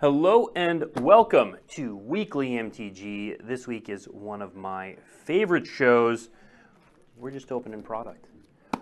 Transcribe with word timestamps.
Hello 0.00 0.50
and 0.56 0.84
welcome 1.00 1.56
to 1.68 1.94
Weekly 1.94 2.50
MTG. 2.50 3.46
This 3.46 3.68
week 3.68 3.88
is 3.88 4.06
one 4.06 4.42
of 4.42 4.56
my 4.56 4.96
favorite 5.24 5.64
shows. 5.66 6.30
We're 7.16 7.30
just 7.30 7.52
opening 7.52 7.82
product. 7.82 8.26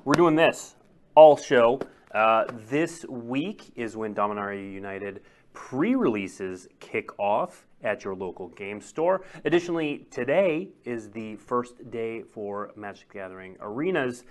We're 0.04 0.15
doing 0.15 0.35
this 0.35 0.77
all 1.15 1.37
show. 1.37 1.81
Uh, 2.15 2.45
this 2.69 3.04
week 3.07 3.71
is 3.77 3.99
when 3.99 4.15
Dominaria 4.15 4.73
United 4.73 5.21
pre-releases 5.53 6.69
kick 6.78 7.11
off 7.19 7.67
at 7.83 8.04
your 8.04 8.15
local 8.15 8.49
game 8.49 8.81
store. 8.81 9.22
Additionally, 9.45 10.06
today 10.11 10.71
is 10.85 11.11
the 11.11 11.37
first 11.37 11.90
day 11.90 12.22
for 12.22 12.71
Magic 12.77 13.13
Gathering 13.13 13.56
Arenas 13.61 14.24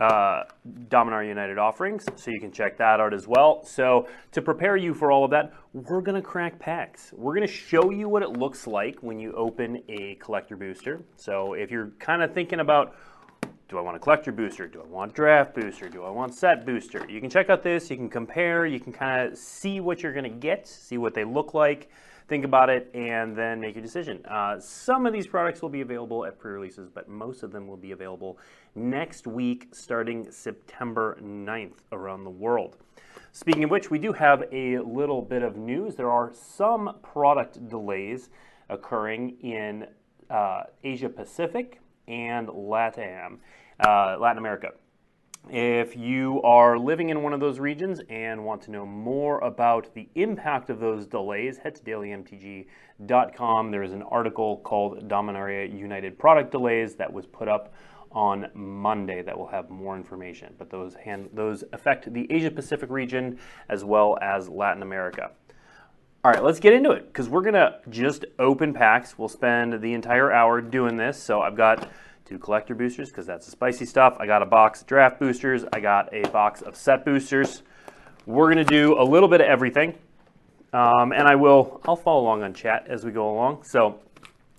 uh, 0.00 0.42
Dominaria 0.88 1.28
United 1.28 1.58
offerings, 1.58 2.04
so 2.16 2.30
you 2.30 2.40
can 2.40 2.50
check 2.50 2.76
that 2.78 3.00
out 3.00 3.14
as 3.14 3.28
well. 3.28 3.64
So 3.64 4.08
to 4.32 4.42
prepare 4.42 4.76
you 4.76 4.92
for 4.94 5.12
all 5.12 5.24
of 5.24 5.30
that, 5.30 5.52
we're 5.72 6.00
to 6.16 6.22
crack 6.22 6.58
packs. 6.58 7.12
We're 7.12 7.34
to 7.46 7.52
show 7.52 7.90
you 7.90 8.08
what 8.08 8.22
it 8.22 8.30
looks 8.30 8.66
like 8.66 9.00
when 9.02 9.20
you 9.20 9.32
open 9.32 9.82
a 9.88 10.16
collector 10.16 10.56
booster. 10.56 11.02
So 11.16 11.54
if 11.54 11.70
you're 11.70 11.92
kind 11.98 12.22
of 12.22 12.34
thinking 12.34 12.60
about, 12.60 12.96
do 13.68 13.78
I 13.78 13.80
want 13.80 13.96
a 13.96 14.00
collector 14.00 14.32
booster? 14.32 14.66
Do 14.66 14.82
I 14.82 14.86
want 14.86 15.14
draft 15.14 15.54
booster? 15.54 15.88
Do 15.88 16.04
I 16.04 16.10
want 16.10 16.34
set 16.34 16.66
booster? 16.66 17.06
You 17.08 17.20
can 17.20 17.30
check 17.30 17.48
out 17.48 17.62
this, 17.62 17.90
you 17.90 17.96
can 17.96 18.10
compare, 18.10 18.66
you 18.66 18.80
can 18.80 18.92
kind 18.92 19.28
of 19.28 19.38
see 19.38 19.80
what 19.80 20.02
you're 20.02 20.12
to 20.24 20.28
get, 20.28 20.66
see 20.66 20.98
what 20.98 21.14
they 21.14 21.24
look 21.24 21.54
like 21.54 21.88
think 22.28 22.44
about 22.44 22.70
it, 22.70 22.90
and 22.94 23.36
then 23.36 23.60
make 23.60 23.74
your 23.74 23.82
decision. 23.82 24.24
Uh, 24.26 24.58
some 24.58 25.06
of 25.06 25.12
these 25.12 25.26
products 25.26 25.60
will 25.60 25.68
be 25.68 25.82
available 25.82 26.24
at 26.24 26.38
pre-releases, 26.38 26.88
but 26.88 27.08
most 27.08 27.42
of 27.42 27.52
them 27.52 27.66
will 27.66 27.76
be 27.76 27.92
available 27.92 28.38
next 28.74 29.26
week 29.26 29.68
starting 29.72 30.30
September 30.30 31.18
9th 31.22 31.78
around 31.92 32.24
the 32.24 32.30
world. 32.30 32.76
Speaking 33.32 33.64
of 33.64 33.70
which, 33.70 33.90
we 33.90 33.98
do 33.98 34.12
have 34.12 34.44
a 34.52 34.78
little 34.78 35.20
bit 35.20 35.42
of 35.42 35.56
news. 35.56 35.96
There 35.96 36.10
are 36.10 36.32
some 36.32 36.96
product 37.02 37.68
delays 37.68 38.30
occurring 38.68 39.36
in 39.42 39.86
uh, 40.30 40.62
Asia 40.82 41.08
Pacific 41.08 41.80
and 42.06 42.48
LATAM, 42.48 43.38
uh, 43.84 44.16
Latin 44.18 44.38
America. 44.38 44.70
If 45.50 45.94
you 45.94 46.40
are 46.42 46.78
living 46.78 47.10
in 47.10 47.22
one 47.22 47.34
of 47.34 47.40
those 47.40 47.58
regions 47.58 48.00
and 48.08 48.44
want 48.44 48.62
to 48.62 48.70
know 48.70 48.86
more 48.86 49.38
about 49.40 49.92
the 49.94 50.08
impact 50.14 50.70
of 50.70 50.80
those 50.80 51.06
delays, 51.06 51.58
head 51.58 51.74
to 51.74 51.82
dailymtg.com. 51.82 53.70
There 53.70 53.82
is 53.82 53.92
an 53.92 54.02
article 54.02 54.56
called 54.58 55.06
Dominaria 55.06 55.78
United 55.78 56.18
Product 56.18 56.50
Delays 56.50 56.94
that 56.96 57.12
was 57.12 57.26
put 57.26 57.46
up 57.46 57.74
on 58.10 58.48
Monday 58.54 59.20
that 59.20 59.36
will 59.36 59.48
have 59.48 59.68
more 59.68 59.96
information. 59.96 60.54
But 60.56 60.70
those, 60.70 60.94
hand, 60.94 61.28
those 61.34 61.62
affect 61.72 62.12
the 62.14 62.26
Asia 62.32 62.50
Pacific 62.50 62.88
region 62.88 63.38
as 63.68 63.84
well 63.84 64.16
as 64.22 64.48
Latin 64.48 64.82
America. 64.82 65.30
All 66.24 66.30
right, 66.30 66.42
let's 66.42 66.58
get 66.58 66.72
into 66.72 66.92
it 66.92 67.08
because 67.08 67.28
we're 67.28 67.42
going 67.42 67.52
to 67.52 67.80
just 67.90 68.24
open 68.38 68.72
packs. 68.72 69.18
We'll 69.18 69.28
spend 69.28 69.82
the 69.82 69.92
entire 69.92 70.32
hour 70.32 70.62
doing 70.62 70.96
this. 70.96 71.22
So 71.22 71.42
I've 71.42 71.56
got 71.56 71.90
two 72.24 72.38
collector 72.38 72.74
boosters 72.74 73.10
because 73.10 73.26
that's 73.26 73.46
the 73.46 73.52
spicy 73.52 73.86
stuff. 73.86 74.16
I 74.18 74.26
got 74.26 74.42
a 74.42 74.46
box 74.46 74.80
of 74.80 74.86
draft 74.86 75.18
boosters. 75.18 75.64
I 75.72 75.80
got 75.80 76.12
a 76.12 76.22
box 76.28 76.62
of 76.62 76.76
set 76.76 77.04
boosters. 77.04 77.62
We're 78.26 78.52
going 78.52 78.64
to 78.64 78.70
do 78.72 78.98
a 78.98 79.04
little 79.04 79.28
bit 79.28 79.40
of 79.40 79.46
everything. 79.46 79.94
Um, 80.72 81.12
and 81.12 81.28
I 81.28 81.36
will, 81.36 81.80
I'll 81.86 81.96
follow 81.96 82.22
along 82.22 82.42
on 82.42 82.54
chat 82.54 82.86
as 82.88 83.04
we 83.04 83.12
go 83.12 83.30
along. 83.30 83.62
So, 83.64 84.00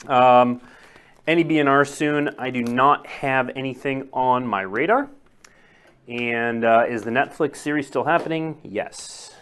um, 0.08 0.62
any 1.28 1.44
BNR 1.44 1.88
soon. 1.88 2.36
I 2.38 2.50
do 2.52 2.62
not 2.62 3.08
have 3.08 3.50
anything 3.56 4.10
on 4.14 4.46
my 4.48 4.62
radar. 4.62 5.10
And 6.08 6.64
uh, 6.64 6.86
is 6.88 7.02
the 7.02 7.10
Netflix 7.10 7.58
series 7.58 7.88
still 7.88 8.04
happening? 8.04 8.60
Yes. 8.64 9.36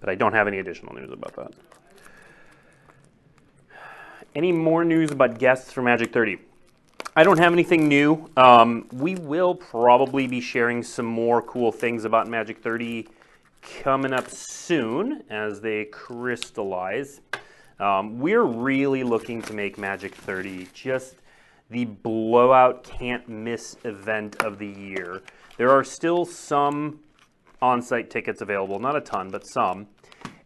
But 0.00 0.08
I 0.08 0.14
don't 0.14 0.32
have 0.32 0.46
any 0.46 0.58
additional 0.58 0.94
news 0.94 1.10
about 1.10 1.34
that. 1.36 1.52
Any 4.34 4.52
more 4.52 4.84
news 4.84 5.10
about 5.10 5.38
guests 5.38 5.72
for 5.72 5.82
Magic 5.82 6.12
30? 6.12 6.38
I 7.16 7.22
don't 7.22 7.38
have 7.38 7.52
anything 7.52 7.86
new. 7.86 8.28
Um, 8.36 8.88
we 8.92 9.14
will 9.14 9.54
probably 9.54 10.26
be 10.26 10.40
sharing 10.40 10.82
some 10.82 11.06
more 11.06 11.40
cool 11.42 11.70
things 11.70 12.04
about 12.04 12.26
Magic 12.26 12.58
30 12.58 13.06
coming 13.82 14.12
up 14.12 14.28
soon 14.28 15.22
as 15.30 15.60
they 15.60 15.84
crystallize. 15.84 17.20
Um, 17.78 18.18
we're 18.18 18.42
really 18.42 19.04
looking 19.04 19.40
to 19.42 19.54
make 19.54 19.78
Magic 19.78 20.12
30 20.12 20.66
just 20.74 21.14
the 21.70 21.84
blowout 21.84 22.82
can't 22.82 23.28
miss 23.28 23.76
event 23.84 24.42
of 24.42 24.58
the 24.58 24.66
year. 24.66 25.22
There 25.56 25.70
are 25.70 25.84
still 25.84 26.24
some 26.24 26.98
on-site 27.62 28.10
tickets 28.10 28.40
available, 28.40 28.80
not 28.80 28.96
a 28.96 29.00
ton, 29.00 29.30
but 29.30 29.46
some. 29.46 29.86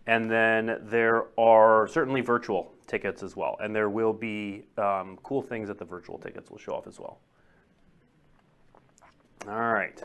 And 0.07 0.31
then 0.31 0.81
there 0.83 1.28
are 1.39 1.89
certainly 1.89 2.21
virtual 2.21 2.75
tickets 2.88 3.22
as 3.22 3.37
well. 3.37 3.56
And 3.60 3.75
there 3.75 3.88
will 3.88 4.12
be 4.12 4.65
um, 4.76 5.19
cool 5.22 5.43
things 5.43 5.69
that 5.69 5.78
the 5.78 5.84
virtual 5.84 6.19
tickets 6.19 6.50
will 6.50 6.59
show 6.59 6.72
off 6.72 6.87
as 6.87 6.99
well. 6.99 7.21
All 9.47 9.72
right. 9.72 10.03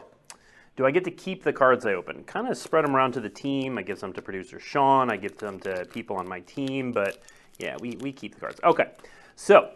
Do 0.75 0.85
I 0.85 0.91
get 0.91 1.03
to 1.05 1.11
keep 1.11 1.43
the 1.43 1.53
cards 1.53 1.85
I 1.85 1.93
open? 1.93 2.23
Kind 2.23 2.47
of 2.47 2.57
spread 2.57 2.85
them 2.85 2.95
around 2.95 3.13
to 3.13 3.19
the 3.19 3.29
team. 3.29 3.77
I 3.77 3.83
give 3.83 3.99
some 3.99 4.13
to 4.13 4.21
producer 4.21 4.59
Sean. 4.59 5.09
I 5.09 5.17
give 5.17 5.37
them 5.37 5.59
to 5.61 5.85
people 5.85 6.15
on 6.15 6.27
my 6.27 6.39
team. 6.41 6.91
But 6.91 7.19
yeah, 7.59 7.77
we, 7.79 7.97
we 8.01 8.11
keep 8.11 8.35
the 8.35 8.41
cards. 8.41 8.59
Okay. 8.63 8.87
So 9.35 9.71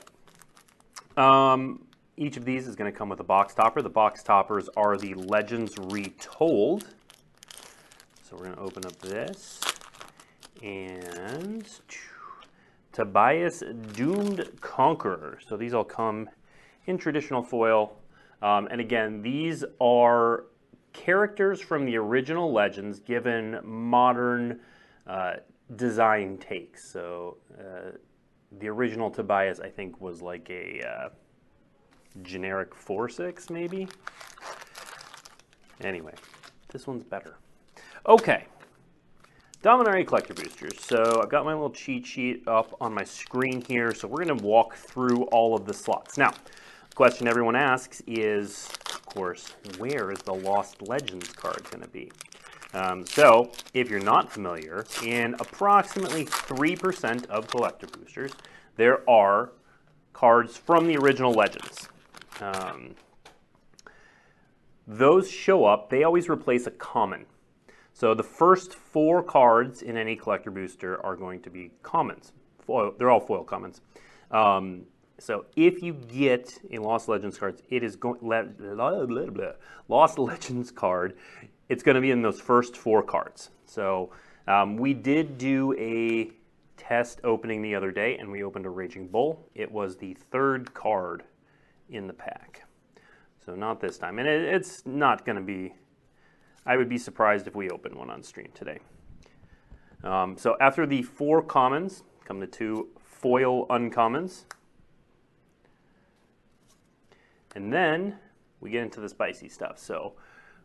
um, 1.16 1.86
each 2.18 2.38
of 2.38 2.46
these 2.46 2.68
is 2.68 2.76
going 2.76 2.92
to 2.92 2.98
come 2.98 3.10
with 3.10 3.20
a 3.20 3.24
box 3.24 3.54
topper. 3.54 3.82
The 3.82 3.90
box 3.90 4.24
toppers 4.24 4.70
are 4.76 4.98
the 4.98 5.14
Legends 5.14 5.78
Retold. 5.78 6.86
So 8.24 8.36
we're 8.36 8.46
going 8.46 8.56
to 8.56 8.62
open 8.62 8.86
up 8.86 8.98
this. 9.00 9.62
And 10.64 11.68
Tobias 12.98 13.62
Doomed 13.94 14.60
Conqueror. 14.60 15.38
So 15.48 15.56
these 15.56 15.76
all 15.76 15.84
come 15.84 16.28
in 16.88 16.98
traditional 16.98 17.44
foil. 17.44 17.96
Um, 18.42 18.68
and 18.72 18.82
again, 18.82 19.22
these 19.22 19.64
are 19.80 20.46
characters 20.94 21.62
from 21.62 21.86
the 21.86 21.96
original 21.96 22.52
Legends 22.52 23.00
given 23.00 23.60
modern 23.64 24.62
uh, 25.06 25.34
design 25.76 26.40
takes. 26.40 26.90
So 26.92 27.38
uh, 27.60 27.92
the 28.58 28.68
original 28.68 29.12
Tobias, 29.12 29.60
I 29.60 29.70
think, 29.70 30.02
was 30.02 30.24
like 30.24 30.50
a 30.50 30.82
uh, 30.82 31.10
generic 32.24 32.74
4-6 32.74 33.52
maybe. 33.52 33.88
Anyway, 35.82 36.16
this 36.70 36.88
one's 36.88 37.04
better. 37.04 37.38
Okay. 38.08 38.46
Dominaria 39.64 40.06
Collector 40.06 40.36
Boosters. 40.36 40.80
So 40.80 41.20
I've 41.22 41.30
got 41.30 41.44
my 41.44 41.54
little 41.54 41.72
cheat 41.72 42.06
sheet 42.06 42.48
up 42.48 42.76
on 42.80 42.94
my 42.94 43.04
screen 43.04 43.62
here. 43.62 43.94
So 43.94 44.08
we're 44.08 44.24
going 44.24 44.38
to 44.38 44.44
walk 44.44 44.76
through 44.76 45.24
all 45.26 45.56
of 45.56 45.66
the 45.66 45.74
slots. 45.74 46.18
Now, 46.18 46.32
the 46.32 46.96
question 46.96 47.28
everyone 47.28 47.56
asks 47.56 48.02
is, 48.06 48.70
of 48.94 49.06
course, 49.06 49.56
where 49.78 50.12
is 50.12 50.20
the 50.20 50.34
Lost 50.34 50.88
Legends 50.88 51.30
card 51.34 51.64
going 51.72 51.82
to 51.82 51.90
be? 51.90 52.12
Um, 52.74 53.06
so, 53.08 53.52
if 53.74 53.90
you're 53.90 54.00
not 54.00 54.32
familiar, 54.32 54.86
in 55.04 55.34
approximately 55.36 56.26
3% 56.26 57.26
of 57.28 57.48
collector 57.48 57.88
boosters, 57.88 58.34
there 58.76 59.10
are 59.10 59.52
cards 60.14 60.58
from 60.58 60.86
the 60.86 60.98
original 60.98 61.32
Legends. 61.32 61.88
Um, 62.42 62.96
those 64.86 65.32
show 65.32 65.66
up, 65.66 65.90
they 65.90 66.04
always 66.04 66.30
replace 66.30 66.68
a 66.68 66.72
common. 66.72 67.26
So 67.98 68.14
the 68.14 68.22
first 68.22 68.76
four 68.76 69.24
cards 69.24 69.82
in 69.82 69.98
any 69.98 70.16
collector 70.16 70.52
booster 70.52 71.04
are 71.04 71.16
going 71.16 71.42
to 71.42 71.50
be 71.50 71.72
commons. 71.82 72.32
Foil, 72.60 72.94
they're 72.96 73.10
all 73.10 73.20
foil 73.20 73.44
commons. 73.44 73.82
Um, 74.30 74.84
so 75.18 75.46
if 75.56 75.82
you 75.82 75.94
get 75.94 76.60
a 76.72 76.78
Lost 76.78 77.10
Legends 77.10 77.40
it 77.72 77.82
is 77.82 77.96
going 77.96 78.20
Lost 79.88 80.20
Legends 80.20 80.70
card. 80.70 81.18
It's 81.70 81.82
going 81.82 81.96
to 81.96 82.02
be 82.02 82.12
in 82.12 82.22
those 82.22 82.40
first 82.40 82.78
four 82.78 83.02
cards. 83.02 83.50
So 83.66 84.12
um, 84.48 84.78
we 84.78 84.94
did 84.94 85.40
do 85.40 85.74
a 85.80 86.30
test 86.78 87.22
opening 87.24 87.64
the 87.64 87.74
other 87.74 87.90
day, 87.90 88.20
and 88.20 88.32
we 88.32 88.44
opened 88.44 88.68
a 88.68 88.70
Raging 88.70 89.08
Bull. 89.08 89.50
It 89.56 89.72
was 89.72 89.98
the 89.98 90.14
third 90.30 90.72
card 90.76 91.24
in 91.90 92.06
the 92.06 92.14
pack. 92.14 92.64
So 93.44 93.56
not 93.56 93.82
this 93.82 93.98
time, 93.98 94.20
and 94.20 94.28
it, 94.28 94.44
it's 94.54 94.86
not 94.86 95.26
going 95.26 95.38
to 95.38 95.42
be 95.42 95.74
I 96.68 96.76
would 96.76 96.90
be 96.90 96.98
surprised 96.98 97.48
if 97.48 97.56
we 97.56 97.70
open 97.70 97.98
one 97.98 98.10
on 98.10 98.22
stream 98.22 98.50
today. 98.54 98.80
Um, 100.04 100.38
so 100.38 100.58
after 100.60 100.86
the 100.86 101.02
four 101.02 101.42
commons 101.42 102.04
come 102.26 102.42
the 102.42 102.48
two 102.48 102.90
foil 103.06 103.66
uncommons. 103.68 104.44
And 107.56 107.72
then 107.72 108.18
we 108.60 108.70
get 108.70 108.84
into 108.84 109.00
the 109.00 109.08
spicy 109.08 109.48
stuff. 109.48 109.80
So 109.80 110.14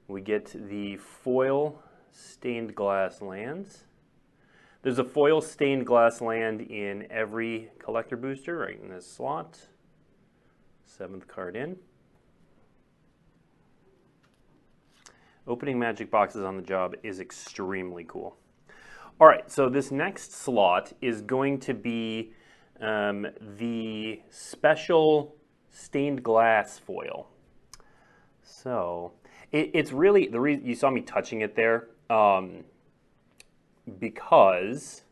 we 0.08 0.20
get 0.20 0.52
the 0.68 0.96
foil 0.96 1.80
stained 2.10 2.74
glass 2.74 3.22
lands. 3.22 3.84
There's 4.82 4.98
a 4.98 5.04
foil 5.04 5.40
stained 5.40 5.86
glass 5.86 6.20
land 6.20 6.60
in 6.60 7.06
every 7.10 7.70
collector 7.78 8.16
booster 8.16 8.58
right 8.58 8.78
in 8.82 8.90
this 8.90 9.08
slot. 9.08 9.68
Seventh 10.84 11.28
card 11.28 11.54
in. 11.54 11.76
Opening 15.46 15.78
magic 15.78 16.10
boxes 16.10 16.44
on 16.44 16.56
the 16.56 16.62
job 16.62 16.94
is 17.02 17.18
extremely 17.18 18.04
cool. 18.04 18.36
All 19.20 19.26
right, 19.26 19.50
so 19.50 19.68
this 19.68 19.90
next 19.90 20.32
slot 20.32 20.92
is 21.00 21.20
going 21.20 21.58
to 21.60 21.74
be 21.74 22.32
um, 22.80 23.26
the 23.58 24.20
special 24.30 25.36
stained 25.70 26.22
glass 26.22 26.78
foil. 26.78 27.28
So 28.42 29.12
it, 29.50 29.70
it's 29.74 29.92
really 29.92 30.28
the 30.28 30.40
reason 30.40 30.64
you 30.64 30.74
saw 30.74 30.90
me 30.90 31.00
touching 31.00 31.40
it 31.40 31.56
there 31.56 31.88
um, 32.08 32.64
because 33.98 35.02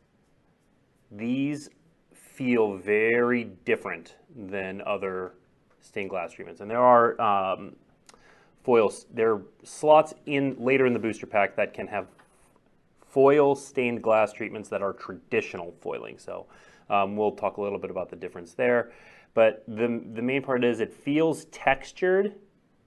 these 1.11 1.71
feel 2.13 2.77
very 2.77 3.45
different 3.65 4.15
than 4.35 4.81
other 4.87 5.35
stained 5.81 6.11
glass 6.11 6.33
treatments, 6.33 6.61
and 6.61 6.71
there 6.71 6.81
are 6.81 7.21
um, 7.21 7.75
foils. 8.63 9.07
There 9.13 9.35
are 9.35 9.43
slots 9.65 10.15
in 10.27 10.57
later 10.59 10.87
in 10.87 10.93
the 10.93 10.99
booster 10.99 11.27
pack 11.27 11.57
that 11.57 11.75
can 11.75 11.87
have 11.89 12.07
foil 13.07 13.55
stained 13.55 14.03
glass 14.03 14.33
treatments 14.33 14.69
that 14.69 14.83
are 14.83 14.93
traditional 14.93 15.75
foiling. 15.81 16.19
So 16.19 16.47
um, 16.89 17.17
we'll 17.17 17.33
talk 17.33 17.57
a 17.57 17.63
little 17.63 17.79
bit 17.79 17.91
about 17.91 18.11
the 18.11 18.17
difference 18.17 18.55
there. 18.55 18.93
But 19.35 19.65
the, 19.67 20.03
the 20.13 20.23
main 20.23 20.43
part 20.43 20.65
is 20.65 20.81
it 20.81 20.93
feels 20.93 21.47
textured 21.47 22.35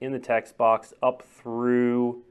in 0.00 0.12
the 0.12 0.18
text 0.18 0.56
box 0.56 0.92
up 1.02 1.22
through 1.22 2.22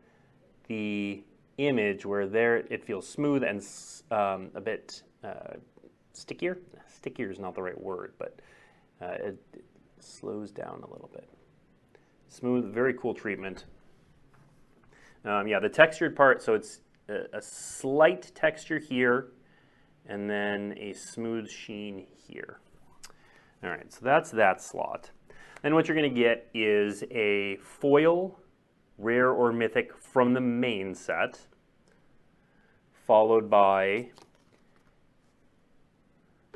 the 0.68 1.24
image 1.58 2.06
where 2.06 2.28
there 2.28 2.58
it 2.58 2.84
feels 2.84 3.08
smooth 3.08 3.44
and 3.44 3.64
um, 4.12 4.50
a 4.56 4.62
bit 4.62 5.04
uh, 5.24 5.56
stickier. 6.14 6.58
Stickier 6.88 7.32
is 7.32 7.40
not 7.40 7.56
the 7.56 7.62
right 7.62 7.80
word, 7.80 8.14
but 8.18 8.40
uh, 9.02 9.16
it, 9.20 9.38
it 9.54 9.66
slows 10.00 10.52
down 10.52 10.84
a 10.84 10.92
little 10.92 11.10
bit. 11.14 11.28
Smooth, 12.30 12.74
very 12.74 12.94
cool 12.94 13.14
treatment. 13.14 13.66
Um, 15.26 15.48
yeah, 15.48 15.60
the 15.60 15.70
textured 15.70 16.16
part, 16.16 16.42
so 16.42 16.54
it's 16.54 16.82
a, 17.08 17.38
a, 17.38 17.42
slight 17.42 18.32
texture 18.36 18.80
here 18.80 19.30
and 20.06 20.30
then 20.30 20.76
a 20.78 20.94
smooth 20.94 21.50
sheen 21.50 22.08
here. 22.28 22.60
All 23.64 23.70
right, 23.70 23.92
so 23.92 24.00
that's 24.02 24.32
that 24.32 24.62
slot. 24.62 25.12
Then 25.62 25.76
what 25.76 25.88
you're 25.88 25.96
going 25.96 26.14
to 26.14 26.20
get 26.22 26.50
is 26.54 27.04
a 27.10 27.56
foil, 27.58 28.38
rare 28.98 29.30
or 29.30 29.54
mythic 29.54 29.96
from 29.98 30.34
the 30.34 30.42
main 30.42 30.94
set, 30.94 31.40
followed 33.08 33.50
by 33.50 34.10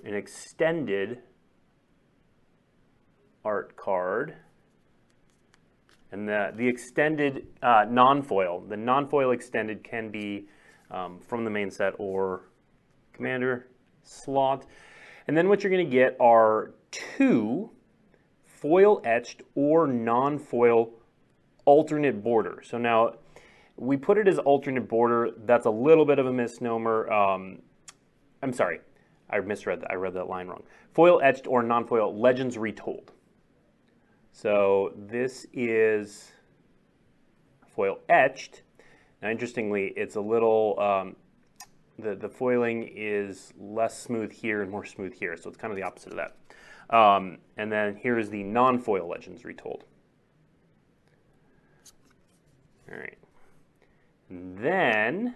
an 0.04 0.14
extended 0.14 1.22
art 3.46 3.78
card. 3.78 4.36
And 6.12 6.28
the, 6.28 6.52
the 6.56 6.68
extended 6.68 7.48
uh, 7.62 7.86
non-foil, 7.90 8.66
the 8.70 8.78
non-foil 8.78 9.32
extended 9.32 9.84
can 9.84 10.10
be 10.10 10.48
um, 10.90 11.20
from 11.20 11.44
the 11.44 11.50
main 11.50 11.70
set 11.70 11.94
or 11.98 12.50
commander 13.14 13.68
slot. 14.04 14.66
And 15.28 15.36
then 15.36 15.50
what 15.50 15.64
you're 15.64 15.72
going 15.72 15.86
to 15.86 15.92
get 15.92 16.16
are 16.20 16.72
two 16.92 17.72
foil 18.46 19.02
etched 19.04 19.42
or 19.56 19.88
non-foil 19.88 20.92
alternate 21.66 22.24
border. 22.24 22.62
So 22.64 22.78
now 22.78 23.16
we 23.76 23.98
put 23.98 24.18
it 24.18 24.28
as 24.28 24.40
alternate 24.40 24.88
border. 24.88 25.32
That's 25.46 25.66
a 25.66 25.72
little 25.72 26.06
bit 26.06 26.20
of 26.20 26.26
a 26.26 26.34
misnomer. 26.34 27.12
Um, 27.12 27.60
I'm 28.42 28.54
sorry, 28.54 28.80
I 29.30 29.40
misread 29.42 29.82
that. 29.82 29.92
I 29.92 29.96
read 29.96 30.14
that 30.14 30.28
line 30.30 30.48
wrong. 30.48 30.64
Foil 30.94 31.20
etched 31.22 31.48
or 31.48 31.62
non-foil 31.64 32.18
legends 32.20 32.58
retold. 32.58 33.12
So 34.38 34.94
this 34.96 35.48
is 35.52 36.32
foil 37.76 37.98
etched. 38.08 38.62
Now, 39.20 39.32
interestingly, 39.32 39.94
it's 39.98 40.16
a 40.16 40.22
little 40.22 40.80
um, 40.80 41.16
the, 41.98 42.14
the 42.14 42.30
foiling 42.30 42.88
is 42.96 43.52
less 43.60 44.00
smooth 44.00 44.32
here 44.32 44.62
and 44.62 44.70
more 44.70 44.86
smooth 44.86 45.16
here, 45.16 45.36
so 45.38 45.50
it's 45.50 45.58
kind 45.58 45.72
of 45.72 45.76
the 45.76 45.82
opposite 45.82 46.14
of 46.14 46.18
that. 46.18 46.96
Um, 46.96 47.40
and 47.58 47.72
then 47.72 47.96
here's 47.96 48.30
the 48.30 48.44
non-foil 48.44 49.08
legends 49.08 49.44
retold. 49.44 49.86
All 52.92 53.00
right. 53.00 53.18
And 54.30 54.56
then 54.60 55.36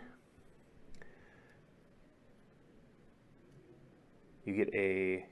you 4.46 4.54
get 4.54 4.72
a 4.76 5.26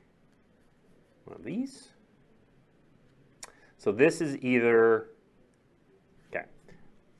one 1.25 1.37
of 1.37 1.43
these. 1.43 1.89
So 3.89 3.93
this 3.93 4.21
is 4.21 4.37
either, 4.43 5.07
okay, 6.29 6.45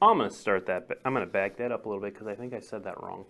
I'm 0.04 0.20
to 0.20 0.30
start 0.30 0.68
that, 0.68 0.88
but 0.88 1.02
I'm 1.04 1.16
to 1.16 1.26
back 1.26 1.58
that 1.58 1.72
up 1.72 1.88
a 1.88 1.90
little 1.90 2.00
bit 2.00 2.14
because 2.14 2.28
I 2.28 2.36
think 2.36 2.54
I 2.54 2.60
said 2.60 2.84
that 2.84 3.02
wrong. 3.02 3.26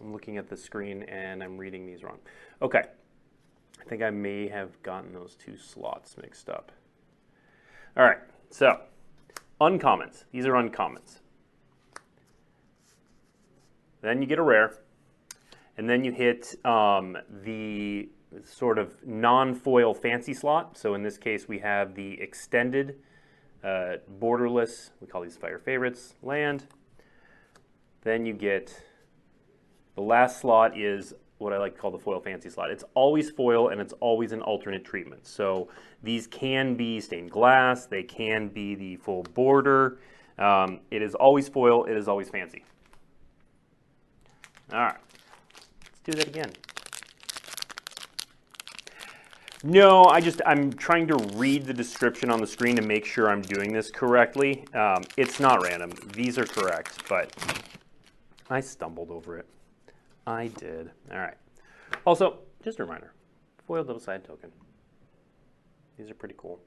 I'm 0.00 0.14
looking 0.14 0.38
at 0.38 0.48
the 0.48 0.56
screen 0.56 1.02
and 1.02 1.44
I'm 1.44 1.58
reading 1.58 1.84
these 1.84 2.02
wrong. 2.02 2.20
Okay, 2.62 2.80
I 3.78 3.84
think 3.84 4.02
I 4.02 4.08
may 4.08 4.48
have 4.48 4.82
gotten 4.82 5.12
those 5.12 5.34
two 5.34 5.58
slots 5.58 6.16
mixed 6.16 6.48
up. 6.48 6.72
All 7.98 8.04
right, 8.04 8.20
so 8.48 8.80
uncommons. 9.60 10.24
These 10.32 10.46
are 10.46 10.52
uncommons. 10.52 11.18
Then 14.00 14.22
you 14.22 14.26
get 14.26 14.38
a 14.38 14.42
rare, 14.42 14.78
and 15.76 15.86
then 15.86 16.02
you 16.02 16.12
hit 16.12 16.54
um, 16.64 17.18
the 17.42 18.08
sort 18.44 18.78
of 18.78 19.06
non-foil 19.06 19.94
fancy 19.94 20.34
slot. 20.34 20.78
So 20.78 20.94
in 20.94 21.02
this 21.02 21.18
case, 21.18 21.48
we 21.48 21.58
have 21.58 21.94
the 21.94 22.20
extended 22.20 22.96
uh, 23.62 23.96
borderless, 24.20 24.90
we 25.00 25.06
call 25.06 25.22
these 25.22 25.36
fire 25.36 25.58
favorites, 25.58 26.14
land. 26.22 26.64
Then 28.02 28.24
you 28.24 28.32
get 28.32 28.82
the 29.94 30.02
last 30.02 30.40
slot 30.40 30.78
is 30.78 31.14
what 31.38 31.52
I 31.52 31.58
like 31.58 31.74
to 31.74 31.80
call 31.80 31.90
the 31.90 31.98
foil 31.98 32.20
fancy 32.20 32.50
slot. 32.50 32.70
It's 32.70 32.84
always 32.94 33.30
foil 33.30 33.68
and 33.68 33.80
it's 33.80 33.94
always 34.00 34.32
an 34.32 34.42
alternate 34.42 34.84
treatment. 34.84 35.26
So 35.26 35.68
these 36.02 36.26
can 36.26 36.74
be 36.74 37.00
stained 37.00 37.30
glass, 37.30 37.86
they 37.86 38.02
can 38.02 38.48
be 38.48 38.74
the 38.74 38.96
full 38.96 39.22
border. 39.22 39.98
Um, 40.38 40.80
it 40.90 41.02
is 41.02 41.14
always 41.14 41.48
foil, 41.48 41.84
it 41.84 41.96
is 41.96 42.08
always 42.08 42.28
fancy. 42.30 42.64
All 44.72 44.80
right, 44.80 44.96
let's 45.82 46.00
do 46.04 46.12
that 46.12 46.28
again. 46.28 46.52
No, 49.62 50.04
I 50.04 50.22
just, 50.22 50.40
I'm 50.46 50.72
trying 50.72 51.06
to 51.08 51.16
read 51.34 51.66
the 51.66 51.74
description 51.74 52.30
on 52.30 52.40
the 52.40 52.46
screen 52.46 52.76
to 52.76 52.82
make 52.82 53.04
sure 53.04 53.28
I'm 53.28 53.42
doing 53.42 53.74
this 53.74 53.90
correctly. 53.90 54.64
Um, 54.72 55.02
it's 55.18 55.38
not 55.38 55.62
random. 55.62 55.90
These 56.14 56.38
are 56.38 56.46
correct, 56.46 57.06
but 57.08 57.30
I 58.48 58.60
stumbled 58.60 59.10
over 59.10 59.36
it. 59.36 59.46
I 60.26 60.46
did. 60.46 60.90
All 61.12 61.18
right. 61.18 61.36
Also, 62.06 62.38
just 62.64 62.78
a 62.78 62.84
reminder, 62.84 63.12
foiled 63.66 63.86
little 63.86 64.00
side 64.00 64.24
token. 64.24 64.50
These 65.98 66.10
are 66.10 66.14
pretty 66.14 66.36
cool. 66.38 66.58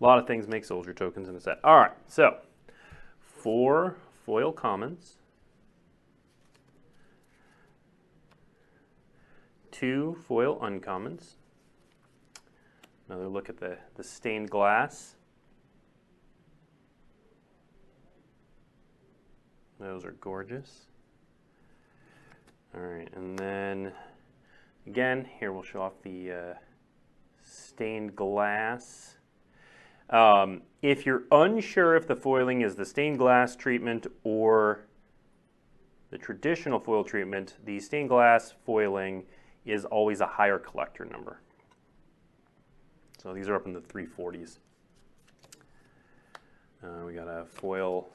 A 0.00 0.04
lot 0.04 0.18
of 0.18 0.26
things 0.26 0.48
make 0.48 0.64
soldier 0.64 0.94
tokens 0.94 1.28
in 1.28 1.36
a 1.36 1.40
set. 1.40 1.58
All 1.62 1.76
right, 1.76 1.92
so 2.06 2.38
four 3.20 3.96
foil 4.24 4.50
commons. 4.50 5.17
Two 9.78 10.16
foil 10.26 10.58
uncommons. 10.58 11.34
Another 13.08 13.28
look 13.28 13.48
at 13.48 13.58
the, 13.58 13.78
the 13.94 14.02
stained 14.02 14.50
glass. 14.50 15.14
Those 19.78 20.04
are 20.04 20.16
gorgeous. 20.20 20.86
All 22.74 22.80
right, 22.80 23.08
and 23.14 23.38
then 23.38 23.92
again, 24.86 25.28
here 25.38 25.52
we'll 25.52 25.62
show 25.62 25.82
off 25.82 26.02
the 26.02 26.32
uh, 26.32 26.54
stained 27.44 28.16
glass. 28.16 29.16
Um, 30.10 30.62
if 30.82 31.06
you're 31.06 31.22
unsure 31.30 31.94
if 31.94 32.08
the 32.08 32.16
foiling 32.16 32.62
is 32.62 32.74
the 32.74 32.84
stained 32.84 33.18
glass 33.18 33.54
treatment 33.54 34.08
or 34.24 34.88
the 36.10 36.18
traditional 36.18 36.80
foil 36.80 37.04
treatment, 37.04 37.54
the 37.64 37.78
stained 37.78 38.08
glass 38.08 38.54
foiling 38.66 39.24
is 39.68 39.84
always 39.84 40.20
a 40.20 40.26
higher 40.26 40.58
collector 40.58 41.04
number. 41.04 41.40
So 43.22 43.34
these 43.34 43.48
are 43.48 43.54
up 43.54 43.66
in 43.66 43.72
the 43.72 43.80
340s. 43.80 44.58
Uh, 46.82 47.04
we 47.04 47.12
got 47.12 47.28
a 47.28 47.44
foil 47.44 48.08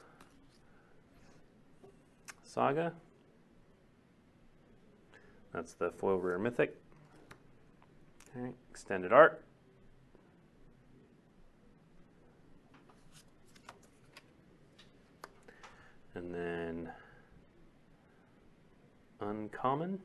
saga. 2.42 2.92
That's 5.52 5.74
the 5.74 5.90
foil 5.92 6.18
rare 6.18 6.38
mythic. 6.38 6.76
Extended 8.70 9.12
art. 9.12 9.44
And 16.16 16.34
then 16.34 16.90
uncommon. 19.20 20.00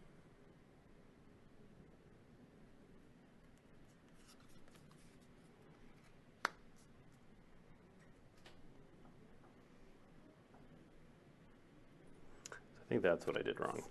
Think 12.99 13.13
that's 13.13 13.27
what 13.27 13.37
I 13.37 13.41
did 13.41 13.59
wrong. 13.59 13.81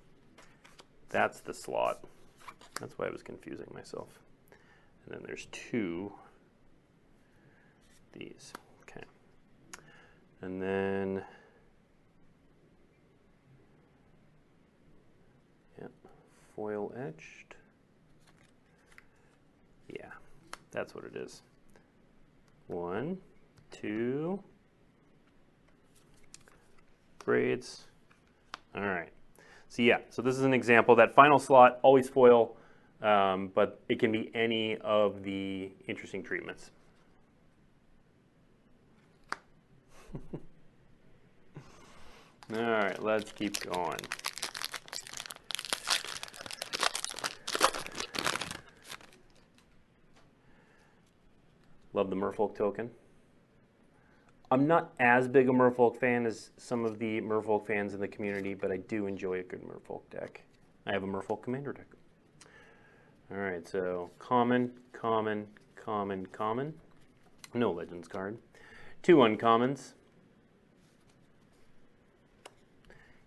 That's 1.09 1.41
the 1.41 1.55
slot. 1.55 2.05
That's 2.79 2.99
why 2.99 3.07
I 3.07 3.11
was 3.11 3.23
confusing 3.23 3.67
myself. 3.75 4.09
And 5.05 5.15
then 5.15 5.23
there's 5.27 5.47
two 5.51 6.13
these. 8.13 8.53
Okay. 8.83 9.05
And 10.43 10.61
then 10.61 11.25
yep, 15.81 15.91
foil 16.55 16.93
etched. 16.97 17.55
Yeah, 19.89 20.11
that's 20.71 20.95
what 20.95 21.05
it 21.05 21.17
is. 21.17 21.41
One, 22.67 23.17
two, 23.71 24.43
grades. 27.19 27.88
All 28.75 28.83
right. 28.83 29.11
So 29.69 29.83
yeah, 29.83 29.99
so 30.11 30.23
this 30.23 30.37
is 30.37 30.43
an 30.43 30.55
example. 30.55 30.97
That 30.97 31.15
final 31.15 31.39
slot, 31.39 31.79
always 31.83 32.09
foil, 32.09 32.57
um, 33.03 33.51
but 33.55 33.81
it 33.89 33.99
can 33.99 34.11
be 34.13 34.31
any 34.35 34.77
of 34.79 35.23
the 35.23 35.71
interesting 35.87 36.23
treatments. 36.23 36.71
All 42.55 42.63
right, 42.63 43.03
let's 43.03 43.31
keep 43.33 43.61
going. 43.61 44.01
Love 51.93 52.09
the 52.11 52.17
Merfolk 52.17 52.57
token. 52.57 52.91
I'm 54.51 54.67
not 54.67 54.93
as 54.99 55.29
big 55.29 55.49
a 55.49 55.53
Merfolk 55.53 55.97
fan 55.97 56.25
as 56.25 56.51
some 56.57 56.85
of 56.87 56.99
the 56.99 57.21
Merfolk 57.21 57.67
fans 57.67 57.93
in 57.93 58.01
the 58.01 58.09
community, 58.09 58.55
but 58.55 58.73
I 58.73 58.79
do 58.79 59.07
enjoy 59.07 59.41
a 59.41 59.43
good 59.43 59.63
Merfolk 59.63 60.09
deck. 60.11 60.43
I 60.87 60.93
have 60.93 61.03
a 61.03 61.07
Merfolk 61.07 61.43
Commander 61.43 61.75
deck. 61.75 61.87
All 63.31 63.37
right, 63.37 63.69
so 63.69 64.11
common, 64.19 64.73
common, 64.93 65.49
common, 65.77 66.27
common. 66.27 66.73
No 67.53 67.71
Legends 67.71 68.09
card. 68.09 68.39
Two 69.03 69.17
uncommons. 69.17 69.93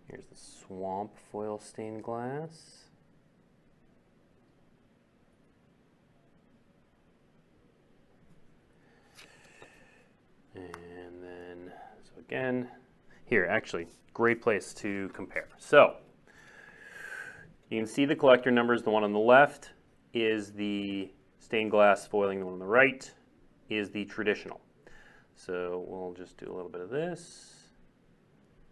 Here's 0.07 0.25
the 0.25 0.35
Swamp 0.35 1.11
Foil 1.31 1.59
Stained 1.59 2.03
Glass. 2.03 2.85
And 10.55 10.75
again, 12.31 12.65
here, 13.25 13.45
actually, 13.49 13.87
great 14.13 14.41
place 14.41 14.73
to 14.73 15.09
compare. 15.13 15.49
So, 15.57 15.95
you 17.69 17.77
can 17.77 17.85
see 17.85 18.05
the 18.05 18.15
collector 18.15 18.51
numbers. 18.51 18.83
The 18.83 18.89
one 18.89 19.03
on 19.03 19.11
the 19.11 19.19
left 19.19 19.71
is 20.13 20.53
the 20.53 21.11
stained 21.39 21.71
glass 21.71 22.07
foiling. 22.07 22.39
The 22.39 22.45
one 22.45 22.53
on 22.53 22.59
the 22.59 22.65
right 22.65 23.11
is 23.69 23.89
the 23.89 24.05
traditional. 24.05 24.61
So 25.35 25.83
we'll 25.87 26.13
just 26.13 26.37
do 26.37 26.49
a 26.49 26.53
little 26.53 26.69
bit 26.69 26.79
of 26.79 26.89
this. 26.89 27.53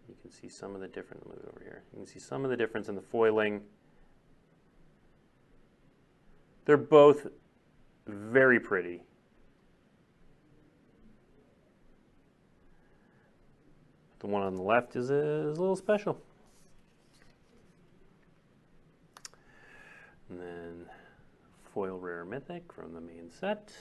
You 0.08 0.14
can 0.22 0.30
see 0.30 0.48
some 0.48 0.74
of 0.74 0.80
the 0.80 0.88
difference, 0.88 1.26
move 1.26 1.38
over 1.46 1.60
here. 1.62 1.82
You 1.92 1.98
can 1.98 2.06
see 2.06 2.18
some 2.18 2.44
of 2.44 2.50
the 2.50 2.56
difference 2.56 2.88
in 2.88 2.94
the 2.94 3.02
foiling. 3.02 3.60
They're 6.64 6.78
both 6.78 7.26
very 8.06 8.58
pretty. 8.58 9.02
The 14.20 14.26
one 14.26 14.42
on 14.42 14.54
the 14.54 14.62
left 14.62 14.96
is 14.96 15.10
a, 15.10 15.48
is 15.48 15.56
a 15.56 15.60
little 15.60 15.76
special. 15.76 16.20
And 20.28 20.38
then 20.38 20.86
foil 21.74 21.98
rare 21.98 22.24
mythic 22.24 22.70
from 22.72 22.92
the 22.92 23.00
main 23.00 23.30
set. 23.30 23.72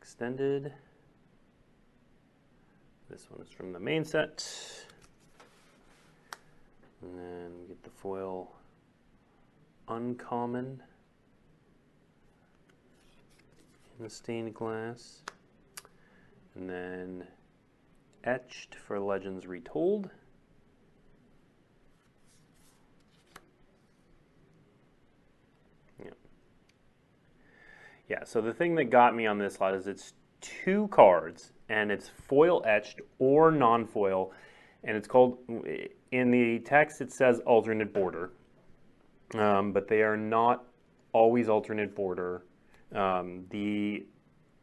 Extended. 0.00 0.72
This 3.10 3.26
one 3.30 3.42
is 3.42 3.52
from 3.52 3.72
the 3.72 3.80
main 3.80 4.04
set. 4.04 4.44
And 7.02 7.18
then 7.18 7.66
get 7.68 7.82
the 7.82 7.90
foil 7.90 8.52
uncommon 9.88 10.64
in 10.64 10.82
the 14.00 14.10
stained 14.10 14.54
glass. 14.54 15.22
And 16.54 16.68
then 16.68 17.26
etched 18.24 18.74
for 18.74 18.98
Legends 18.98 19.46
Retold. 19.46 20.10
Yeah. 26.02 26.10
Yeah, 28.08 28.24
so 28.24 28.40
the 28.40 28.52
thing 28.52 28.74
that 28.76 28.84
got 28.84 29.14
me 29.14 29.26
on 29.26 29.38
this 29.38 29.60
lot 29.60 29.74
is 29.74 29.86
it's 29.86 30.14
two 30.40 30.88
cards 30.88 31.52
and 31.68 31.92
it's 31.92 32.08
foil 32.08 32.62
etched 32.66 33.00
or 33.18 33.50
non-foil 33.50 34.32
and 34.82 34.96
it's 34.96 35.06
called 35.06 35.36
in 36.10 36.30
the 36.30 36.58
text 36.60 37.02
it 37.02 37.12
says 37.12 37.40
alternate 37.40 37.92
border 37.92 38.30
um, 39.34 39.70
but 39.72 39.86
they 39.86 40.00
are 40.02 40.16
not 40.16 40.64
always 41.12 41.50
alternate 41.50 41.94
border 41.94 42.42
um, 42.94 43.44
the 43.50 44.04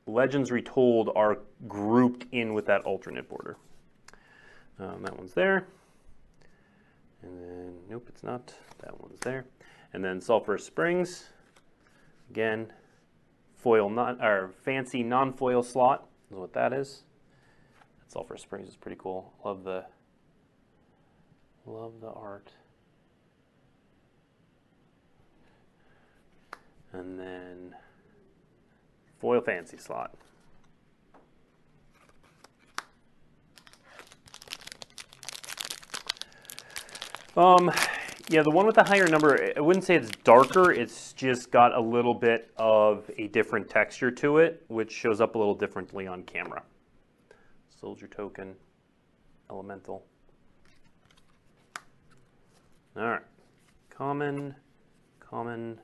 legends 0.06 0.52
retold 0.52 1.10
are 1.16 1.40
grouped 1.68 2.26
in 2.32 2.54
with 2.54 2.66
that 2.66 2.82
alternate 2.82 3.28
border 3.28 3.58
um, 4.80 5.02
that 5.02 5.18
one's 5.18 5.34
there 5.34 5.68
and 7.24 7.42
then 7.42 7.74
nope 7.90 8.06
it's 8.08 8.24
not 8.24 8.54
that 8.80 9.00
one's 9.02 9.20
there 9.22 9.46
and 9.94 10.04
then 10.04 10.22
sulphur 10.22 10.58
springs 10.58 11.26
again 12.30 12.72
foil 13.58 13.90
not 13.90 14.24
or 14.24 14.52
fancy 14.64 15.04
non-foil 15.04 15.64
slot 15.64 16.08
is 16.32 16.38
what 16.38 16.54
that 16.54 16.74
is. 16.74 17.04
That 18.00 18.12
Sulphur 18.12 18.38
Springs 18.38 18.70
is 18.70 18.76
pretty 18.76 18.98
cool. 19.00 19.34
Love 19.44 19.64
the 19.64 19.86
love 21.66 21.94
the 22.02 22.10
art. 22.10 22.52
And 26.94 27.20
then 27.20 27.76
foil 29.20 29.42
fancy 29.42 29.78
slot. 29.78 30.14
Um, 37.36 37.72
yeah, 38.30 38.42
the 38.42 38.50
one 38.50 38.66
with 38.66 38.76
the 38.76 38.84
higher 38.84 39.08
number, 39.08 39.54
I 39.56 39.60
wouldn't 39.62 39.86
say 39.86 39.96
it's 39.96 40.10
darker, 40.24 40.72
it's 40.72 41.14
just 41.14 41.52
got 41.52 41.74
a 41.74 41.80
little 41.80 42.16
bit 42.16 42.52
of 42.58 43.10
a 43.16 43.28
different 43.28 43.70
texture 43.70 44.10
to 44.10 44.40
it, 44.40 44.66
which 44.70 44.92
shows 44.92 45.22
up 45.22 45.36
a 45.36 45.38
little 45.38 45.54
differently 45.54 46.08
on 46.08 46.24
camera. 46.24 46.64
Soldier 47.80 48.08
token, 48.08 48.56
elemental. 49.52 50.04
All 52.98 53.08
right, 53.08 53.22
common, 53.92 54.56
common, 55.20 55.80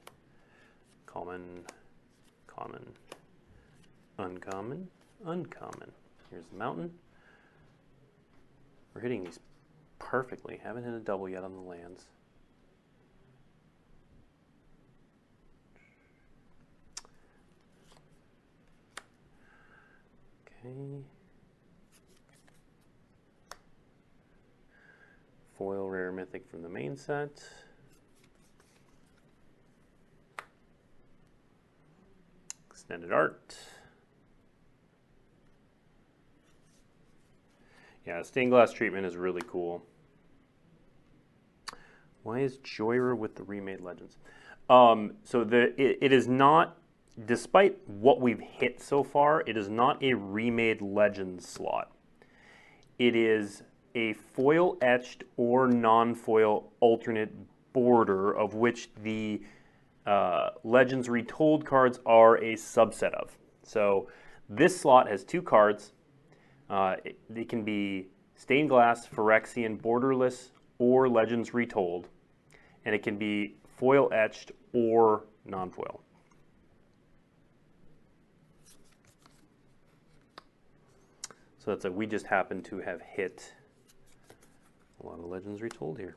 common, 1.06 1.64
common, 2.48 2.82
uncommon, 4.18 4.88
uncommon. 5.26 5.92
Here's 6.30 6.46
the 6.48 6.58
mountain. 6.58 6.92
We're 8.94 9.02
hitting 9.02 9.24
these 9.24 9.40
perfectly. 10.00 10.60
Haven't 10.64 10.84
hit 10.84 10.94
a 10.94 11.00
double 11.00 11.28
yet 11.28 11.44
on 11.44 11.54
the 11.54 11.62
lands. 11.62 12.06
Okay. 20.66 21.04
Foil 25.58 25.90
rare 25.90 26.12
mythic 26.12 26.50
from 26.50 26.62
the 26.62 26.70
main 26.70 26.98
set. 26.98 27.44
Extended 32.70 33.12
art. 33.12 33.56
Yeah, 38.06 38.22
stained 38.22 38.52
glass 38.52 38.74
treatment 38.74 39.06
is 39.06 39.16
really 39.16 39.42
cool. 39.48 39.84
Why 42.24 42.40
is 42.40 42.58
Jhoira 42.60 43.18
with 43.18 43.36
the 43.36 43.44
remade 43.44 43.82
Legends? 43.82 44.18
Um, 44.70 45.14
so 45.24 45.44
the 45.44 45.80
it, 45.82 46.00
it 46.02 46.12
is 46.14 46.28
not 46.28 46.78
despite 47.26 47.78
what 47.88 48.20
we've 48.20 48.40
hit 48.40 48.82
so 48.82 49.04
far, 49.04 49.44
it 49.46 49.58
is 49.58 49.70
not 49.70 50.02
a 50.04 50.14
remade 50.14 50.82
Legends 50.82 51.48
slot. 51.48 51.92
It 53.00 53.16
is 53.16 53.64
a 53.96 54.14
foil 54.14 54.78
etched 54.82 55.24
or 55.38 55.68
non-foil 55.68 56.72
alternate 56.80 57.32
border 57.74 58.32
of 58.32 58.56
which 58.56 58.90
the 59.04 59.42
uh, 60.06 60.50
Legends 60.64 61.10
Retold 61.10 61.66
cards 61.66 62.00
are 62.06 62.38
a 62.38 62.54
subset 62.54 63.14
of. 63.14 63.38
So 63.64 64.10
this 64.50 64.80
slot 64.80 65.08
has 65.08 65.24
two 65.24 65.42
cards. 65.42 65.94
Uh, 66.74 66.96
it, 67.06 67.20
it 67.36 67.50
can 67.50 67.64
be 67.64 68.08
stained 68.36 68.68
glass, 68.68 69.08
Phyrexian, 69.08 69.80
borderless, 69.80 70.50
or 70.80 71.08
Legends 71.08 71.54
Retold. 71.54 72.08
And 72.84 72.96
it 72.96 73.04
can 73.04 73.16
be 73.16 73.58
foil 73.78 74.10
etched 74.12 74.52
or 74.74 75.26
non-foil. 75.46 76.02
So 81.60 81.70
that's 81.72 81.86
a, 81.86 81.92
we 81.92 82.08
just 82.08 82.26
happen 82.26 82.64
to 82.64 82.80
have 82.80 83.02
hit 83.02 83.54
a 85.00 85.06
lot 85.06 85.20
of 85.20 85.26
Legends 85.26 85.62
Retold 85.62 86.00
here. 86.00 86.16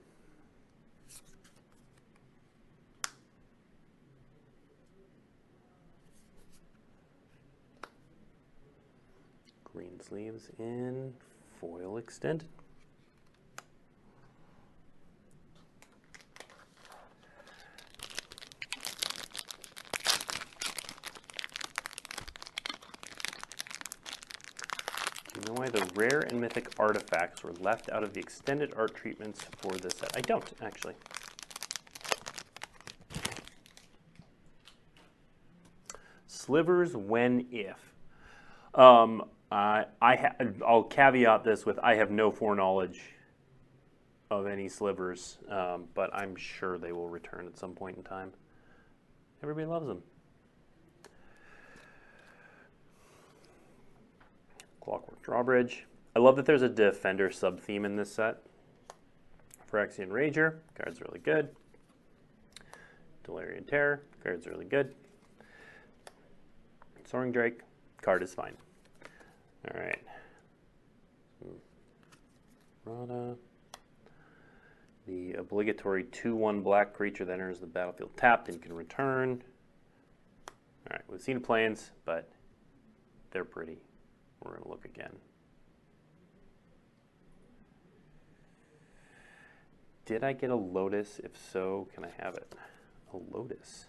Greensleeves 9.77 10.49
in 10.59 11.13
foil 11.61 11.99
extended. 11.99 12.49
Do 25.35 25.41
you 25.41 25.47
know 25.47 25.53
why 25.57 25.69
the 25.69 25.87
rare 25.95 26.21
and 26.21 26.41
mythic 26.41 26.69
artifacts 26.79 27.43
were 27.43 27.53
left 27.61 27.91
out 27.91 28.03
of 28.03 28.15
the 28.15 28.21
extended 28.21 28.73
art 28.79 28.95
treatments 28.95 29.45
for 29.59 29.73
this 29.73 29.93
set? 29.99 30.17
I 30.17 30.23
don't, 30.23 30.51
actually. 30.63 30.95
Slivers 36.27 36.97
when 36.97 37.47
if. 37.53 37.77
Um, 38.75 39.25
uh, 39.51 39.85
I 40.03 40.17
ha- 40.17 40.35
I'll 40.67 40.83
caveat 40.83 41.45
this 41.45 41.65
with 41.65 41.79
I 41.79 41.95
have 41.95 42.11
no 42.11 42.31
foreknowledge 42.31 43.01
of 44.31 44.47
any 44.47 44.69
slivers, 44.69 45.39
um, 45.49 45.85
but 45.95 46.13
I'm 46.15 46.35
sure 46.35 46.79
they 46.79 46.93
will 46.93 47.09
return 47.09 47.47
at 47.47 47.57
some 47.57 47.73
point 47.73 47.97
in 47.97 48.03
time. 48.03 48.33
Everybody 49.43 49.67
loves 49.67 49.87
them. 49.87 50.03
Clockwork 54.81 55.23
Drawbridge. 55.23 55.87
I 56.15 56.19
love 56.19 56.37
that 56.37 56.47
there's 56.47 56.63
a 56.63 56.69
Defender 56.69 57.31
sub 57.31 57.61
theme 57.61 57.85
in 57.85 57.97
this 57.97 58.13
set. 58.13 58.39
Phyrexian 59.71 60.09
Rager, 60.09 60.57
card's 60.75 61.01
really 61.01 61.19
good. 61.19 61.51
Delirium 63.25 63.65
Terror, 63.65 64.03
card's 64.23 64.47
really 64.47 64.65
good. 64.65 64.95
Soaring 67.05 67.33
Drake, 67.33 67.61
card 68.01 68.23
is 68.23 68.33
fine. 68.33 68.57
All 69.69 69.81
right. 69.81 69.99
The 75.07 75.35
obligatory 75.35 76.05
2-1 76.05 76.63
black 76.63 76.93
creature 76.93 77.25
that 77.25 77.33
enters 77.33 77.61
the 77.61 77.67
battlefield 77.67 78.17
tapped 78.17 78.49
and 78.49 78.61
can 78.61 78.73
return. 78.73 79.43
All 80.49 80.93
right, 80.97 81.03
we've 81.09 81.21
seen 81.21 81.41
plains, 81.41 81.91
but 82.05 82.31
they're 83.31 83.45
pretty. 83.45 83.79
We're 84.41 84.53
going 84.53 84.63
to 84.63 84.69
look 84.69 84.85
again. 84.85 85.17
Did 90.05 90.23
I 90.23 90.33
get 90.33 90.51
a 90.51 90.57
Lotus? 90.57 91.21
If 91.23 91.33
so, 91.53 91.89
can 91.93 92.05
I 92.05 92.11
have 92.23 92.35
it? 92.35 92.55
A 93.13 93.17
Lotus. 93.17 93.87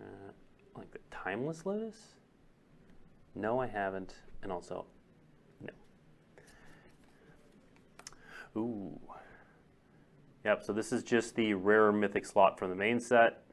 Uh, 0.00 0.32
like 0.76 0.90
the 0.92 1.00
Timeless 1.10 1.66
Lotus? 1.66 2.17
No, 3.38 3.60
I 3.60 3.68
haven't. 3.68 4.16
And 4.42 4.50
also, 4.50 4.84
no. 5.60 5.70
Ooh. 8.60 9.00
Yep, 10.44 10.64
so 10.64 10.72
this 10.72 10.92
is 10.92 11.04
just 11.04 11.36
the 11.36 11.54
rare 11.54 11.92
mythic 11.92 12.26
slot 12.26 12.58
from 12.58 12.70
the 12.70 12.76
main 12.76 12.98
set. 12.98 13.44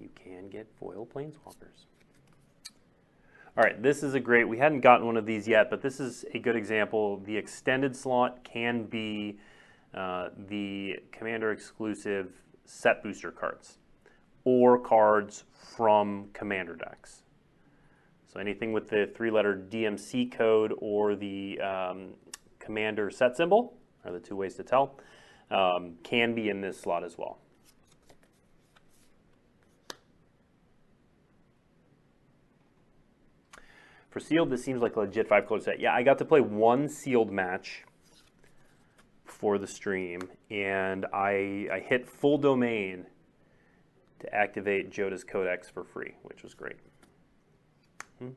You 0.00 0.08
can 0.14 0.48
get 0.48 0.66
foil 0.78 1.06
planeswalkers. 1.06 1.84
All 3.56 3.64
right, 3.64 3.82
this 3.82 4.02
is 4.02 4.14
a 4.14 4.20
great, 4.20 4.44
we 4.44 4.58
hadn't 4.58 4.80
gotten 4.80 5.06
one 5.06 5.16
of 5.16 5.26
these 5.26 5.46
yet, 5.46 5.68
but 5.70 5.82
this 5.82 6.00
is 6.00 6.24
a 6.32 6.38
good 6.38 6.56
example. 6.56 7.18
The 7.18 7.36
extended 7.36 7.94
slot 7.96 8.44
can 8.44 8.84
be 8.84 9.38
uh, 9.94 10.28
the 10.48 10.96
Commander 11.12 11.52
exclusive 11.52 12.32
set 12.64 13.02
booster 13.02 13.30
cards 13.30 13.78
or 14.44 14.78
cards 14.78 15.44
from 15.54 16.28
Commander 16.32 16.76
decks. 16.76 17.22
So 18.26 18.40
anything 18.40 18.72
with 18.72 18.88
the 18.88 19.10
three-letter 19.14 19.66
DMC 19.70 20.32
code 20.32 20.72
or 20.78 21.14
the 21.14 21.60
um, 21.60 22.14
Commander 22.58 23.10
set 23.10 23.36
symbol 23.36 23.74
are 24.04 24.12
the 24.12 24.20
two 24.20 24.36
ways 24.36 24.54
to 24.56 24.62
tell, 24.62 24.98
um, 25.50 25.94
can 26.02 26.34
be 26.34 26.48
in 26.48 26.60
this 26.60 26.80
slot 26.80 27.04
as 27.04 27.16
well. 27.16 27.38
For 34.16 34.20
sealed, 34.20 34.48
this 34.48 34.64
seems 34.64 34.80
like 34.80 34.96
a 34.96 35.00
legit 35.00 35.28
five 35.28 35.46
color 35.46 35.60
set. 35.60 35.78
Yeah, 35.78 35.92
I 35.92 36.02
got 36.02 36.16
to 36.18 36.24
play 36.24 36.40
one 36.40 36.88
sealed 36.88 37.30
match 37.30 37.84
for 39.26 39.58
the 39.58 39.66
stream, 39.66 40.22
and 40.50 41.04
I, 41.12 41.68
I 41.70 41.80
hit 41.86 42.08
full 42.08 42.38
domain 42.38 43.04
to 44.20 44.34
activate 44.34 44.90
Jodah's 44.90 45.22
Codex 45.22 45.68
for 45.68 45.84
free, 45.84 46.14
which 46.22 46.42
was 46.42 46.54
great. 46.54 46.76
Hmm. 48.18 48.30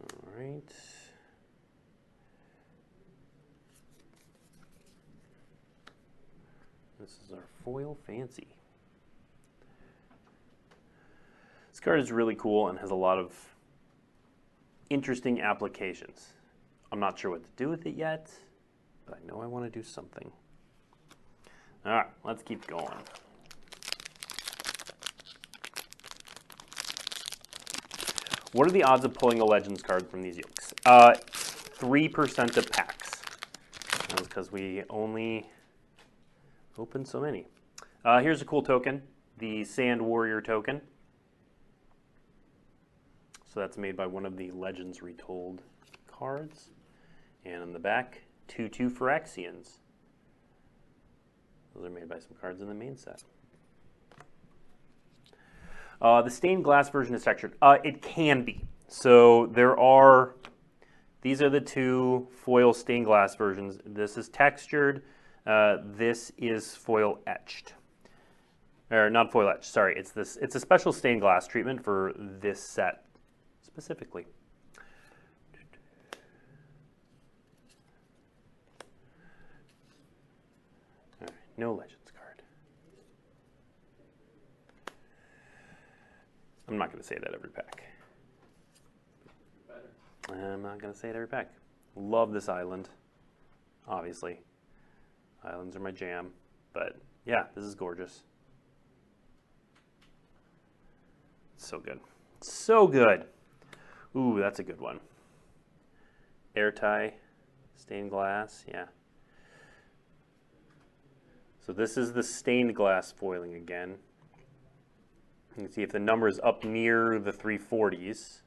All 0.00 0.25
right. 0.38 0.72
This 7.00 7.10
is 7.24 7.32
our 7.32 7.44
foil 7.64 7.96
fancy. 8.06 8.48
This 11.70 11.80
card 11.80 12.00
is 12.00 12.10
really 12.10 12.34
cool 12.34 12.68
and 12.68 12.78
has 12.78 12.90
a 12.90 12.94
lot 12.94 13.18
of 13.18 13.34
interesting 14.90 15.40
applications. 15.40 16.32
I'm 16.90 17.00
not 17.00 17.18
sure 17.18 17.30
what 17.30 17.42
to 17.42 17.50
do 17.56 17.68
with 17.68 17.86
it 17.86 17.94
yet, 17.94 18.30
but 19.04 19.18
I 19.18 19.26
know 19.26 19.40
I 19.42 19.46
want 19.46 19.70
to 19.70 19.70
do 19.70 19.84
something. 19.84 20.30
All 21.84 21.92
right, 21.92 22.06
let's 22.24 22.42
keep 22.42 22.66
going. 22.66 22.88
What 28.52 28.66
are 28.66 28.70
the 28.70 28.84
odds 28.84 29.04
of 29.04 29.14
pulling 29.14 29.40
a 29.40 29.44
Legends 29.44 29.82
card 29.82 30.08
from 30.08 30.22
these 30.22 30.36
yokes? 30.36 30.72
Uh, 30.84 31.14
3% 31.32 32.56
of 32.56 32.70
packs. 32.70 33.22
Because 34.16 34.50
we 34.50 34.82
only 34.88 35.50
open 36.78 37.04
so 37.04 37.20
many. 37.20 37.46
Uh, 38.04 38.20
here's 38.20 38.40
a 38.40 38.44
cool 38.44 38.62
token, 38.62 39.02
the 39.38 39.64
Sand 39.64 40.00
Warrior 40.00 40.40
token. 40.40 40.80
So 43.52 43.60
that's 43.60 43.76
made 43.76 43.96
by 43.96 44.06
one 44.06 44.24
of 44.24 44.36
the 44.36 44.50
Legends 44.52 45.02
Retold 45.02 45.62
cards. 46.06 46.70
And 47.44 47.62
on 47.62 47.72
the 47.72 47.78
back, 47.78 48.22
2-2 48.48 48.90
Phyrexians. 48.90 49.78
Those 51.74 51.86
are 51.86 51.90
made 51.90 52.08
by 52.08 52.18
some 52.18 52.36
cards 52.40 52.60
in 52.60 52.68
the 52.68 52.74
main 52.74 52.96
set. 52.96 53.22
Uh, 56.00 56.22
the 56.22 56.30
stained 56.30 56.64
glass 56.64 56.90
version 56.90 57.14
is 57.14 57.22
textured. 57.22 57.54
Uh, 57.62 57.78
it 57.84 58.02
can 58.02 58.44
be. 58.44 58.64
So 58.88 59.46
there 59.46 59.78
are, 59.78 60.34
these 61.22 61.42
are 61.42 61.50
the 61.50 61.60
two 61.60 62.28
foil 62.30 62.72
stained 62.72 63.06
glass 63.06 63.34
versions. 63.34 63.78
This 63.84 64.16
is 64.16 64.28
textured. 64.28 65.02
Uh, 65.46 65.78
this 65.84 66.32
is 66.38 66.74
foil 66.74 67.20
etched. 67.26 67.74
Or 68.90 69.10
not 69.10 69.32
foil 69.32 69.48
etched, 69.48 69.64
sorry. 69.64 69.96
It's, 69.98 70.10
this, 70.10 70.36
it's 70.40 70.54
a 70.54 70.60
special 70.60 70.92
stained 70.92 71.20
glass 71.20 71.46
treatment 71.46 71.82
for 71.82 72.12
this 72.16 72.60
set 72.60 73.04
specifically. 73.62 74.26
no 81.58 81.72
Legends 81.72 82.12
card. 82.12 82.42
I'm 86.68 86.78
not 86.78 86.90
going 86.90 87.00
to 87.00 87.06
say 87.06 87.16
that 87.16 87.32
every 87.34 87.50
pack. 87.50 87.82
I'm 90.28 90.62
not 90.62 90.80
going 90.80 90.92
to 90.92 90.98
say 90.98 91.08
it 91.08 91.14
every 91.14 91.28
pack. 91.28 91.52
Love 91.94 92.32
this 92.32 92.48
island, 92.48 92.88
obviously. 93.86 94.40
Islands 95.44 95.76
are 95.76 95.80
my 95.80 95.92
jam. 95.92 96.30
But 96.72 96.98
yeah, 97.24 97.44
this 97.54 97.64
is 97.64 97.74
gorgeous. 97.74 98.22
So 101.56 101.78
good. 101.78 102.00
So 102.42 102.86
good. 102.86 103.24
Ooh, 104.16 104.38
that's 104.40 104.58
a 104.58 104.62
good 104.62 104.80
one. 104.80 105.00
Ertai, 106.56 107.12
stained 107.76 108.10
glass, 108.10 108.64
yeah. 108.68 108.86
So 111.64 111.72
this 111.72 111.96
is 111.96 112.12
the 112.12 112.22
stained 112.22 112.74
glass 112.74 113.12
foiling 113.12 113.54
again. 113.54 113.96
You 115.56 115.64
can 115.64 115.72
see 115.72 115.82
if 115.82 115.90
the 115.90 115.98
number 115.98 116.28
is 116.28 116.38
up 116.40 116.64
near 116.64 117.18
the 117.18 117.32
340s, 117.32 118.40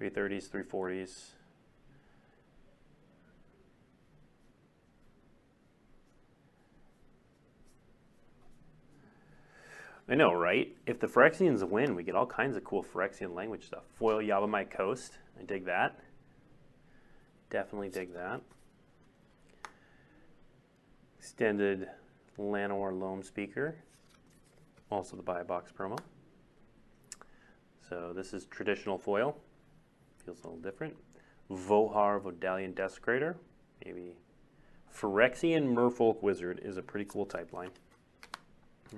330s, 0.00 0.48
340s. 0.48 1.30
I 10.08 10.14
know, 10.14 10.32
right? 10.32 10.76
If 10.86 11.00
the 11.00 11.08
Phyrexians 11.08 11.66
win, 11.68 11.96
we 11.96 12.04
get 12.04 12.14
all 12.14 12.26
kinds 12.26 12.56
of 12.56 12.62
cool 12.62 12.84
Phyrexian 12.84 13.34
language 13.34 13.64
stuff. 13.64 13.82
Foil 13.98 14.18
Yavimaya 14.18 14.70
Coast. 14.70 15.18
I 15.40 15.44
dig 15.44 15.64
that. 15.64 15.98
Definitely 17.50 17.88
dig 17.88 18.12
that. 18.14 18.40
Extended 21.18 21.88
Llanowar 22.38 22.92
Loamspeaker. 22.92 23.74
Also 24.92 25.16
the 25.16 25.22
buy 25.22 25.40
a 25.40 25.44
box 25.44 25.72
promo. 25.72 25.98
So 27.88 28.12
this 28.14 28.34
is 28.34 28.44
traditional 28.44 28.98
foil. 28.98 29.38
Feels 30.22 30.40
a 30.40 30.42
little 30.42 30.60
different. 30.60 30.94
Vohar 31.50 32.20
Vodalian 32.20 32.74
Desecrator. 32.74 33.36
Maybe 33.86 34.16
Phyrexian 34.94 35.72
Merfolk 35.72 36.22
Wizard 36.22 36.60
is 36.62 36.76
a 36.76 36.82
pretty 36.82 37.06
cool 37.06 37.24
type 37.24 37.54
line. 37.54 37.70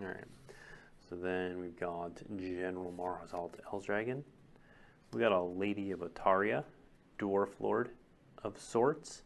All 0.01 0.09
right. 0.09 0.25
So 1.09 1.15
then 1.15 1.61
we've 1.61 1.79
got 1.79 2.11
General 2.37 2.93
Marhault 2.99 3.53
Elsdragon. 3.73 4.25
We 5.13 5.21
got 5.21 5.31
a 5.31 5.41
Lady 5.41 5.93
of 5.93 6.01
Otaria, 6.01 6.65
Dwarf 7.21 7.51
Lord 7.61 7.91
of 8.43 8.59
sorts. 8.59 9.23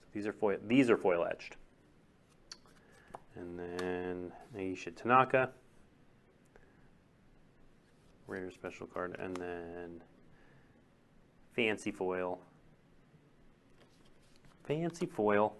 So 0.00 0.06
these 0.14 0.26
are 0.26 0.32
foil. 0.32 0.56
These 0.66 0.88
are 0.88 0.96
foil 0.96 1.26
etched. 1.30 1.56
And 3.36 3.58
then 3.58 4.32
Ayesha 4.56 4.92
Tanaka, 4.92 5.50
rare 8.28 8.50
special 8.50 8.86
card, 8.86 9.16
and 9.18 9.36
then 9.36 10.02
fancy 11.54 11.90
foil. 11.90 12.40
Fancy 14.64 15.06
foil. 15.06 15.56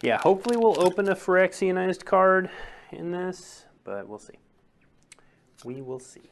Yeah, 0.00 0.18
hopefully 0.18 0.56
we'll 0.56 0.80
open 0.80 1.08
a 1.08 1.16
Phyrexianized 1.16 2.04
card 2.04 2.50
in 2.92 3.10
this, 3.10 3.66
but 3.82 4.08
we'll 4.08 4.20
see. 4.20 4.38
We 5.64 5.82
will 5.82 5.98
see. 5.98 6.30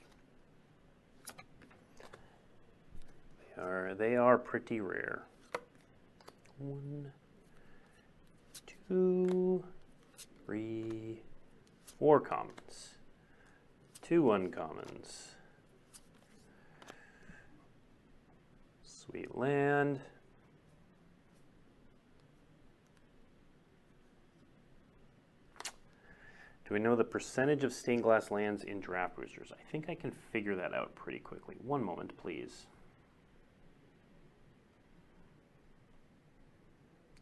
They 3.57 3.63
are, 3.63 3.95
they 3.95 4.17
are 4.17 4.39
pretty 4.39 4.81
rare. 4.81 5.23
One, 6.59 7.13
two, 8.89 9.65
three, 10.45 11.21
four 11.99 12.21
commons, 12.21 12.97
two 14.03 14.25
uncommons. 14.25 15.29
Sweet 18.83 19.37
land. 19.37 20.01
Do 26.69 26.75
we 26.75 26.81
know 26.81 26.97
the 26.97 27.05
percentage 27.05 27.63
of 27.63 27.73
stained 27.73 28.03
glass 28.03 28.33
lands 28.33 28.65
in 28.65 28.81
draft 28.81 29.17
boosters? 29.17 29.53
I 29.53 29.63
think 29.71 29.89
I 29.89 29.95
can 29.95 30.11
figure 30.11 30.57
that 30.57 30.75
out 30.75 30.95
pretty 30.97 31.21
quickly. 31.21 31.55
One 31.63 31.85
moment, 31.85 32.17
please. 32.17 32.67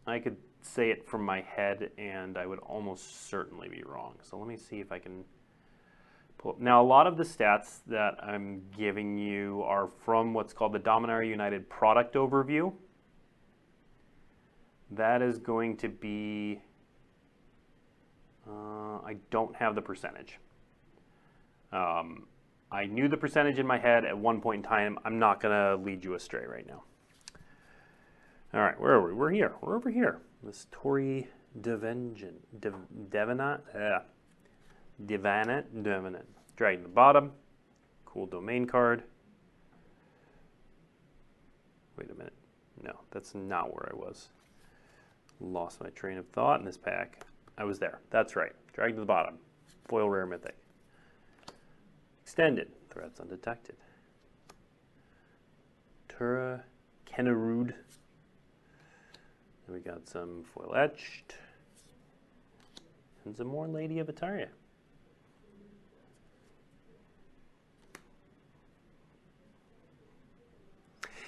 I 0.06 0.18
could 0.18 0.36
say 0.60 0.90
it 0.90 1.06
from 1.06 1.24
my 1.24 1.40
head 1.42 1.90
and 1.98 2.38
I 2.38 2.46
would 2.46 2.58
almost 2.60 3.28
certainly 3.28 3.68
be 3.68 3.82
wrong. 3.82 4.14
So 4.22 4.38
let 4.38 4.48
me 4.48 4.56
see 4.56 4.80
if 4.80 4.92
I 4.92 4.98
can 4.98 5.24
pull. 6.38 6.56
Now, 6.58 6.82
a 6.82 6.84
lot 6.84 7.06
of 7.06 7.16
the 7.16 7.24
stats 7.24 7.80
that 7.86 8.16
I'm 8.22 8.62
giving 8.76 9.18
you 9.18 9.62
are 9.66 9.88
from 10.04 10.34
what's 10.34 10.52
called 10.52 10.72
the 10.72 10.80
Dominaria 10.80 11.28
United 11.28 11.68
product 11.68 12.14
overview. 12.14 12.72
That 14.90 15.22
is 15.22 15.38
going 15.38 15.76
to 15.78 15.88
be 15.88 16.60
uh, 18.48 18.98
I 19.04 19.16
don't 19.30 19.54
have 19.56 19.74
the 19.74 19.82
percentage. 19.82 20.38
Um, 21.72 22.26
I 22.70 22.86
knew 22.86 23.08
the 23.08 23.16
percentage 23.16 23.58
in 23.58 23.66
my 23.66 23.78
head 23.78 24.04
at 24.04 24.16
one 24.16 24.40
point 24.40 24.64
in 24.64 24.68
time. 24.68 24.98
I'm 25.04 25.18
not 25.18 25.40
going 25.40 25.54
to 25.54 25.82
lead 25.82 26.04
you 26.04 26.14
astray 26.14 26.44
right 26.46 26.66
now. 26.66 26.82
All 28.54 28.60
right, 28.60 28.78
where 28.78 28.92
are 28.92 29.04
we? 29.04 29.12
We're 29.12 29.30
here. 29.30 29.52
We're 29.60 29.74
over 29.74 29.90
here. 29.90 30.20
This 30.44 30.68
Tori 30.70 31.26
Devengen, 31.60 32.34
Dev, 32.60 32.74
Devenant, 33.10 33.62
uh, 33.74 33.98
Devanant, 35.04 35.64
Devenant. 35.82 36.24
Dragging 36.54 36.84
the 36.84 36.88
bottom. 36.88 37.32
Cool 38.04 38.26
domain 38.26 38.64
card. 38.68 39.02
Wait 41.98 42.08
a 42.12 42.14
minute. 42.14 42.32
No, 42.80 42.92
that's 43.10 43.34
not 43.34 43.74
where 43.74 43.90
I 43.92 43.96
was. 43.96 44.28
Lost 45.40 45.80
my 45.82 45.90
train 45.90 46.16
of 46.16 46.28
thought 46.28 46.60
in 46.60 46.64
this 46.64 46.76
pack. 46.76 47.26
I 47.58 47.64
was 47.64 47.80
there. 47.80 47.98
That's 48.10 48.36
right. 48.36 48.52
Drag 48.72 48.94
to 48.94 49.00
the 49.00 49.06
bottom. 49.06 49.34
Foil 49.88 50.08
rare 50.08 50.26
mythic. 50.26 50.56
Extended. 52.22 52.70
Threats 52.88 53.18
undetected. 53.18 53.74
Tura 56.08 56.62
Kennerüd. 57.04 57.74
And 59.66 59.74
we 59.74 59.80
got 59.80 60.08
some 60.08 60.44
foil 60.54 60.74
etched. 60.74 61.36
And 63.24 63.36
some 63.36 63.46
more 63.46 63.66
Lady 63.66 63.98
of 63.98 64.08
Otaria. 64.08 64.48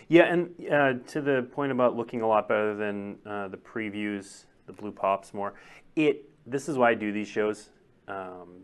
Yeah, 0.09 0.25
and 0.25 0.55
uh, 0.71 0.95
to 1.09 1.21
the 1.21 1.49
point 1.53 1.73
about 1.73 1.97
looking 1.97 2.21
a 2.21 2.29
lot 2.29 2.49
better 2.49 2.77
than 2.77 3.19
uh, 3.27 3.49
the 3.49 3.57
previews, 3.57 4.45
the 4.67 4.73
blue 4.73 4.93
pops 4.93 5.35
more 5.35 5.55
it 5.97 6.29
this 6.47 6.69
is 6.69 6.79
why 6.79 6.91
I 6.91 6.95
do 6.95 7.11
these 7.11 7.27
shows. 7.27 7.71
Um, 8.07 8.63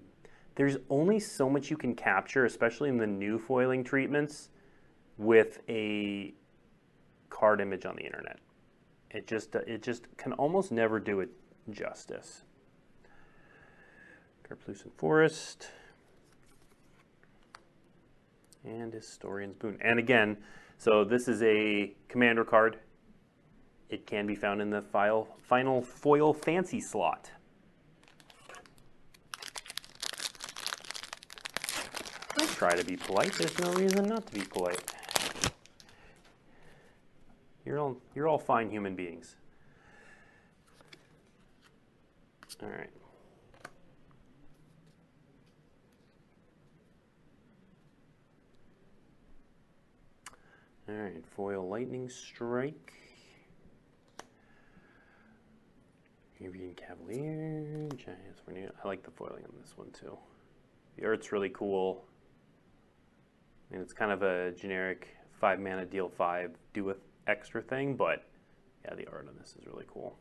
there's 0.54 0.76
only 0.90 1.18
so 1.18 1.48
much 1.48 1.70
you 1.70 1.76
can 1.76 1.94
capture, 1.94 2.44
especially 2.44 2.90
in 2.90 2.98
the 2.98 3.06
new 3.06 3.38
foiling 3.38 3.82
treatments, 3.82 4.50
with 5.16 5.60
a 5.68 6.34
card 7.30 7.60
image 7.60 7.86
on 7.86 7.96
the 7.96 8.04
internet. 8.04 8.38
It 9.12 9.26
just 9.26 9.54
it 9.54 9.82
just 9.82 10.04
can 10.16 10.32
almost 10.32 10.72
never 10.72 10.98
do 10.98 11.20
it 11.20 11.30
justice. 11.70 12.42
Karplusan 14.48 14.92
Forest 14.96 15.68
and 18.64 18.92
Historian's 18.92 19.54
Boon. 19.56 19.78
And 19.80 19.98
again, 19.98 20.38
so 20.78 21.04
this 21.04 21.28
is 21.28 21.42
a 21.42 21.92
commander 22.08 22.44
card. 22.44 22.78
It 23.90 24.06
can 24.06 24.26
be 24.26 24.34
found 24.34 24.62
in 24.62 24.70
the 24.70 24.80
file, 24.80 25.28
final 25.42 25.82
foil 25.82 26.32
fancy 26.32 26.80
slot. 26.80 27.30
I 32.38 32.46
try 32.46 32.74
to 32.74 32.84
be 32.84 32.96
polite. 32.96 33.34
There's 33.34 33.58
no 33.58 33.72
reason 33.74 34.06
not 34.06 34.26
to 34.26 34.32
be 34.32 34.46
polite. 34.46 34.94
You're 37.72 37.80
all, 37.80 37.96
you're 38.14 38.28
all 38.28 38.36
fine 38.36 38.68
human 38.68 38.94
beings. 38.94 39.36
All 42.62 42.68
right. 42.68 42.90
All 50.86 50.94
right, 50.94 51.24
foil 51.34 51.66
lightning 51.66 52.10
strike. 52.10 52.92
Argivian 56.42 56.76
Cavalier, 56.76 57.88
Giants 57.96 58.42
I 58.84 58.86
like 58.86 59.02
the 59.02 59.10
foiling 59.10 59.44
on 59.44 59.54
this 59.62 59.78
one 59.78 59.88
too. 59.92 60.18
The 60.98 61.06
art's 61.06 61.32
really 61.32 61.48
cool. 61.48 62.04
Mean, 63.70 63.80
it's 63.80 63.94
kind 63.94 64.12
of 64.12 64.22
a 64.22 64.52
generic 64.52 65.08
five 65.40 65.58
mana 65.58 65.86
deal 65.86 66.10
five, 66.10 66.50
do 66.74 66.84
with 66.84 66.98
extra 67.26 67.62
thing, 67.62 67.96
but 67.96 68.24
yeah, 68.84 68.94
the 68.94 69.06
art 69.06 69.28
on 69.28 69.36
this 69.38 69.54
is 69.58 69.66
really 69.66 69.84
cool. 69.86 70.18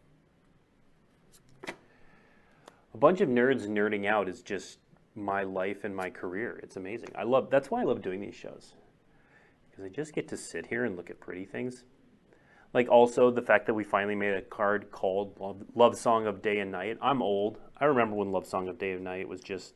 A 2.93 2.97
bunch 2.97 3.21
of 3.21 3.29
nerds 3.29 3.67
nerding 3.67 4.05
out 4.05 4.27
is 4.27 4.41
just 4.41 4.79
my 5.15 5.43
life 5.43 5.83
and 5.83 5.95
my 5.95 6.09
career. 6.09 6.59
It's 6.61 6.75
amazing. 6.75 7.09
I 7.15 7.23
love 7.23 7.49
that's 7.49 7.71
why 7.71 7.81
I 7.81 7.85
love 7.85 8.01
doing 8.01 8.21
these 8.21 8.35
shows. 8.35 8.73
Because 9.69 9.85
I 9.85 9.89
just 9.89 10.13
get 10.13 10.27
to 10.29 10.37
sit 10.37 10.65
here 10.67 10.85
and 10.85 10.97
look 10.97 11.09
at 11.09 11.19
pretty 11.19 11.45
things. 11.45 11.85
Like 12.73 12.89
also 12.89 13.31
the 13.31 13.41
fact 13.41 13.65
that 13.67 13.73
we 13.73 13.83
finally 13.83 14.15
made 14.15 14.33
a 14.33 14.41
card 14.41 14.91
called 14.91 15.39
Love, 15.39 15.63
Love 15.75 15.97
Song 15.97 16.27
of 16.27 16.41
Day 16.41 16.59
and 16.59 16.71
Night. 16.71 16.97
I'm 17.01 17.21
old. 17.21 17.59
I 17.77 17.85
remember 17.85 18.15
when 18.15 18.31
Love 18.31 18.45
Song 18.45 18.69
of 18.69 18.77
Day 18.77 18.91
and 18.91 19.03
Night 19.03 19.27
was 19.27 19.41
just 19.41 19.73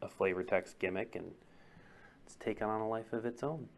a 0.00 0.08
flavor 0.08 0.42
text 0.42 0.78
gimmick, 0.78 1.16
and 1.16 1.32
it's 2.24 2.36
taken 2.36 2.68
on 2.68 2.80
a 2.80 2.88
life 2.88 3.12
of 3.12 3.26
its 3.26 3.42
own. 3.42 3.68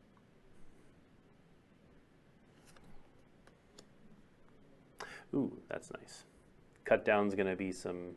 Ooh, 5.35 5.57
that's 5.69 5.91
nice. 5.93 6.25
Cut 6.85 7.05
down's 7.05 7.35
going 7.35 7.49
to 7.49 7.57
be 7.57 7.73
some 7.73 8.13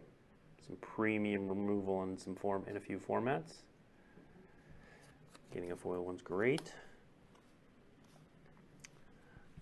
some 0.66 0.78
premium 0.82 1.48
removal 1.48 2.04
in 2.04 2.18
some 2.18 2.36
form 2.36 2.64
in 2.70 2.78
a 2.78 2.80
few 2.80 3.00
formats. 3.00 3.54
Getting 5.52 5.72
a 5.72 5.76
foil 5.76 6.06
one's 6.06 6.22
great. 6.22 6.74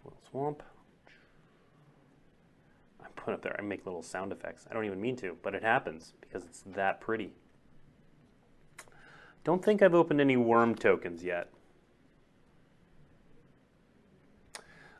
Foil 0.03 0.17
swamp. 0.29 0.63
I 3.01 3.05
put 3.15 3.33
up 3.33 3.41
there. 3.41 3.55
I 3.57 3.61
make 3.61 3.85
little 3.85 4.03
sound 4.03 4.33
effects. 4.33 4.65
I 4.69 4.73
don't 4.73 4.83
even 4.83 4.99
mean 4.99 5.15
to, 5.17 5.37
but 5.41 5.55
it 5.55 5.63
happens 5.63 6.11
because 6.19 6.43
it's 6.43 6.63
that 6.75 6.99
pretty. 6.99 7.31
Don't 9.45 9.63
think 9.63 9.81
I've 9.81 9.95
opened 9.95 10.19
any 10.19 10.35
worm 10.35 10.75
tokens 10.75 11.23
yet. 11.23 11.49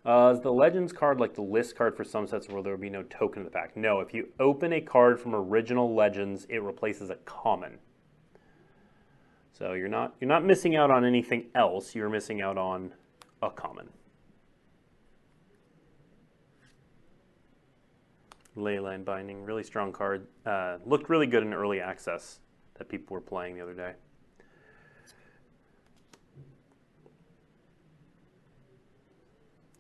Uh, 0.07 0.31
is 0.33 0.39
the 0.39 0.53
Legends 0.53 0.93
card 0.93 1.19
like 1.19 1.33
the 1.33 1.41
list 1.41 1.75
card 1.75 1.97
for 1.97 2.05
some 2.05 2.25
sets 2.25 2.47
where 2.47 2.63
there 2.63 2.71
will 2.71 2.79
be 2.79 2.89
no 2.89 3.03
token 3.03 3.41
in 3.41 3.43
the 3.43 3.51
pack? 3.51 3.75
No, 3.75 3.99
if 3.99 4.13
you 4.13 4.29
open 4.39 4.71
a 4.71 4.79
card 4.79 5.19
from 5.19 5.35
original 5.35 5.93
Legends, 5.93 6.47
it 6.49 6.63
replaces 6.63 7.09
a 7.09 7.15
common. 7.25 7.77
So 9.51 9.73
you're 9.73 9.89
not 9.89 10.15
you're 10.21 10.29
not 10.29 10.45
missing 10.45 10.77
out 10.77 10.91
on 10.91 11.03
anything 11.03 11.47
else. 11.53 11.93
You're 11.93 12.09
missing 12.09 12.41
out 12.41 12.57
on 12.57 12.93
a 13.41 13.49
common. 13.49 13.89
Leyline 18.55 19.03
Binding, 19.03 19.43
really 19.43 19.63
strong 19.63 19.91
card. 19.91 20.25
Uh, 20.45 20.77
looked 20.85 21.09
really 21.09 21.27
good 21.27 21.43
in 21.43 21.53
early 21.53 21.81
access 21.81 22.39
that 22.77 22.87
people 22.87 23.13
were 23.13 23.21
playing 23.21 23.55
the 23.55 23.61
other 23.61 23.73
day. 23.73 23.91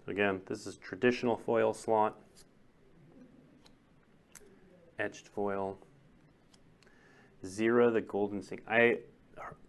Again, 0.07 0.41
this 0.45 0.65
is 0.65 0.77
traditional 0.77 1.35
foil 1.35 1.73
slot, 1.73 2.17
etched 4.97 5.27
foil. 5.27 5.77
Xira, 7.43 7.91
the 7.91 8.01
golden 8.01 8.41
sink. 8.41 8.63
I, 8.69 8.99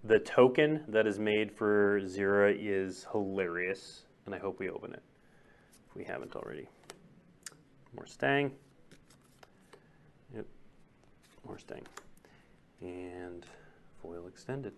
the 0.04 0.20
token 0.20 0.84
that 0.88 1.06
is 1.06 1.18
made 1.18 1.52
for 1.52 2.00
Xira 2.02 2.56
is 2.58 3.06
hilarious, 3.12 4.04
and 4.26 4.34
I 4.34 4.38
hope 4.38 4.58
we 4.58 4.70
open 4.70 4.92
it 4.92 5.02
if 5.88 5.96
we 5.96 6.04
haven't 6.04 6.34
already. 6.34 6.68
More 7.94 8.06
Stangg. 8.06 8.52
Yep, 10.34 10.46
more 11.46 11.56
Stangg. 11.56 11.84
And 12.80 13.44
foil 14.00 14.28
extended. 14.28 14.72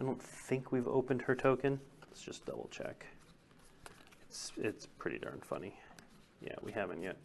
I 0.00 0.04
don't 0.04 0.22
think 0.22 0.72
we've 0.72 0.88
opened 0.88 1.22
her 1.22 1.34
token. 1.34 1.80
Let's 2.08 2.22
just 2.22 2.46
double 2.46 2.68
check. 2.70 3.06
It's, 4.28 4.52
it's 4.56 4.86
pretty 4.98 5.18
darn 5.18 5.40
funny. 5.42 5.78
Yeah, 6.40 6.54
we 6.62 6.72
haven't 6.72 7.02
yet. 7.02 7.16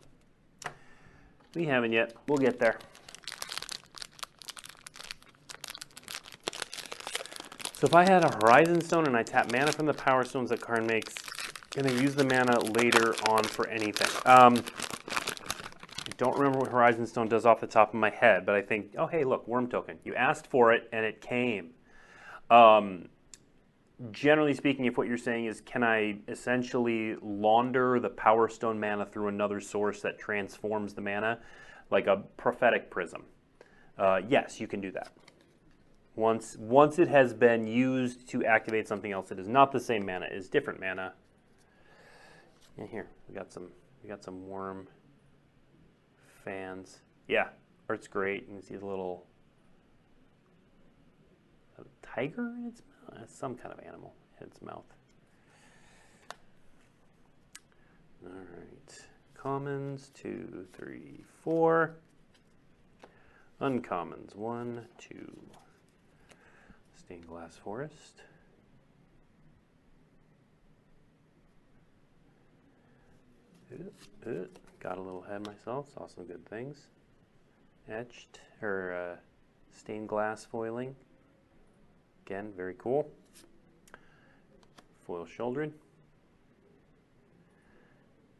We 1.53 1.65
haven't 1.65 1.91
yet. 1.91 2.13
We'll 2.27 2.37
get 2.37 2.59
there. 2.59 2.77
So 7.81 7.87
if 7.87 7.95
I 7.95 8.03
had 8.03 8.23
a 8.23 8.29
Horizon 8.35 8.79
Stone 8.81 9.07
and 9.07 9.17
I 9.17 9.23
tap 9.23 9.51
mana 9.51 9.71
from 9.71 9.87
the 9.87 9.93
Power 9.93 10.23
Stones 10.23 10.51
that 10.51 10.61
Karn 10.61 10.85
makes, 10.85 11.15
can 11.71 11.87
I 11.87 11.91
use 11.91 12.13
the 12.13 12.23
mana 12.23 12.59
later 12.59 13.15
on 13.27 13.43
for 13.43 13.67
anything? 13.67 14.07
Um, 14.25 14.63
I 15.09 16.11
don't 16.17 16.37
remember 16.37 16.59
what 16.59 16.69
Horizon 16.69 17.07
Stone 17.07 17.29
does 17.29 17.45
off 17.45 17.59
the 17.59 17.65
top 17.65 17.89
of 17.89 17.99
my 17.99 18.11
head, 18.11 18.45
but 18.45 18.53
I 18.53 18.61
think, 18.61 18.93
oh 18.99 19.07
hey, 19.07 19.23
look, 19.23 19.47
Worm 19.47 19.67
Token. 19.67 19.97
You 20.03 20.13
asked 20.13 20.45
for 20.45 20.71
it 20.71 20.89
and 20.93 21.03
it 21.03 21.21
came. 21.21 21.71
Um, 22.51 23.09
generally 24.11 24.53
speaking, 24.53 24.85
if 24.85 24.97
what 24.97 25.07
you're 25.07 25.17
saying 25.17 25.45
is, 25.45 25.61
can 25.61 25.83
I 25.83 26.17
essentially 26.27 27.15
launder 27.21 27.99
the 27.99 28.09
Power 28.09 28.49
Stone 28.49 28.79
mana 28.79 29.05
through 29.05 29.27
another 29.27 29.59
source 29.59 30.01
that 30.01 30.17
transforms 30.17 30.93
the 30.93 31.01
mana, 31.01 31.39
like 31.89 32.07
a 32.07 32.23
prophetic 32.37 32.89
prism? 32.89 33.23
Uh, 33.97 34.21
yes, 34.27 34.59
you 34.59 34.67
can 34.67 34.81
do 34.81 34.91
that. 34.91 35.11
Once, 36.15 36.57
once 36.57 36.99
it 36.99 37.07
has 37.07 37.33
been 37.33 37.67
used 37.67 38.27
to 38.29 38.43
activate 38.43 38.87
something 38.87 39.11
else, 39.11 39.31
it 39.31 39.39
is 39.39 39.47
not 39.47 39.71
the 39.71 39.79
same 39.79 40.05
mana; 40.05 40.25
it 40.25 40.35
is 40.35 40.49
different 40.49 40.79
mana. 40.79 41.13
And 42.77 42.89
here 42.89 43.07
we 43.29 43.35
got 43.35 43.51
some, 43.51 43.69
we 44.03 44.09
got 44.09 44.23
some 44.23 44.47
worm 44.47 44.87
fans. 46.43 46.99
Yeah, 47.27 47.49
art's 47.87 48.07
great. 48.07 48.47
You 48.47 48.55
can 48.55 48.61
see 48.61 48.75
the 48.75 48.85
little 48.85 49.25
tiger 52.01 52.53
in 52.57 52.65
its 52.67 52.81
uh, 53.15 53.19
some 53.27 53.55
kind 53.55 53.73
of 53.73 53.83
animal 53.85 54.13
in 54.39 54.47
its 54.47 54.61
mouth. 54.61 54.85
All 58.23 58.31
right, 58.31 58.99
commons, 59.35 60.11
two, 60.13 60.67
three, 60.73 61.23
four. 61.43 61.95
Uncommons, 63.59 64.35
one, 64.35 64.85
two. 64.97 65.31
Stained 66.95 67.27
glass 67.27 67.57
forest. 67.63 68.21
Got 74.79 74.97
a 74.97 75.01
little 75.01 75.23
ahead 75.23 75.45
myself, 75.45 75.93
saw 75.93 76.07
some 76.07 76.25
good 76.25 76.45
things. 76.47 76.87
Etched, 77.87 78.39
or 78.61 78.93
uh, 78.93 79.15
stained 79.75 80.09
glass 80.09 80.43
foiling. 80.43 80.95
Again, 82.31 82.53
very 82.55 82.75
cool. 82.77 83.11
Foil 85.05 85.25
Sheoldred. 85.25 85.73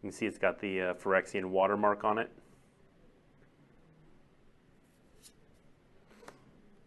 You 0.01 0.03
can 0.03 0.13
see 0.13 0.25
it's 0.25 0.37
got 0.37 0.59
the 0.61 0.81
uh, 0.81 0.93
Phyrexian 0.93 1.47
watermark 1.47 2.05
on 2.05 2.17
it. 2.17 2.31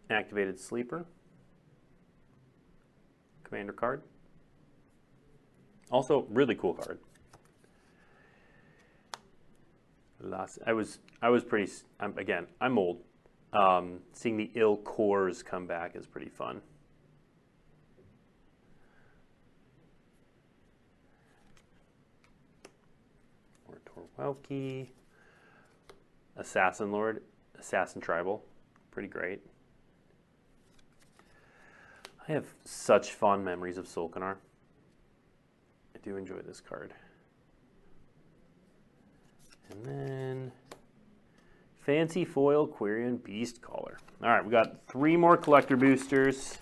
Activated 0.09 0.59
Sleeper. 0.59 1.05
Commander 3.43 3.73
card. 3.73 4.01
Also, 5.91 6.25
really 6.31 6.55
cool 6.55 6.73
card. 6.73 6.97
Last, 10.19 10.57
I 10.65 10.73
was 10.73 10.97
I 11.21 11.29
was 11.29 11.43
pretty. 11.43 11.71
I'm, 11.99 12.17
again, 12.17 12.47
I'm 12.59 12.79
old. 12.79 13.03
Um, 13.53 13.99
seeing 14.13 14.37
the 14.37 14.49
ill 14.55 14.77
cores 14.77 15.43
come 15.43 15.67
back 15.67 15.95
is 15.95 16.07
pretty 16.07 16.29
fun. 16.29 16.63
Welky, 24.19 24.87
Assassin 26.37 26.91
Lord, 26.91 27.21
Assassin 27.59 28.01
Tribal, 28.01 28.43
pretty 28.91 29.07
great. 29.07 29.41
I 32.27 32.31
have 32.31 32.45
such 32.63 33.11
fond 33.11 33.45
memories 33.45 33.77
of 33.77 33.87
Solkanar. 33.87 34.37
I 35.95 35.99
do 36.01 36.17
enjoy 36.17 36.39
this 36.39 36.59
card. 36.59 36.93
And 39.69 39.85
then 39.85 40.51
Fancy 41.81 42.25
Foil 42.25 42.67
Quirion 42.67 43.23
Beast 43.23 43.61
Caller. 43.61 43.99
All 44.23 44.29
right, 44.29 44.43
we 44.43 44.49
got 44.49 44.87
three 44.87 45.15
more 45.15 45.37
collector 45.37 45.77
boosters, 45.77 46.57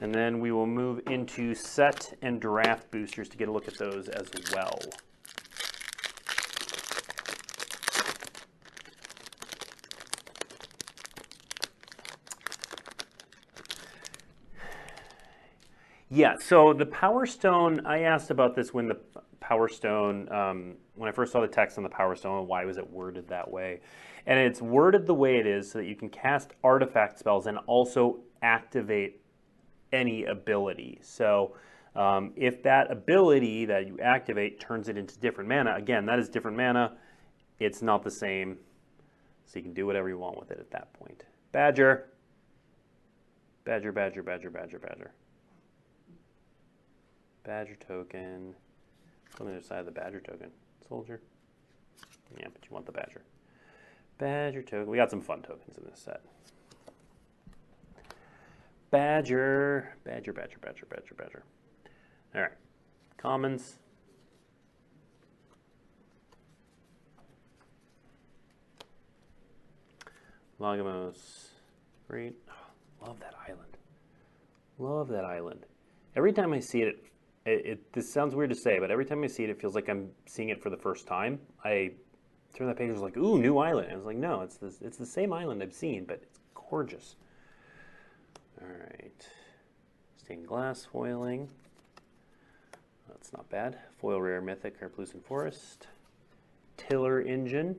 and 0.00 0.14
then 0.14 0.40
we 0.40 0.52
will 0.52 0.66
move 0.66 1.00
into 1.08 1.54
set 1.54 2.16
and 2.22 2.40
draft 2.40 2.90
boosters 2.90 3.28
to 3.30 3.36
get 3.36 3.48
a 3.48 3.52
look 3.52 3.66
at 3.66 3.78
those 3.78 4.08
as 4.08 4.30
well. 4.54 4.78
Yeah, 16.14 16.36
so 16.38 16.74
the 16.74 16.84
Power 16.84 17.24
Stone, 17.24 17.86
I 17.86 18.00
asked 18.00 18.30
about 18.30 18.54
this 18.54 18.74
when 18.74 18.86
the 18.86 18.98
Power 19.40 19.66
Stone, 19.66 20.30
um, 20.30 20.74
when 20.94 21.08
I 21.08 21.12
first 21.12 21.32
saw 21.32 21.40
the 21.40 21.48
text 21.48 21.78
on 21.78 21.84
the 21.84 21.88
Power 21.88 22.14
Stone, 22.14 22.46
why 22.46 22.66
was 22.66 22.76
it 22.76 22.90
worded 22.90 23.28
that 23.28 23.50
way? 23.50 23.80
And 24.26 24.38
it's 24.38 24.60
worded 24.60 25.06
the 25.06 25.14
way 25.14 25.38
it 25.38 25.46
is 25.46 25.70
so 25.70 25.78
that 25.78 25.86
you 25.86 25.96
can 25.96 26.10
cast 26.10 26.52
artifact 26.62 27.18
spells 27.18 27.46
and 27.46 27.56
also 27.66 28.18
activate 28.42 29.22
any 29.90 30.26
ability. 30.26 30.98
So 31.00 31.56
um, 31.96 32.34
if 32.36 32.62
that 32.62 32.90
ability 32.92 33.64
that 33.64 33.86
you 33.86 33.98
activate 33.98 34.60
turns 34.60 34.90
it 34.90 34.98
into 34.98 35.18
different 35.18 35.48
mana, 35.48 35.76
again, 35.76 36.04
that 36.04 36.18
is 36.18 36.28
different 36.28 36.58
mana. 36.58 36.92
It's 37.58 37.80
not 37.80 38.02
the 38.02 38.10
same, 38.10 38.58
so 39.46 39.58
you 39.58 39.62
can 39.62 39.72
do 39.72 39.86
whatever 39.86 40.10
you 40.10 40.18
want 40.18 40.38
with 40.38 40.50
it 40.50 40.58
at 40.58 40.70
that 40.72 40.92
point. 40.92 41.24
Badger. 41.52 42.10
Badger, 43.64 43.92
badger, 43.92 44.22
badger, 44.22 44.50
badger, 44.50 44.78
badger. 44.78 45.12
Badger 47.44 47.76
token. 47.76 48.54
On 49.40 49.46
the 49.46 49.52
other 49.52 49.62
side 49.62 49.80
of 49.80 49.86
the 49.86 49.92
badger 49.92 50.20
token. 50.20 50.50
Soldier. 50.88 51.20
Yeah, 52.38 52.48
but 52.52 52.64
you 52.64 52.70
want 52.70 52.86
the 52.86 52.92
badger. 52.92 53.22
Badger 54.18 54.62
token. 54.62 54.86
We 54.88 54.96
got 54.96 55.10
some 55.10 55.20
fun 55.20 55.42
tokens 55.42 55.76
in 55.78 55.84
this 55.84 56.00
set. 56.00 56.20
Badger. 58.90 59.96
Badger, 60.04 60.32
badger, 60.32 60.58
badger, 60.60 60.86
badger, 60.86 61.14
badger. 61.14 61.42
All 62.34 62.42
right. 62.42 62.52
Commons. 63.16 63.78
Lagomos. 70.60 71.48
Great. 72.08 72.34
Oh, 72.48 73.06
love 73.06 73.18
that 73.20 73.34
island. 73.48 73.76
Love 74.78 75.08
that 75.08 75.24
island. 75.24 75.66
Every 76.14 76.32
time 76.32 76.52
I 76.52 76.60
see 76.60 76.82
it, 76.82 76.88
it 76.88 77.04
it, 77.44 77.92
this 77.92 78.12
sounds 78.12 78.34
weird 78.34 78.50
to 78.50 78.56
say, 78.56 78.78
but 78.78 78.90
every 78.90 79.04
time 79.04 79.22
I 79.24 79.26
see 79.26 79.44
it, 79.44 79.50
it 79.50 79.60
feels 79.60 79.74
like 79.74 79.88
I'm 79.88 80.10
seeing 80.26 80.50
it 80.50 80.62
for 80.62 80.70
the 80.70 80.76
first 80.76 81.06
time. 81.06 81.40
I 81.64 81.92
turn 82.54 82.66
that 82.68 82.76
page, 82.76 82.90
I 82.90 82.92
was 82.92 83.02
like, 83.02 83.16
ooh, 83.16 83.38
new 83.38 83.58
island. 83.58 83.88
I 83.90 83.96
was 83.96 84.04
like, 84.04 84.16
no, 84.16 84.42
it's 84.42 84.56
the, 84.56 84.74
it's 84.80 84.96
the 84.96 85.06
same 85.06 85.32
island 85.32 85.62
I've 85.62 85.72
seen, 85.72 86.04
but 86.04 86.20
it's 86.22 86.38
gorgeous. 86.54 87.16
All 88.60 88.68
right. 88.68 89.26
Stained 90.16 90.46
glass 90.46 90.84
foiling. 90.84 91.48
That's 93.08 93.32
not 93.32 93.48
bad. 93.48 93.78
Foil 93.98 94.20
rare 94.20 94.40
mythic 94.40 94.80
Karplusan 94.80 95.22
Forest. 95.24 95.88
Tiller 96.76 97.20
engine. 97.20 97.76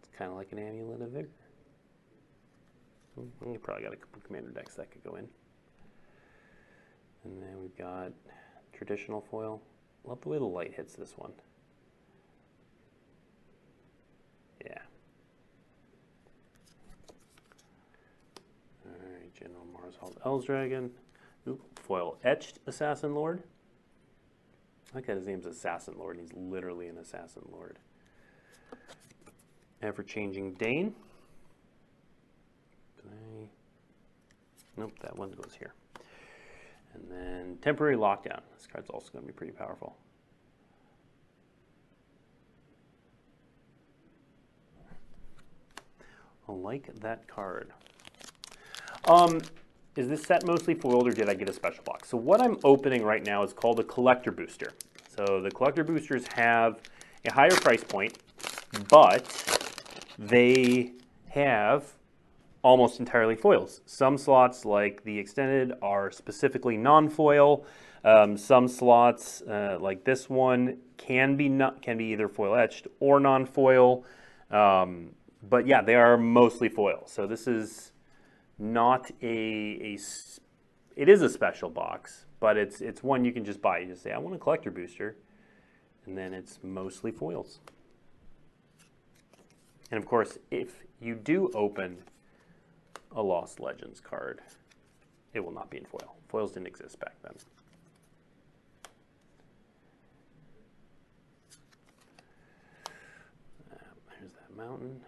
It's 0.00 0.16
kind 0.16 0.30
of 0.30 0.36
like 0.36 0.52
an 0.52 0.58
amulet 0.58 1.02
of 1.02 1.10
vigor. 1.10 1.28
Mm, 3.18 3.52
you 3.52 3.58
probably 3.58 3.84
got 3.84 3.92
a 3.92 3.96
couple 3.96 4.20
commander 4.26 4.50
decks 4.50 4.74
that 4.74 4.90
could 4.90 5.04
go 5.04 5.16
in. 5.16 5.28
And 7.24 7.42
then 7.42 7.60
we've 7.60 7.76
got 7.76 8.12
traditional 8.72 9.20
foil. 9.20 9.60
Love 10.04 10.20
the 10.22 10.28
way 10.28 10.38
the 10.38 10.44
light 10.44 10.74
hits 10.74 10.94
this 10.94 11.12
one. 11.16 11.32
Yeah. 14.64 14.78
Alright, 18.86 19.34
General 19.34 19.66
Marhault 19.72 20.20
Elsdragon. 20.24 20.90
Ooh, 21.48 21.60
foil 21.76 22.18
etched 22.24 22.58
Assassin 22.66 23.14
Lord. 23.14 23.42
I 24.92 24.96
like 24.96 25.06
that 25.06 25.16
his 25.16 25.26
name's 25.26 25.46
Assassin 25.46 25.94
Lord, 25.98 26.18
and 26.18 26.28
he's 26.28 26.36
literally 26.36 26.88
an 26.88 26.98
Assassin 26.98 27.42
Lord. 27.50 27.78
Ever 29.80 30.02
changing 30.02 30.54
Dane. 30.54 30.94
Nope, 34.76 34.92
that 35.00 35.16
one 35.16 35.30
goes 35.30 35.54
here. 35.58 35.74
And 36.94 37.10
then 37.10 37.58
temporary 37.62 37.96
lockdown. 37.96 38.40
This 38.56 38.66
card's 38.66 38.90
also 38.90 39.10
going 39.12 39.24
to 39.24 39.26
be 39.26 39.32
pretty 39.32 39.52
powerful. 39.52 39.96
I 46.48 46.52
like 46.52 46.94
that 47.00 47.26
card. 47.28 47.70
Um, 49.06 49.40
is 49.96 50.08
this 50.08 50.22
set 50.22 50.46
mostly 50.46 50.74
foiled 50.74 51.08
or 51.08 51.12
did 51.12 51.28
I 51.28 51.34
get 51.34 51.48
a 51.48 51.52
special 51.52 51.84
box? 51.84 52.08
So 52.08 52.16
what 52.16 52.40
I'm 52.40 52.58
opening 52.64 53.02
right 53.02 53.24
now 53.24 53.42
is 53.42 53.52
called 53.52 53.78
a 53.80 53.84
collector 53.84 54.32
booster. 54.32 54.72
So 55.16 55.40
the 55.40 55.50
collector 55.50 55.84
boosters 55.84 56.24
have 56.34 56.80
a 57.26 57.32
higher 57.32 57.50
price 57.50 57.84
point, 57.84 58.18
but 58.88 59.26
they 60.18 60.92
have 61.28 61.92
almost 62.62 63.00
entirely 63.00 63.34
foils. 63.34 63.80
Some 63.86 64.16
slots, 64.16 64.64
like 64.64 65.04
the 65.04 65.18
extended, 65.18 65.72
are 65.82 66.10
specifically 66.10 66.76
non-foil. 66.76 67.64
Um, 68.04 68.36
some 68.36 68.68
slots, 68.68 69.42
uh, 69.42 69.78
like 69.80 70.04
this 70.04 70.28
one, 70.28 70.78
can 70.96 71.36
be 71.36 71.48
not 71.48 71.82
can 71.82 71.98
be 71.98 72.06
either 72.06 72.28
foil 72.28 72.54
etched 72.54 72.86
or 73.00 73.20
non-foil. 73.20 74.04
Um, 74.50 75.10
but 75.42 75.66
yeah, 75.66 75.82
they 75.82 75.94
are 75.96 76.16
mostly 76.16 76.68
foil. 76.68 77.02
So 77.06 77.26
this 77.26 77.46
is 77.46 77.92
not 78.58 79.10
a, 79.20 79.26
a 79.26 79.98
it 80.96 81.08
is 81.08 81.22
a 81.22 81.28
special 81.28 81.70
box, 81.70 82.26
but 82.40 82.56
it's 82.56 82.80
it's 82.80 83.02
one 83.02 83.24
you 83.24 83.32
can 83.32 83.44
just 83.44 83.60
buy. 83.60 83.78
You 83.78 83.86
just 83.86 84.02
say 84.02 84.12
I 84.12 84.18
want 84.18 84.34
a 84.34 84.38
collector 84.38 84.70
booster, 84.70 85.16
and 86.06 86.16
then 86.16 86.32
it's 86.32 86.60
mostly 86.62 87.10
foils. 87.10 87.60
And 89.90 89.98
of 89.98 90.06
course, 90.06 90.38
if 90.50 90.84
you 91.00 91.14
do 91.14 91.50
open 91.54 91.98
a 93.14 93.22
Lost 93.22 93.60
Legends 93.60 94.00
card, 94.00 94.40
it 95.34 95.44
will 95.44 95.52
not 95.52 95.70
be 95.70 95.78
in 95.78 95.84
foil. 95.84 96.16
Foils 96.28 96.52
didn't 96.52 96.66
exist 96.66 96.98
back 97.00 97.14
then. 97.22 97.32
Uh, 103.70 103.76
there's 104.18 104.32
that 104.32 104.56
mountain. 104.56 105.00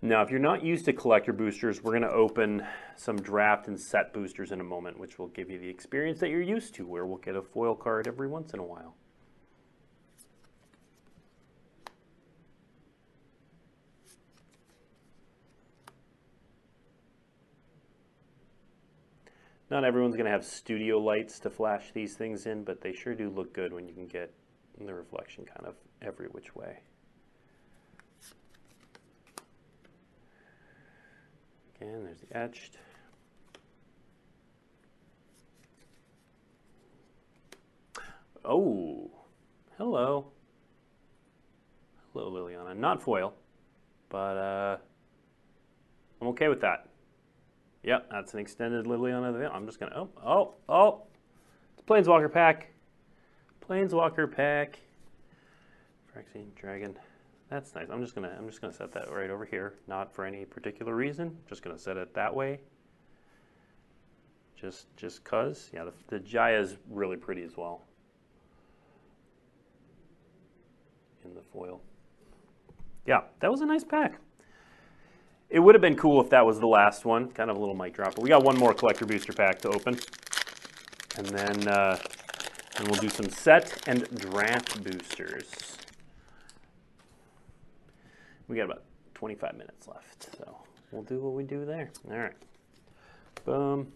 Now, 0.00 0.22
if 0.22 0.30
you're 0.30 0.38
not 0.38 0.62
used 0.62 0.84
to 0.84 0.92
collector 0.92 1.32
boosters, 1.32 1.82
we're 1.82 1.90
going 1.90 2.02
to 2.02 2.10
open 2.10 2.64
some 2.94 3.16
draft 3.16 3.66
and 3.66 3.78
set 3.78 4.14
boosters 4.14 4.52
in 4.52 4.60
a 4.60 4.64
moment, 4.64 4.98
which 4.98 5.18
will 5.18 5.26
give 5.28 5.50
you 5.50 5.58
the 5.58 5.68
experience 5.68 6.20
that 6.20 6.28
you're 6.30 6.40
used 6.40 6.74
to, 6.76 6.86
where 6.86 7.04
we'll 7.04 7.18
get 7.18 7.34
a 7.34 7.42
foil 7.42 7.74
card 7.74 8.06
every 8.06 8.28
once 8.28 8.52
in 8.52 8.60
a 8.60 8.64
while. 8.64 8.94
Not 19.70 19.84
everyone's 19.84 20.16
going 20.16 20.24
to 20.24 20.30
have 20.30 20.44
studio 20.44 20.98
lights 20.98 21.38
to 21.40 21.50
flash 21.50 21.92
these 21.92 22.14
things 22.14 22.46
in, 22.46 22.64
but 22.64 22.80
they 22.80 22.92
sure 22.92 23.14
do 23.14 23.28
look 23.28 23.52
good 23.52 23.72
when 23.72 23.86
you 23.86 23.92
can 23.92 24.06
get 24.06 24.32
the 24.80 24.94
reflection 24.94 25.44
kind 25.44 25.66
of 25.66 25.74
every 26.00 26.28
which 26.28 26.54
way. 26.54 26.78
Again, 31.80 32.04
there's 32.04 32.20
the 32.20 32.36
etched. 32.36 32.78
Oh, 38.44 39.10
hello. 39.76 40.28
Hello, 42.12 42.30
Liliana. 42.30 42.74
Not 42.76 43.02
foil, 43.02 43.34
but 44.08 44.36
uh, 44.36 44.76
I'm 46.22 46.28
okay 46.28 46.48
with 46.48 46.62
that. 46.62 46.88
Yep, 47.82 48.08
that's 48.10 48.34
an 48.34 48.40
extended 48.40 48.86
Liliana. 48.86 49.50
I'm 49.54 49.66
just 49.66 49.78
gonna, 49.80 49.94
oh, 49.94 50.08
oh, 50.24 50.54
oh. 50.68 51.02
It's 51.74 51.82
Planeswalker 51.86 52.32
pack. 52.32 52.72
Planeswalker 53.66 54.30
pack. 54.30 54.78
Phyrexian 56.12 56.54
Dragon. 56.56 56.98
That's 57.50 57.74
nice. 57.74 57.86
I'm 57.90 58.02
just 58.02 58.14
gonna, 58.14 58.34
I'm 58.36 58.48
just 58.48 58.60
gonna 58.60 58.72
set 58.72 58.92
that 58.92 59.10
right 59.10 59.30
over 59.30 59.44
here. 59.44 59.74
Not 59.86 60.12
for 60.12 60.24
any 60.24 60.44
particular 60.44 60.94
reason. 60.94 61.36
Just 61.48 61.62
gonna 61.62 61.78
set 61.78 61.96
it 61.96 62.14
that 62.14 62.34
way. 62.34 62.60
Just, 64.60 64.94
just 64.96 65.22
cause. 65.24 65.70
Yeah, 65.72 65.84
the, 65.84 65.92
the 66.08 66.18
Jaya 66.18 66.60
is 66.60 66.76
really 66.90 67.16
pretty 67.16 67.42
as 67.44 67.56
well. 67.56 67.82
In 71.24 71.34
the 71.34 71.42
foil. 71.42 71.80
Yeah, 73.06 73.22
that 73.40 73.50
was 73.50 73.60
a 73.60 73.66
nice 73.66 73.84
pack. 73.84 74.20
It 75.50 75.60
would 75.60 75.74
have 75.74 75.82
been 75.82 75.96
cool 75.96 76.20
if 76.20 76.30
that 76.30 76.44
was 76.44 76.60
the 76.60 76.66
last 76.66 77.04
one. 77.04 77.30
Kind 77.30 77.50
of 77.50 77.56
a 77.56 77.60
little 77.60 77.74
mic 77.74 77.94
drop. 77.94 78.14
But 78.14 78.22
we 78.22 78.28
got 78.28 78.44
one 78.44 78.58
more 78.58 78.74
collector 78.74 79.06
booster 79.06 79.32
pack 79.32 79.60
to 79.62 79.68
open. 79.68 79.98
And 81.16 81.26
then 81.26 81.68
uh, 81.68 81.98
and 82.76 82.88
we'll 82.88 83.00
do 83.00 83.08
some 83.08 83.28
set 83.28 83.88
and 83.88 84.08
draft 84.18 84.82
boosters. 84.84 85.78
We 88.46 88.56
got 88.56 88.66
about 88.66 88.82
25 89.14 89.56
minutes 89.56 89.88
left. 89.88 90.36
So 90.36 90.58
we'll 90.92 91.02
do 91.02 91.20
what 91.20 91.32
we 91.32 91.42
do 91.42 91.64
there. 91.64 91.90
All 92.10 92.18
right. 92.18 92.36
Boom. 93.44 93.92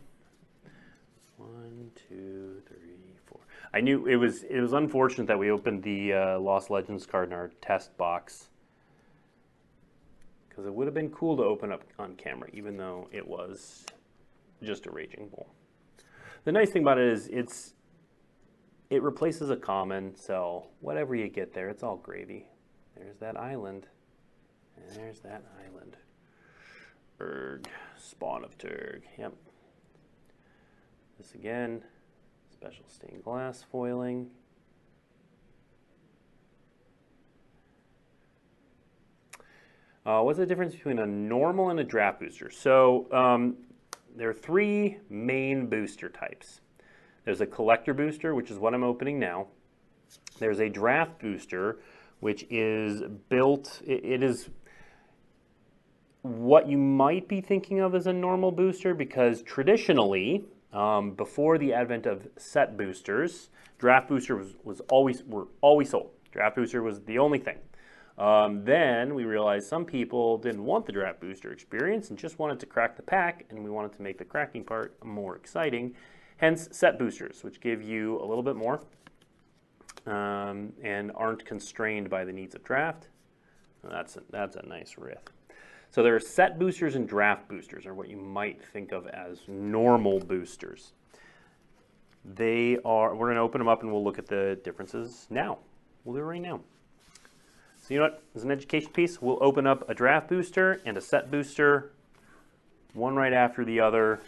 One, 1.36 1.90
two, 2.08 2.62
three, 2.66 2.96
four. 3.26 3.40
I 3.74 3.80
knew 3.80 4.06
it 4.06 4.16
was 4.16 4.42
it 4.44 4.60
was 4.60 4.72
unfortunate 4.72 5.26
that 5.26 5.38
we 5.38 5.50
opened 5.50 5.82
the 5.82 6.12
uh, 6.12 6.40
Lost 6.40 6.70
Legends 6.70 7.06
card 7.06 7.28
in 7.28 7.34
our 7.34 7.50
test 7.60 7.96
box 7.96 8.48
because 10.62 10.72
it 10.72 10.76
would 10.76 10.86
have 10.86 10.94
been 10.94 11.10
cool 11.10 11.36
to 11.36 11.42
open 11.42 11.72
up 11.72 11.82
on 11.98 12.14
camera, 12.14 12.48
even 12.52 12.76
though 12.76 13.08
it 13.10 13.26
was 13.26 13.84
just 14.62 14.86
a 14.86 14.90
raging 14.92 15.28
bull. 15.28 15.48
The 16.44 16.52
nice 16.52 16.70
thing 16.70 16.82
about 16.82 16.98
it 16.98 17.08
is 17.08 17.26
it's 17.28 17.74
it 18.88 19.02
replaces 19.02 19.50
a 19.50 19.56
common, 19.56 20.14
so 20.14 20.66
whatever 20.80 21.16
you 21.16 21.28
get 21.28 21.52
there, 21.52 21.68
it's 21.68 21.82
all 21.82 21.96
gravy. 21.96 22.46
There's 22.96 23.16
that 23.18 23.36
island, 23.36 23.88
and 24.76 24.96
there's 24.96 25.18
that 25.20 25.42
island. 25.66 25.96
Erg, 27.20 27.68
spawn 27.98 28.44
of 28.44 28.56
Turg. 28.56 29.02
Yep. 29.18 29.32
This 31.18 31.34
again, 31.34 31.82
special 32.52 32.84
stained 32.88 33.24
glass 33.24 33.64
foiling. 33.68 34.30
Uh, 40.04 40.20
what's 40.20 40.38
the 40.38 40.46
difference 40.46 40.74
between 40.74 40.98
a 40.98 41.06
normal 41.06 41.70
and 41.70 41.78
a 41.78 41.84
draft 41.84 42.18
booster? 42.18 42.50
So 42.50 43.06
um, 43.12 43.56
there 44.16 44.28
are 44.28 44.34
three 44.34 44.98
main 45.08 45.68
booster 45.68 46.08
types. 46.08 46.60
There's 47.24 47.40
a 47.40 47.46
collector 47.46 47.94
booster, 47.94 48.34
which 48.34 48.50
is 48.50 48.58
what 48.58 48.74
I'm 48.74 48.82
opening 48.82 49.20
now. 49.20 49.46
There's 50.40 50.58
a 50.58 50.68
draft 50.68 51.20
booster, 51.20 51.78
which 52.18 52.44
is 52.50 53.02
built, 53.28 53.80
it, 53.86 54.04
it 54.04 54.22
is 54.24 54.50
what 56.22 56.68
you 56.68 56.78
might 56.78 57.28
be 57.28 57.40
thinking 57.40 57.78
of 57.78 57.94
as 57.94 58.08
a 58.08 58.12
normal 58.12 58.50
booster 58.50 58.94
because 58.94 59.42
traditionally, 59.42 60.44
um, 60.72 61.12
before 61.12 61.58
the 61.58 61.72
advent 61.72 62.06
of 62.06 62.26
set 62.36 62.76
boosters, 62.76 63.50
draft 63.78 64.08
booster 64.08 64.36
was, 64.36 64.54
was 64.64 64.80
always 64.90 65.22
were 65.24 65.46
always 65.60 65.90
sold. 65.90 66.10
Draft 66.32 66.56
booster 66.56 66.82
was 66.82 67.00
the 67.02 67.18
only 67.18 67.38
thing. 67.38 67.58
Um, 68.22 68.64
then 68.64 69.16
we 69.16 69.24
realized 69.24 69.66
some 69.66 69.84
people 69.84 70.38
didn't 70.38 70.64
want 70.64 70.86
the 70.86 70.92
draft 70.92 71.20
booster 71.20 71.50
experience 71.50 72.10
and 72.10 72.16
just 72.16 72.38
wanted 72.38 72.60
to 72.60 72.66
crack 72.66 72.94
the 72.94 73.02
pack, 73.02 73.46
and 73.50 73.64
we 73.64 73.68
wanted 73.68 73.92
to 73.94 74.02
make 74.02 74.16
the 74.16 74.24
cracking 74.24 74.62
part 74.62 74.94
more 75.04 75.34
exciting. 75.34 75.96
Hence, 76.36 76.68
set 76.70 77.00
boosters, 77.00 77.42
which 77.42 77.60
give 77.60 77.82
you 77.82 78.20
a 78.20 78.24
little 78.24 78.44
bit 78.44 78.54
more 78.54 78.80
um, 80.06 80.72
and 80.84 81.10
aren't 81.16 81.44
constrained 81.44 82.08
by 82.10 82.24
the 82.24 82.32
needs 82.32 82.54
of 82.54 82.62
draft. 82.62 83.08
That's 83.82 84.16
a, 84.16 84.22
that's 84.30 84.54
a 84.54 84.64
nice 84.66 84.94
riff. 84.96 85.18
So 85.90 86.04
there 86.04 86.14
are 86.14 86.20
set 86.20 86.60
boosters 86.60 86.94
and 86.94 87.08
draft 87.08 87.48
boosters, 87.48 87.86
or 87.86 87.94
what 87.94 88.08
you 88.08 88.18
might 88.18 88.62
think 88.72 88.92
of 88.92 89.08
as 89.08 89.40
normal 89.48 90.20
boosters. 90.20 90.92
They 92.24 92.78
are. 92.84 93.16
We're 93.16 93.26
going 93.26 93.34
to 93.34 93.42
open 93.42 93.58
them 93.58 93.66
up 93.66 93.82
and 93.82 93.90
we'll 93.90 94.04
look 94.04 94.20
at 94.20 94.28
the 94.28 94.60
differences 94.62 95.26
now. 95.28 95.58
We'll 96.04 96.14
do 96.14 96.20
it 96.20 96.24
right 96.24 96.40
now. 96.40 96.60
So 97.92 97.96
you 97.96 98.00
know 98.00 98.06
what? 98.06 98.22
As 98.34 98.42
an 98.42 98.50
education 98.50 98.90
piece, 98.90 99.20
we'll 99.20 99.36
open 99.42 99.66
up 99.66 99.86
a 99.86 99.92
draft 99.92 100.26
booster 100.26 100.80
and 100.86 100.96
a 100.96 101.00
set 101.02 101.30
booster, 101.30 101.92
one 102.94 103.16
right 103.16 103.34
after 103.34 103.66
the 103.66 103.80
other, 103.80 104.20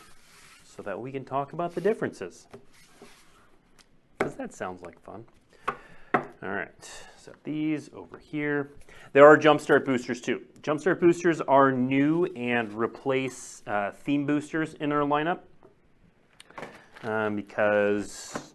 so 0.66 0.82
that 0.82 1.00
we 1.00 1.10
can 1.10 1.24
talk 1.24 1.54
about 1.54 1.74
the 1.74 1.80
differences. 1.80 2.46
Because 4.18 4.34
that 4.34 4.52
sounds 4.52 4.82
like 4.82 5.00
fun. 5.00 5.24
All 6.14 6.50
right, 6.50 6.74
set 7.16 7.42
these 7.42 7.88
over 7.94 8.18
here. 8.18 8.72
There 9.14 9.26
are 9.26 9.38
jumpstart 9.38 9.86
boosters 9.86 10.20
too. 10.20 10.42
Jumpstart 10.60 11.00
boosters 11.00 11.40
are 11.40 11.72
new 11.72 12.26
and 12.36 12.70
replace 12.74 13.62
uh, 13.66 13.92
theme 13.92 14.26
boosters 14.26 14.74
in 14.74 14.92
our 14.92 15.08
lineup 15.08 15.38
um, 17.02 17.34
because, 17.34 18.52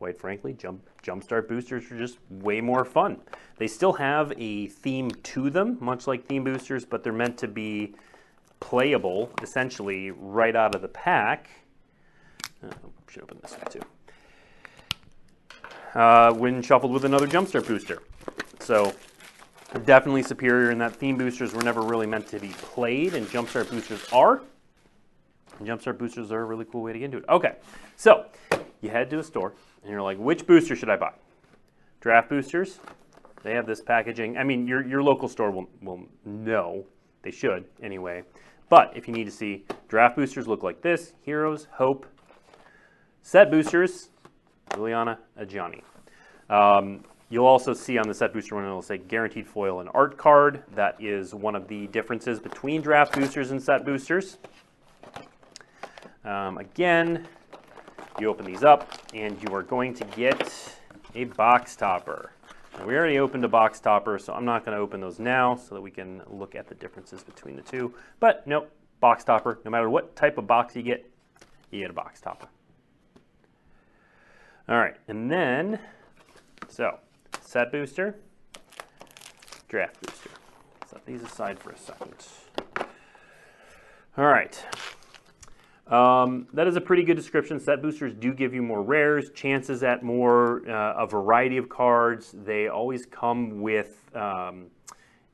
quite 0.00 0.18
frankly, 0.18 0.54
jump 0.54 0.82
jumpstart 1.04 1.46
boosters 1.46 1.92
are 1.92 1.98
just 1.98 2.18
way 2.28 2.60
more 2.60 2.84
fun. 2.84 3.20
They 3.58 3.68
still 3.68 3.92
have 3.92 4.32
a 4.36 4.66
theme 4.66 5.10
to 5.10 5.50
them, 5.50 5.76
much 5.80 6.06
like 6.06 6.26
theme 6.26 6.42
boosters, 6.42 6.84
but 6.84 7.04
they're 7.04 7.12
meant 7.12 7.38
to 7.38 7.48
be 7.48 7.94
playable 8.58 9.30
essentially 9.42 10.10
right 10.10 10.56
out 10.56 10.74
of 10.74 10.82
the 10.82 10.88
pack. 10.88 11.50
Uh, 12.64 12.70
should 13.08 13.22
open 13.22 13.38
this 13.42 13.52
one 13.52 13.70
too 13.70 13.80
uh, 15.94 16.32
when 16.32 16.62
shuffled 16.62 16.92
with 16.92 17.04
another 17.04 17.26
Jumpstart 17.26 17.66
booster. 17.66 18.02
So 18.60 18.94
definitely 19.84 20.22
superior 20.22 20.70
in 20.70 20.78
that 20.78 20.96
theme 20.96 21.16
boosters 21.16 21.52
were 21.52 21.62
never 21.62 21.82
really 21.82 22.06
meant 22.06 22.26
to 22.28 22.38
be 22.38 22.48
played, 22.48 23.14
and 23.14 23.26
Jumpstart 23.26 23.70
boosters 23.70 24.04
are. 24.12 24.42
And 25.58 25.68
Jumpstart 25.68 25.98
boosters 25.98 26.32
are 26.32 26.40
a 26.40 26.44
really 26.44 26.64
cool 26.64 26.82
way 26.82 26.92
to 26.92 26.98
get 26.98 27.06
into 27.06 27.18
it. 27.18 27.24
Okay, 27.28 27.56
so 27.96 28.24
you 28.80 28.90
head 28.90 29.10
to 29.10 29.18
a 29.18 29.22
store, 29.22 29.52
and 29.82 29.90
you're 29.90 30.02
like, 30.02 30.18
which 30.18 30.46
booster 30.46 30.76
should 30.76 30.90
I 30.90 30.96
buy? 30.96 31.12
Draft 32.00 32.28
boosters, 32.28 32.80
they 33.42 33.54
have 33.54 33.66
this 33.66 33.80
packaging. 33.80 34.36
I 34.36 34.44
mean, 34.44 34.66
your, 34.66 34.86
your 34.86 35.02
local 35.02 35.28
store 35.28 35.50
will, 35.50 35.68
will 35.82 36.04
know. 36.24 36.84
They 37.22 37.30
should, 37.30 37.64
anyway. 37.82 38.24
But 38.68 38.92
if 38.96 39.08
you 39.08 39.14
need 39.14 39.24
to 39.24 39.30
see, 39.30 39.64
draft 39.88 40.16
boosters 40.16 40.46
look 40.46 40.62
like 40.62 40.80
this. 40.80 41.12
Heroes, 41.22 41.66
Hope. 41.72 42.06
Set 43.22 43.50
boosters, 43.50 44.10
Liliana 44.70 45.18
Ajani. 45.38 45.82
Um, 46.48 47.04
you'll 47.28 47.46
also 47.46 47.74
see 47.74 47.98
on 47.98 48.08
the 48.08 48.14
set 48.14 48.32
booster 48.32 48.54
one, 48.54 48.64
it'll 48.64 48.80
say 48.80 48.98
guaranteed 48.98 49.46
foil 49.46 49.80
and 49.80 49.90
art 49.92 50.16
card. 50.16 50.62
That 50.74 50.96
is 51.00 51.34
one 51.34 51.54
of 51.54 51.68
the 51.68 51.86
differences 51.88 52.40
between 52.40 52.80
draft 52.80 53.14
boosters 53.14 53.50
and 53.50 53.62
set 53.62 53.84
boosters. 53.84 54.38
Um, 56.24 56.58
again, 56.58 57.26
you 58.20 58.28
open 58.28 58.44
these 58.44 58.62
up 58.62 58.92
and 59.14 59.42
you 59.42 59.54
are 59.54 59.62
going 59.62 59.94
to 59.94 60.04
get 60.04 60.76
a 61.14 61.24
box 61.24 61.76
topper. 61.76 62.32
Now, 62.78 62.86
we 62.86 62.96
already 62.96 63.18
opened 63.18 63.44
a 63.44 63.48
box 63.48 63.80
topper, 63.80 64.18
so 64.18 64.32
I'm 64.32 64.44
not 64.44 64.64
going 64.64 64.76
to 64.76 64.82
open 64.82 65.00
those 65.00 65.18
now 65.18 65.56
so 65.56 65.74
that 65.74 65.80
we 65.80 65.90
can 65.90 66.22
look 66.28 66.54
at 66.54 66.68
the 66.68 66.74
differences 66.74 67.22
between 67.22 67.56
the 67.56 67.62
two. 67.62 67.94
But 68.20 68.46
nope, 68.46 68.70
box 69.00 69.24
topper, 69.24 69.58
no 69.64 69.70
matter 69.70 69.90
what 69.90 70.14
type 70.16 70.38
of 70.38 70.46
box 70.46 70.76
you 70.76 70.82
get, 70.82 71.10
you 71.70 71.80
get 71.80 71.90
a 71.90 71.94
box 71.94 72.20
topper. 72.20 72.48
All 74.68 74.76
right, 74.76 74.96
and 75.08 75.30
then, 75.30 75.80
so 76.68 76.98
set 77.40 77.72
booster, 77.72 78.14
draft 79.68 80.00
booster. 80.00 80.30
Set 80.86 81.06
these 81.06 81.22
aside 81.22 81.58
for 81.58 81.70
a 81.70 81.78
second. 81.78 82.14
All 84.16 84.26
right. 84.26 84.64
Um, 85.90 86.46
that 86.52 86.68
is 86.68 86.76
a 86.76 86.80
pretty 86.80 87.02
good 87.02 87.16
description. 87.16 87.58
Set 87.58 87.82
boosters 87.82 88.14
do 88.14 88.32
give 88.32 88.54
you 88.54 88.62
more 88.62 88.82
rares, 88.82 89.30
chances 89.30 89.82
at 89.82 90.02
more, 90.04 90.68
uh, 90.70 90.94
a 91.02 91.06
variety 91.06 91.56
of 91.56 91.68
cards. 91.68 92.32
They 92.44 92.68
always 92.68 93.04
come 93.06 93.60
with 93.60 94.08
um, 94.14 94.66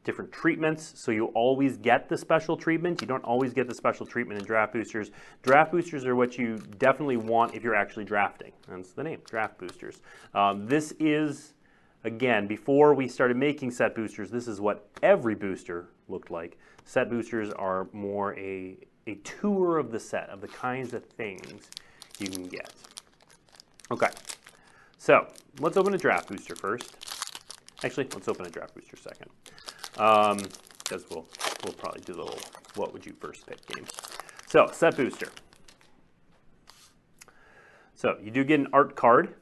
different 0.02 0.32
treatments. 0.32 0.94
So 0.96 1.12
you 1.12 1.26
always 1.34 1.76
get 1.76 2.09
the 2.09 2.16
special 2.16 2.57
treatment. 2.57 3.02
You 3.02 3.07
don't 3.07 3.24
always 3.24 3.52
get 3.52 3.68
the 3.68 3.74
special 3.74 4.07
treatment 4.07 4.40
in 4.40 4.46
draft 4.46 4.72
boosters. 4.72 5.11
Draft 5.42 5.72
boosters 5.72 6.07
are 6.07 6.16
what 6.16 6.38
you 6.38 6.57
definitely 6.78 7.18
want 7.18 7.54
if 7.54 7.62
you're 7.62 7.74
actually 7.74 8.04
drafting. 8.04 8.52
That's 8.66 8.92
the 8.92 9.02
name, 9.02 9.20
draft 9.26 9.59
boosters. 9.59 10.00
Um, 10.32 10.66
this 10.66 10.94
is, 10.98 11.52
again, 12.04 12.46
before 12.46 12.94
we 12.94 13.09
started 13.09 13.36
making 13.36 13.72
set 13.72 13.94
boosters, 13.94 14.30
this 14.30 14.48
is 14.48 14.59
what 14.59 14.88
every 15.02 15.34
booster 15.34 15.88
looked 16.09 16.30
like. 16.30 16.57
Set 16.84 17.11
boosters 17.11 17.50
are 17.50 17.88
more 17.92 18.34
a, 18.38 18.78
a 19.07 19.14
tour 19.16 19.78
of 19.78 19.92
the 19.92 20.00
set, 20.00 20.28
of 20.30 20.40
the 20.40 20.48
kinds 20.48 20.92
of 20.92 21.04
things 21.04 21.70
you 22.18 22.28
can 22.28 22.48
get. 22.48 22.72
Okay, 23.90 24.11
so 24.98 25.28
let's 25.61 25.76
open 25.76 25.94
a 25.94 25.98
draft 25.98 26.28
booster 26.28 26.57
first. 26.57 26.96
Actually, 27.84 28.09
let's 28.12 28.26
open 28.26 28.46
a 28.46 28.50
draft 28.50 28.74
booster 28.74 28.96
second 28.96 29.30
because 29.92 31.02
um, 31.02 31.09
we'll, 31.11 31.26
we'll 31.64 31.74
probably 31.74 32.00
do 32.02 32.14
the 32.14 32.22
little 32.22 32.40
what 32.74 32.92
would 32.92 33.07
you 33.07 33.14
first 33.20 33.46
pick 33.46 33.64
game. 33.66 33.84
So 34.48 34.68
set 34.72 34.96
booster. 34.96 35.28
So 37.94 38.18
you 38.22 38.30
do 38.30 38.44
get 38.44 38.61
an 38.61 38.68
art 38.72 38.94
card. 38.94 39.34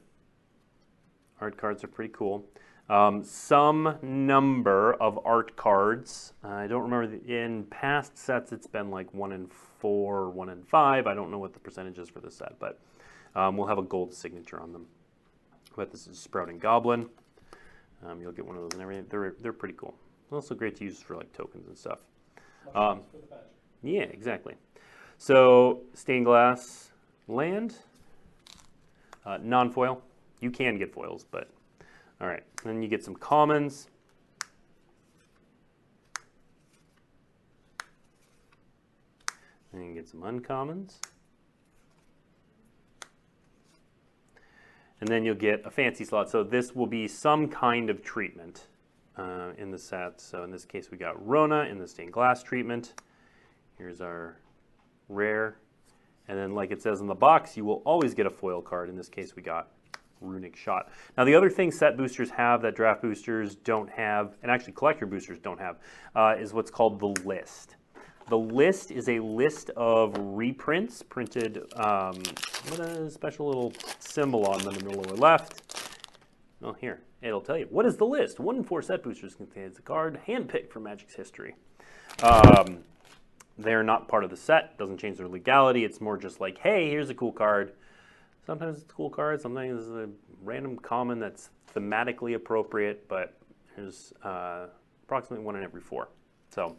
Art 1.41 1.57
cards 1.57 1.83
are 1.83 1.87
pretty 1.87 2.13
cool. 2.13 2.45
Um, 2.87 3.23
some 3.23 3.97
number 4.03 4.93
of 4.93 5.19
art 5.25 5.55
cards. 5.55 6.33
I 6.43 6.67
don't 6.67 6.83
remember 6.83 7.07
the, 7.07 7.43
in 7.43 7.63
past 7.65 8.15
sets 8.15 8.51
it's 8.51 8.67
been 8.67 8.91
like 8.91 9.11
one 9.13 9.31
in 9.31 9.47
four, 9.47 10.29
one 10.29 10.49
in 10.49 10.61
five. 10.63 11.07
I 11.07 11.15
don't 11.15 11.31
know 11.31 11.39
what 11.39 11.53
the 11.53 11.59
percentage 11.59 11.97
is 11.97 12.09
for 12.09 12.19
this 12.19 12.35
set, 12.35 12.59
but 12.59 12.79
um, 13.35 13.57
we'll 13.57 13.67
have 13.67 13.79
a 13.79 13.83
gold 13.83 14.13
signature 14.13 14.59
on 14.59 14.71
them. 14.71 14.85
But 15.75 15.91
this 15.91 16.05
is 16.05 16.19
Sprouting 16.19 16.59
Goblin. 16.59 17.09
Um, 18.05 18.21
you'll 18.21 18.31
get 18.31 18.45
one 18.45 18.55
of 18.55 18.61
those 18.61 18.73
and 18.73 18.81
everything. 18.81 19.07
They're 19.09 19.35
they're 19.41 19.53
pretty 19.53 19.75
cool. 19.77 19.95
Also 20.31 20.53
great 20.53 20.75
to 20.77 20.83
use 20.83 21.01
for 21.01 21.15
like 21.15 21.31
tokens 21.33 21.67
and 21.67 21.77
stuff. 21.77 21.99
Um, 22.75 23.01
yeah, 23.83 24.03
exactly. 24.03 24.55
So 25.17 25.81
stained 25.93 26.25
glass 26.25 26.91
land, 27.27 27.75
uh, 29.25 29.39
non-foil. 29.41 30.01
You 30.41 30.51
can 30.51 30.77
get 30.77 30.93
foils, 30.93 31.25
but 31.29 31.49
all 32.21 32.27
right. 32.27 32.43
Then 32.63 32.81
you 32.81 32.87
get 32.87 33.03
some 33.03 33.15
commons. 33.15 33.87
And 39.73 39.85
you 39.85 39.93
get 39.93 40.07
some 40.07 40.21
uncommons. 40.21 40.99
And 45.01 45.09
then 45.09 45.25
you'll 45.25 45.35
get 45.35 45.65
a 45.65 45.69
fancy 45.69 46.05
slot. 46.05 46.29
So 46.29 46.43
this 46.43 46.73
will 46.73 46.87
be 46.87 47.07
some 47.07 47.49
kind 47.49 47.89
of 47.89 48.01
treatment 48.01 48.67
uh, 49.17 49.51
in 49.57 49.71
the 49.71 49.77
set. 49.77 50.21
So 50.21 50.43
in 50.43 50.51
this 50.51 50.63
case, 50.63 50.89
we 50.89 50.97
got 50.97 51.25
Rona 51.25 51.63
in 51.63 51.77
the 51.77 51.87
stained 51.87 52.13
glass 52.13 52.41
treatment. 52.41 52.93
Here's 53.77 53.99
our 53.99 54.37
rare. 55.09 55.57
And 56.27 56.37
then 56.37 56.55
like 56.55 56.71
it 56.71 56.81
says 56.81 57.01
in 57.01 57.07
the 57.07 57.13
box, 57.13 57.57
you 57.57 57.65
will 57.65 57.81
always 57.85 58.13
get 58.13 58.25
a 58.25 58.29
foil 58.29 58.61
card. 58.61 58.89
In 58.89 58.95
this 58.95 59.09
case, 59.09 59.35
we 59.35 59.41
got 59.41 59.71
Runic 60.21 60.55
Shot. 60.55 60.89
Now 61.17 61.23
the 61.23 61.35
other 61.35 61.49
thing 61.49 61.71
set 61.71 61.97
boosters 61.97 62.29
have 62.31 62.61
that 62.61 62.75
draft 62.75 63.01
boosters 63.01 63.55
don't 63.55 63.89
have, 63.89 64.35
and 64.41 64.51
actually 64.51 64.73
collector 64.73 65.05
boosters 65.05 65.39
don't 65.39 65.59
have, 65.59 65.77
uh, 66.15 66.35
is 66.39 66.53
what's 66.53 66.71
called 66.71 66.99
the 66.99 67.13
list. 67.27 67.75
The 68.27 68.37
list 68.37 68.89
is 68.89 69.07
a 69.07 69.19
list 69.19 69.69
of 69.71 70.15
reprints 70.17 71.03
printed 71.03 71.61
um, 71.75 72.17
with 72.65 72.79
a 72.79 73.11
special 73.11 73.45
little 73.47 73.73
symbol 73.99 74.47
on 74.47 74.59
them 74.63 74.75
in 74.75 74.85
the 74.85 74.97
lower 74.97 75.15
left. 75.15 75.61
Oh, 76.63 76.73
here, 76.73 77.01
it'll 77.21 77.41
tell 77.41 77.57
you. 77.57 77.67
What 77.69 77.85
is 77.85 77.97
the 77.97 78.05
list? 78.05 78.39
One 78.39 78.55
in 78.55 78.63
four 78.63 78.81
set 78.81 79.03
boosters 79.03 79.35
contains 79.35 79.77
a 79.77 79.83
card 79.83 80.19
handpicked 80.27 80.71
from 80.71 80.83
Magic's 80.83 81.13
history. 81.13 81.55
Um, 82.23 82.79
they're 83.59 83.83
not 83.83 84.07
part 84.07 84.23
of 84.23 84.31
the 84.31 84.37
set. 84.37 84.77
Doesn't 84.79 84.97
change 84.97 85.17
their 85.17 85.27
legality. 85.27 85.85
It's 85.85 86.01
more 86.01 86.17
just 86.17 86.41
like, 86.41 86.57
hey, 86.57 86.89
here's 86.89 87.11
a 87.11 87.13
cool 87.13 87.31
card. 87.31 87.73
Sometimes 88.45 88.77
it's 88.77 88.85
a 88.85 88.93
cool 88.93 89.09
card. 89.09 89.41
Sometimes 89.41 89.87
it's 89.87 89.91
a 89.91 90.09
random 90.43 90.77
common 90.77 91.19
that's 91.19 91.49
thematically 91.73 92.35
appropriate, 92.35 93.07
but 93.07 93.37
there's 93.75 94.13
uh, 94.23 94.67
approximately 95.03 95.43
one 95.43 95.55
in 95.55 95.63
every 95.63 95.81
four. 95.81 96.09
So, 96.51 96.77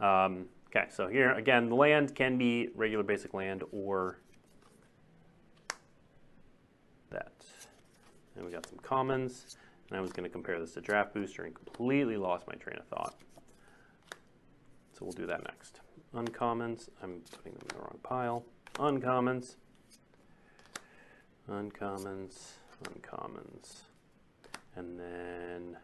um, 0.00 0.46
Okay, 0.76 0.86
so 0.90 1.06
here 1.06 1.30
again, 1.32 1.68
the 1.68 1.76
land 1.76 2.16
can 2.16 2.36
be 2.36 2.68
regular 2.74 3.04
basic 3.04 3.32
land 3.32 3.62
or 3.70 4.18
that. 7.10 7.32
And 8.34 8.44
we 8.44 8.50
got 8.50 8.66
some 8.66 8.78
commons. 8.78 9.56
And 9.88 9.96
I 9.96 10.00
was 10.00 10.12
going 10.12 10.24
to 10.24 10.30
compare 10.30 10.58
this 10.58 10.72
to 10.74 10.80
Draft 10.80 11.14
Booster 11.14 11.44
and 11.44 11.54
completely 11.54 12.16
lost 12.16 12.48
my 12.48 12.54
train 12.54 12.76
of 12.78 12.86
thought. 12.86 13.14
So 14.94 15.04
we'll 15.04 15.12
do 15.12 15.26
that 15.26 15.44
next. 15.44 15.80
Uncommons, 16.12 16.88
I'm 17.02 17.20
putting 17.36 17.52
them 17.52 17.66
in 17.70 17.76
the 17.76 17.82
wrong 17.82 17.98
pile. 18.02 18.44
Uncommons, 18.74 19.54
uncommons, 21.50 22.52
uncommons. 22.84 23.82
And 24.76 24.98
then 24.98 25.76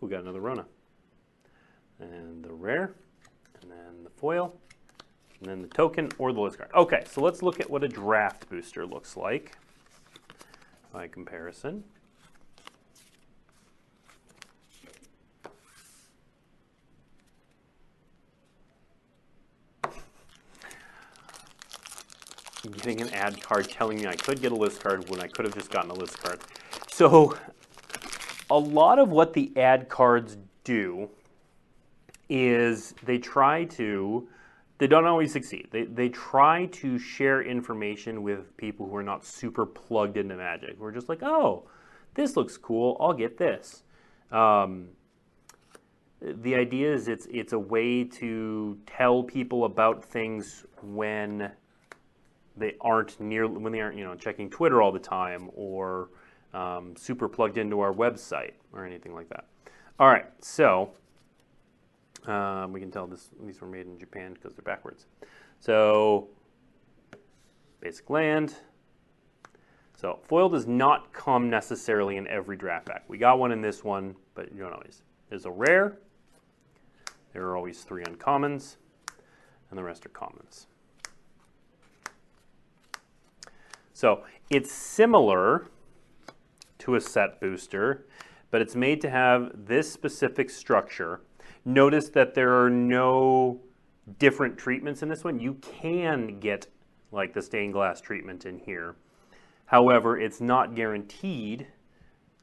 we 0.00 0.08
got 0.08 0.22
another 0.22 0.40
Rona. 0.40 0.64
And 2.00 2.44
the 2.44 2.52
rare, 2.52 2.94
and 3.60 3.70
then 3.70 4.04
the 4.04 4.10
foil, 4.10 4.54
and 5.40 5.48
then 5.48 5.62
the 5.62 5.68
token 5.68 6.10
or 6.18 6.32
the 6.32 6.40
list 6.40 6.58
card. 6.58 6.70
Okay, 6.74 7.04
so 7.10 7.20
let's 7.20 7.42
look 7.42 7.60
at 7.60 7.68
what 7.68 7.82
a 7.82 7.88
draft 7.88 8.48
booster 8.48 8.86
looks 8.86 9.16
like 9.16 9.56
by 10.92 11.08
comparison. 11.08 11.84
Getting 22.72 23.00
an 23.00 23.10
ad 23.10 23.40
card 23.40 23.68
telling 23.68 23.98
me 23.98 24.06
I 24.06 24.16
could 24.16 24.40
get 24.40 24.52
a 24.52 24.56
list 24.56 24.82
card 24.82 25.08
when 25.08 25.20
I 25.20 25.26
could 25.26 25.44
have 25.44 25.54
just 25.54 25.70
gotten 25.70 25.90
a 25.90 25.94
list 25.94 26.22
card. 26.22 26.40
So 26.90 27.36
a 28.50 28.58
lot 28.58 28.98
of 28.98 29.10
what 29.10 29.32
the 29.32 29.52
ad 29.56 29.88
cards 29.88 30.36
do 30.64 31.08
is 32.28 32.94
they 33.04 33.18
try 33.18 33.64
to, 33.64 34.28
they 34.78 34.86
don't 34.86 35.06
always 35.06 35.32
succeed. 35.32 35.68
They, 35.70 35.84
they 35.84 36.08
try 36.08 36.66
to 36.66 36.98
share 36.98 37.42
information 37.42 38.22
with 38.22 38.56
people 38.56 38.88
who 38.88 38.96
are 38.96 39.02
not 39.02 39.24
super 39.24 39.64
plugged 39.64 40.16
into 40.16 40.36
Magic. 40.36 40.78
We're 40.78 40.92
just 40.92 41.08
like, 41.08 41.22
oh, 41.22 41.68
this 42.14 42.36
looks 42.36 42.56
cool, 42.56 42.96
I'll 43.00 43.12
get 43.12 43.38
this. 43.38 43.82
Um, 44.30 44.88
the 46.20 46.54
idea 46.56 46.92
is 46.92 47.06
it's 47.06 47.26
it's 47.30 47.52
a 47.52 47.58
way 47.58 48.02
to 48.04 48.76
tell 48.86 49.22
people 49.22 49.64
about 49.64 50.04
things 50.04 50.66
when 50.82 51.50
they 52.58 52.74
aren't 52.80 53.18
near 53.20 53.46
when 53.46 53.72
they 53.72 53.80
aren't 53.80 53.96
you 53.96 54.04
know 54.04 54.14
checking 54.14 54.50
Twitter 54.50 54.82
all 54.82 54.92
the 54.92 54.98
time 54.98 55.50
or 55.54 56.10
um, 56.54 56.94
super 56.96 57.28
plugged 57.28 57.58
into 57.58 57.80
our 57.80 57.92
website 57.92 58.52
or 58.72 58.84
anything 58.84 59.14
like 59.14 59.28
that. 59.28 59.46
All 59.98 60.08
right, 60.08 60.26
so 60.40 60.92
um, 62.26 62.72
we 62.72 62.80
can 62.80 62.90
tell 62.90 63.06
this 63.06 63.30
these 63.44 63.60
were 63.60 63.66
made 63.66 63.86
in 63.86 63.98
Japan 63.98 64.34
because 64.34 64.54
they're 64.54 64.64
backwards. 64.64 65.06
So 65.60 66.28
basic 67.80 68.08
land. 68.10 68.54
So 69.96 70.20
foil 70.28 70.48
does 70.48 70.66
not 70.66 71.12
come 71.12 71.50
necessarily 71.50 72.18
in 72.18 72.28
every 72.28 72.56
draft 72.56 72.86
pack. 72.86 73.04
We 73.08 73.18
got 73.18 73.40
one 73.40 73.50
in 73.50 73.60
this 73.60 73.82
one, 73.82 74.14
but 74.34 74.52
you 74.52 74.60
don't 74.60 74.72
always. 74.72 75.02
There's 75.28 75.44
a 75.44 75.50
rare. 75.50 75.98
There 77.32 77.42
are 77.48 77.56
always 77.56 77.82
three 77.82 78.04
uncommons, 78.04 78.76
and 79.70 79.78
the 79.78 79.82
rest 79.82 80.06
are 80.06 80.10
commons. 80.10 80.68
So 83.98 84.22
it's 84.48 84.70
similar 84.70 85.66
to 86.78 86.94
a 86.94 87.00
set 87.00 87.40
booster, 87.40 88.06
but 88.52 88.62
it's 88.62 88.76
made 88.76 89.00
to 89.00 89.10
have 89.10 89.50
this 89.66 89.92
specific 89.92 90.50
structure. 90.50 91.22
Notice 91.64 92.08
that 92.10 92.34
there 92.34 92.62
are 92.62 92.70
no 92.70 93.58
different 94.20 94.56
treatments 94.56 95.02
in 95.02 95.08
this 95.08 95.24
one. 95.24 95.40
You 95.40 95.54
can 95.54 96.38
get 96.38 96.68
like 97.10 97.34
the 97.34 97.42
stained 97.42 97.72
glass 97.72 98.00
treatment 98.00 98.46
in 98.46 98.60
here. 98.60 98.94
However, 99.66 100.16
it's 100.16 100.40
not 100.40 100.76
guaranteed 100.76 101.66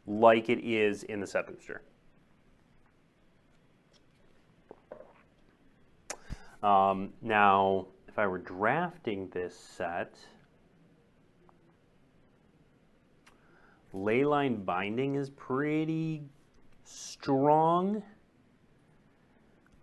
like 0.05 0.49
it 0.49 0.59
is 0.59 1.03
in 1.03 1.21
the 1.21 1.27
set 1.27 1.47
booster. 1.47 1.83
Um, 6.61 7.13
now, 7.21 7.87
if 8.09 8.19
I 8.19 8.27
were 8.27 8.39
drafting 8.39 9.29
this 9.29 9.57
set, 9.57 10.17
Leyline 13.95 14.65
binding 14.65 15.15
is 15.15 15.29
pretty 15.29 16.23
strong. 16.83 18.03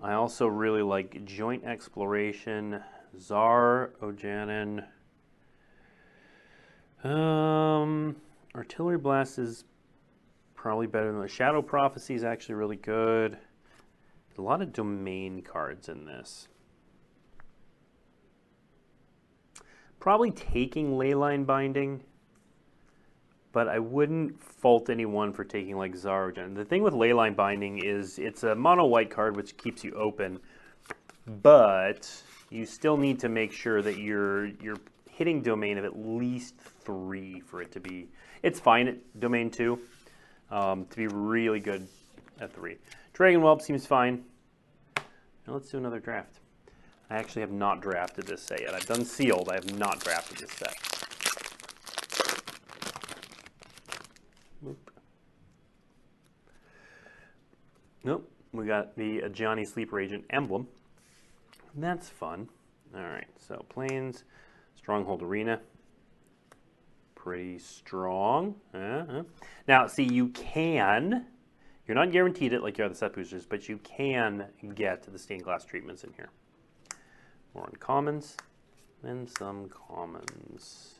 I 0.02 0.12
also 0.12 0.46
really 0.46 0.82
like 0.82 1.24
Joint 1.24 1.64
Exploration, 1.64 2.82
Zar, 3.18 3.92
Ojanen. 4.02 4.84
Um, 7.02 8.16
Artillery 8.54 8.98
Blast 8.98 9.38
is 9.38 9.64
probably 10.54 10.86
better 10.86 11.10
than 11.10 11.20
the 11.20 11.28
Shadow 11.28 11.62
Prophecy 11.62 12.14
is 12.14 12.22
actually 12.22 12.56
really 12.56 12.76
good. 12.76 13.38
A 14.36 14.42
lot 14.42 14.60
of 14.60 14.72
domain 14.72 15.42
cards 15.42 15.88
in 15.88 16.04
this. 16.04 16.48
Probably 19.98 20.30
taking 20.30 20.92
Leyline 20.92 21.46
Binding 21.46 22.02
but 23.52 23.68
I 23.68 23.78
wouldn't 23.78 24.42
fault 24.42 24.88
anyone 24.90 25.32
for 25.32 25.44
taking 25.44 25.76
like 25.76 25.94
Zar 25.94 26.32
Ojanen. 26.32 26.54
The 26.54 26.64
thing 26.64 26.82
with 26.82 26.94
Leyline 26.94 27.36
Binding 27.36 27.84
is 27.84 28.18
it's 28.18 28.42
a 28.42 28.54
mono 28.54 28.86
white 28.86 29.10
card 29.10 29.36
which 29.36 29.56
keeps 29.56 29.84
you 29.84 29.92
open, 29.92 30.40
but 31.42 32.10
you 32.50 32.66
still 32.66 32.96
need 32.96 33.20
to 33.20 33.28
make 33.28 33.52
sure 33.52 33.82
that 33.82 33.98
you're 33.98 34.46
you're 34.46 34.80
hitting 35.10 35.42
domain 35.42 35.78
of 35.78 35.84
at 35.84 35.98
least 35.98 36.56
three 36.84 37.40
for 37.40 37.60
it 37.60 37.70
to 37.72 37.80
be. 37.80 38.08
It's 38.42 38.58
fine 38.58 38.88
at 38.88 39.20
domain 39.20 39.50
two 39.50 39.78
um, 40.50 40.86
to 40.86 40.96
be 40.96 41.06
really 41.06 41.60
good 41.60 41.86
at 42.40 42.52
three. 42.52 42.78
Dragon 43.12 43.40
Whelp 43.40 43.60
seems 43.60 43.86
fine. 43.86 44.24
Now 44.96 45.54
let's 45.54 45.70
do 45.70 45.76
another 45.76 46.00
draft. 46.00 46.40
I 47.10 47.16
actually 47.16 47.42
have 47.42 47.52
not 47.52 47.82
drafted 47.82 48.26
this 48.26 48.42
set 48.42 48.62
yet. 48.62 48.74
I've 48.74 48.86
done 48.86 49.04
sealed. 49.04 49.50
I 49.50 49.54
have 49.54 49.78
not 49.78 50.00
drafted 50.00 50.38
this 50.38 50.52
set. 50.52 50.91
Nope, 58.04 58.30
we 58.52 58.66
got 58.66 58.96
the 58.96 59.28
Johnny 59.32 59.64
Sleeper 59.64 60.00
Agent 60.00 60.24
emblem. 60.30 60.66
That's 61.74 62.08
fun. 62.08 62.48
All 62.94 63.02
right, 63.02 63.28
so 63.38 63.64
Plains, 63.68 64.24
Stronghold 64.74 65.22
Arena. 65.22 65.60
Pretty 67.14 67.58
strong. 67.58 68.56
Uh 68.74 68.78
-huh. 68.78 69.26
Now, 69.68 69.86
see, 69.86 70.02
you 70.02 70.28
can, 70.28 71.26
you're 71.86 71.94
not 71.94 72.12
guaranteed 72.12 72.52
it 72.52 72.62
like 72.62 72.78
you 72.78 72.84
are 72.84 72.88
the 72.88 72.94
set 72.94 73.12
boosters, 73.12 73.46
but 73.46 73.68
you 73.68 73.78
can 73.78 74.48
get 74.74 75.02
the 75.02 75.18
stained 75.18 75.44
glass 75.44 75.64
treatments 75.64 76.04
in 76.04 76.12
here. 76.12 76.30
More 77.54 77.68
uncommons 77.68 78.36
and 79.02 79.28
some 79.28 79.68
commons. 79.68 80.98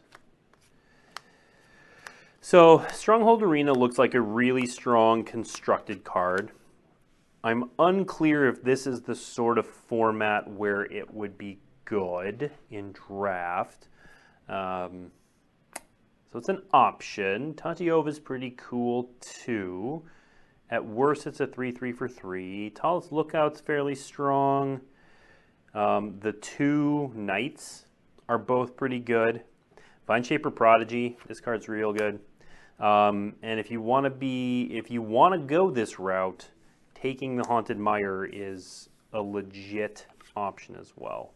So 2.41 2.85
Stronghold 2.93 3.43
Arena 3.43 3.73
looks 3.73 3.99
like 3.99 4.15
a 4.15 4.21
really 4.21 4.67
strong 4.67 5.25
constructed 5.25 6.05
card. 6.05 6.51
I'm 7.45 7.71
unclear 7.79 8.49
if 8.49 8.63
this 8.63 8.87
is 8.87 9.03
the 9.03 9.17
sort 9.17 9.59
of 9.59 9.67
format 9.67 10.49
where 10.49 10.85
it 10.85 11.13
would 11.13 11.37
be 11.37 11.59
good 11.85 12.53
in 12.71 12.93
draft. 12.93 13.89
Um, 14.49 15.11
so 16.33 16.39
it's 16.39 16.49
an 16.49 16.63
option. 16.73 17.55
Tatyova 17.55 18.09
is 18.09 18.21
pretty 18.21 18.55
cool 18.57 19.11
too. 19.21 20.05
At 20.71 20.87
worst, 20.87 21.27
it's 21.27 21.41
a 21.41 21.47
3-3 21.47 21.95
for 21.95 22.09
3. 22.09 22.71
Talas 22.71 23.11
Lookout's 23.11 23.61
fairly 23.61 23.97
strong. 23.97 24.81
Um, 25.75 26.19
the 26.21 26.33
two 26.33 27.13
Knights 27.15 27.87
are 28.29 28.39
both 28.39 28.77
pretty 28.77 29.01
good. 29.01 29.43
Vineshaper 30.09 30.55
Prodigy, 30.55 31.19
this 31.27 31.41
card's 31.41 31.69
real 31.69 31.93
good. 31.93 32.21
Um, 32.79 33.35
and 33.43 33.59
if 33.59 33.71
you 33.71 33.81
want 33.81 34.05
to 34.05 34.11
be, 34.11 34.71
if 34.73 34.91
you 34.91 35.03
want 35.03 35.35
to 35.35 35.39
go 35.39 35.71
this 35.71 35.99
route, 35.99 36.49
taking 37.03 37.35
the 37.37 37.45
Haunted 37.45 37.79
Mire 37.79 38.25
is 38.33 38.89
a 39.13 39.21
legit 39.21 40.07
option 40.37 40.77
as 40.81 40.93
well. 40.97 41.33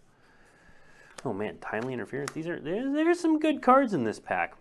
Oh 1.25 1.33
man, 1.33 1.59
timely 1.59 1.93
interference. 1.93 2.31
These 2.33 2.47
are 2.47 2.61
there's, 2.61 2.93
there's 2.93 3.21
some 3.21 3.41
good 3.41 3.61
cards 3.63 3.93
in 3.93 4.05
this 4.05 4.21
pack. 4.21 4.55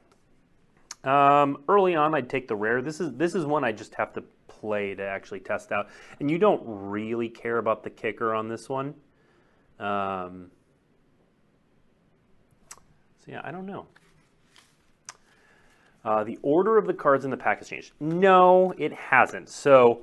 Um, 1.04 1.64
early 1.70 1.96
on, 1.96 2.16
I'd 2.16 2.30
take 2.30 2.48
the 2.48 2.56
rare. 2.56 2.82
This 2.82 3.00
is 3.00 3.14
this 3.14 3.36
is 3.36 3.46
one 3.46 3.64
I 3.64 3.72
just 3.72 3.94
have 3.96 4.14
to 4.14 4.24
play 4.48 4.96
to 4.96 5.04
actually 5.04 5.42
test 5.42 5.72
out. 5.72 5.90
And 6.20 6.32
you 6.32 6.40
don't 6.40 6.64
really 6.66 7.30
care 7.30 7.60
about 7.60 7.84
the 7.84 7.92
kicker 7.92 8.34
on 8.34 8.48
this 8.48 8.68
one. 8.68 8.96
Um, 9.80 10.50
so 13.20 13.32
yeah, 13.32 13.42
I 13.44 13.52
don't 13.52 13.68
know. 13.68 13.86
Uh, 16.04 16.24
the 16.24 16.40
order 16.42 16.78
of 16.78 16.88
the 16.88 16.94
cards 16.94 17.26
in 17.26 17.32
the 17.32 17.38
pack 17.38 17.60
has 17.60 17.70
changed. 17.70 17.92
No, 18.00 18.74
it 18.78 18.94
hasn't. 18.94 19.50
So 19.50 20.02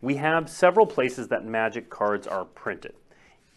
we 0.00 0.16
have 0.16 0.48
several 0.48 0.86
places 0.86 1.28
that 1.28 1.44
magic 1.44 1.90
cards 1.90 2.26
are 2.26 2.44
printed. 2.44 2.94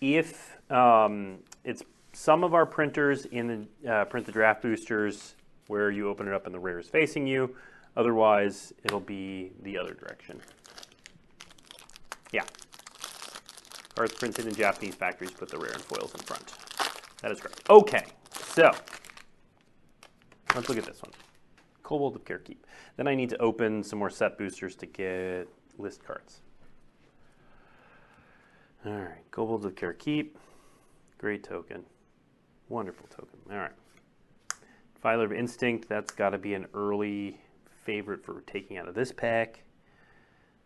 if 0.02 0.58
um, 0.72 1.40
it's 1.64 1.84
some 2.14 2.44
of 2.44 2.54
our 2.54 2.66
printers 2.66 3.26
in 3.26 3.68
the 3.84 3.92
uh, 3.92 4.06
print 4.06 4.26
the 4.26 4.32
draft 4.32 4.62
boosters 4.62 5.36
where 5.68 5.92
you 5.92 6.10
open 6.10 6.28
it 6.28 6.34
up 6.34 6.46
and 6.46 6.56
the 6.56 6.60
rare 6.60 6.80
is 6.80 6.88
facing 6.88 7.28
you. 7.28 7.56
Otherwise, 7.96 8.74
it'll 8.84 9.00
be 9.00 9.52
the 9.62 9.78
other 9.78 9.94
direction. 9.94 10.42
Yeah. 12.32 12.44
Cards 13.96 14.14
printed 14.14 14.48
in 14.48 14.56
Japanese 14.56 14.96
factories 14.96 15.32
put 15.32 15.50
the 15.50 15.58
rare 15.58 15.72
and 15.72 15.82
foils 15.82 16.14
in 16.14 16.22
front. 16.22 16.54
That 17.22 17.32
is 17.32 17.40
correct. 17.40 17.62
Okay, 17.70 18.06
so 18.32 18.72
let's 20.56 20.70
look 20.70 20.78
at 20.78 20.86
this 20.86 21.02
one. 21.02 21.12
Kobold 21.84 22.16
of 22.16 22.24
Kher 22.24 22.44
Keep. 22.44 22.66
Then 22.98 23.08
I 23.08 23.16
need 23.16 23.30
to 23.30 23.38
open 23.42 23.84
some 23.84 24.00
more 24.00 24.10
set 24.10 24.38
boosters 24.38 24.76
to 24.78 24.86
get 24.86 25.50
list 25.80 26.04
cards. 26.06 26.42
All 28.86 28.94
right, 28.94 29.30
Kobolds 29.32 29.66
of 29.66 29.76
Kher 29.76 29.98
Keep. 29.98 30.38
Great 31.18 31.44
token. 31.44 31.84
Wonderful 32.70 33.08
token. 33.08 33.40
All 33.52 33.58
right. 33.58 33.72
Filer 35.02 35.26
of 35.26 35.34
Instinct, 35.34 35.90
that's 35.90 36.12
got 36.12 36.32
to 36.32 36.38
be 36.38 36.54
an 36.54 36.68
early 36.74 37.40
favorite 37.84 38.24
for 38.24 38.42
taking 38.42 38.78
out 38.78 38.88
of 38.88 38.96
this 38.96 39.12
pack. 39.12 39.64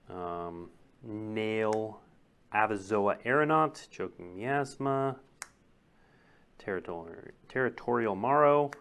Um, 0.09 0.69
Nael, 1.07 1.95
Avizoa 2.53 3.17
Aeronaut, 3.25 3.87
Choking 3.89 4.35
Miasma, 4.35 5.17
Territorial, 6.59 7.15
Territorial 7.47 8.15
Maro, 8.15 8.71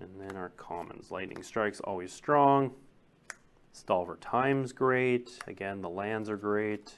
and 0.00 0.10
then 0.20 0.36
our 0.36 0.50
commons. 0.50 1.10
Lightning 1.10 1.42
Strike's 1.42 1.80
always 1.80 2.12
strong. 2.12 2.72
Stall 3.76 4.06
for 4.06 4.16
Time's 4.16 4.72
great. 4.72 5.38
Again, 5.46 5.82
the 5.82 5.88
lands 5.90 6.30
are 6.30 6.38
great. 6.38 6.94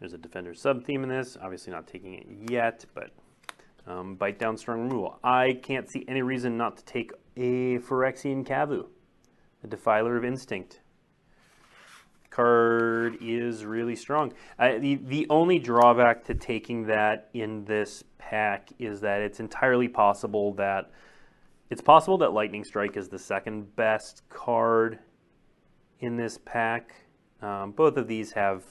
There's 0.00 0.14
a 0.14 0.18
Defender 0.18 0.52
sub-theme 0.52 1.04
in 1.04 1.08
this. 1.08 1.36
Obviously 1.40 1.72
not 1.72 1.86
taking 1.86 2.14
it 2.14 2.26
yet, 2.50 2.84
but 2.94 3.10
um, 3.86 4.16
Bite 4.16 4.40
Down 4.40 4.56
Strong 4.56 4.88
Removal. 4.88 5.20
I 5.22 5.60
can't 5.62 5.88
see 5.88 6.04
any 6.08 6.22
reason 6.22 6.56
not 6.56 6.76
to 6.78 6.84
take 6.84 7.12
a 7.36 7.78
Phyrexian 7.78 8.44
Kavu, 8.44 8.86
a 9.62 9.66
Defiler 9.68 10.16
of 10.16 10.24
Instinct. 10.24 10.80
Card 12.30 13.18
is 13.20 13.64
really 13.64 13.94
strong. 13.94 14.32
The, 14.58 14.96
the 14.96 15.26
only 15.30 15.60
drawback 15.60 16.24
to 16.24 16.34
taking 16.34 16.86
that 16.86 17.30
in 17.32 17.64
this 17.64 18.02
pack 18.18 18.70
is 18.80 19.00
that 19.02 19.20
it's 19.20 19.38
entirely 19.38 19.86
possible 19.86 20.52
that 20.54 20.90
it's 21.70 21.82
possible 21.82 22.18
that 22.18 22.32
Lightning 22.32 22.64
Strike 22.64 22.96
is 22.96 23.08
the 23.08 23.18
second 23.18 23.74
best 23.76 24.22
card 24.28 24.98
in 26.00 26.16
this 26.16 26.38
pack. 26.38 26.94
Um, 27.42 27.72
both 27.72 27.96
of 27.96 28.08
these 28.08 28.32
have 28.32 28.64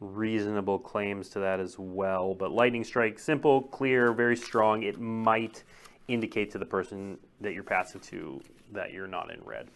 reasonable 0.00 0.78
claims 0.78 1.28
to 1.30 1.40
that 1.40 1.60
as 1.60 1.78
well. 1.78 2.34
But 2.34 2.52
Lightning 2.52 2.84
Strike, 2.84 3.18
simple, 3.18 3.62
clear, 3.62 4.12
very 4.12 4.36
strong. 4.36 4.82
It 4.82 5.00
might 5.00 5.64
indicate 6.08 6.50
to 6.52 6.58
the 6.58 6.66
person 6.66 7.18
that 7.40 7.54
you're 7.54 7.62
passive 7.62 8.02
to 8.02 8.40
that 8.72 8.92
you're 8.92 9.06
not 9.06 9.32
in 9.32 9.40
red. 9.44 9.68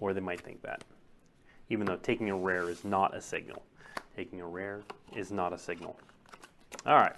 Or 0.00 0.12
they 0.14 0.20
might 0.20 0.40
think 0.40 0.62
that. 0.62 0.84
Even 1.68 1.86
though 1.86 1.96
taking 1.96 2.30
a 2.30 2.36
rare 2.36 2.68
is 2.68 2.84
not 2.84 3.14
a 3.14 3.20
signal. 3.20 3.62
Taking 4.16 4.40
a 4.40 4.46
rare 4.46 4.82
is 5.14 5.30
not 5.30 5.52
a 5.52 5.58
signal. 5.58 5.98
All 6.86 6.96
right. 6.96 7.16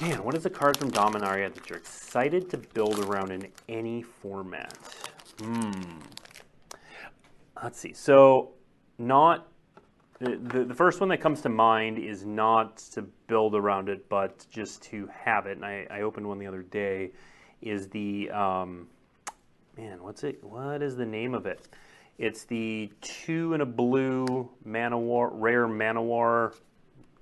Man, 0.00 0.24
what 0.24 0.34
is 0.34 0.46
a 0.46 0.50
card 0.50 0.78
from 0.78 0.90
Dominaria 0.90 1.52
that 1.52 1.68
you're 1.68 1.78
excited 1.78 2.48
to 2.50 2.56
build 2.56 3.00
around 3.00 3.32
in 3.32 3.48
any 3.68 4.00
format? 4.00 4.72
Hmm. 5.38 5.98
Let's 7.62 7.78
see. 7.78 7.92
So, 7.92 8.52
not 8.96 9.46
the, 10.18 10.36
the, 10.36 10.74
first 10.74 11.00
one 11.00 11.10
that 11.10 11.18
comes 11.20 11.42
to 11.42 11.50
mind 11.50 11.98
is 11.98 12.24
not 12.24 12.78
to 12.94 13.02
build 13.26 13.54
around 13.54 13.90
it, 13.90 14.08
but 14.08 14.46
just 14.50 14.82
to 14.84 15.06
have 15.12 15.44
it. 15.44 15.58
And 15.58 15.66
I, 15.66 15.86
I 15.90 16.00
opened 16.00 16.26
one 16.26 16.38
the 16.38 16.46
other 16.46 16.62
day. 16.62 17.10
Is 17.60 17.88
the 17.88 18.30
um, 18.30 18.88
man? 19.76 20.02
What's 20.02 20.24
it? 20.24 20.42
What 20.42 20.80
is 20.80 20.96
the 20.96 21.04
name 21.04 21.34
of 21.34 21.44
it? 21.44 21.68
It's 22.16 22.44
the 22.44 22.90
two 23.02 23.52
and 23.52 23.62
a 23.62 23.66
blue 23.66 24.48
Manowar, 24.66 25.28
rare 25.34 25.68
Manowar 25.68 26.54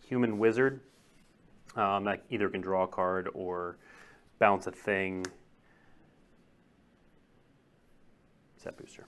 human 0.06 0.38
wizard 0.38 0.80
um, 1.78 2.04
that 2.04 2.24
either 2.28 2.48
can 2.48 2.60
draw 2.60 2.82
a 2.82 2.88
card 2.88 3.28
or 3.32 3.78
bounce 4.38 4.66
a 4.66 4.72
thing. 4.72 5.24
Set 8.56 8.76
booster. 8.76 9.06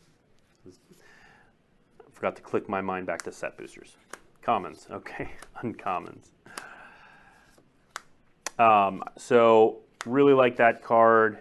Forgot 2.13 2.37
to 2.37 2.43
click 2.43 2.69
my 2.69 2.81
mind 2.81 3.07
back 3.07 3.23
to 3.23 3.33
set 3.33 3.57
boosters. 3.59 3.97
Commons, 4.43 4.87
okay, 4.91 5.33
uncommons. 5.65 6.29
Um, 8.59 9.03
so 9.17 9.81
really 10.07 10.35
like 10.35 10.57
that 10.57 10.83
card. 10.83 11.39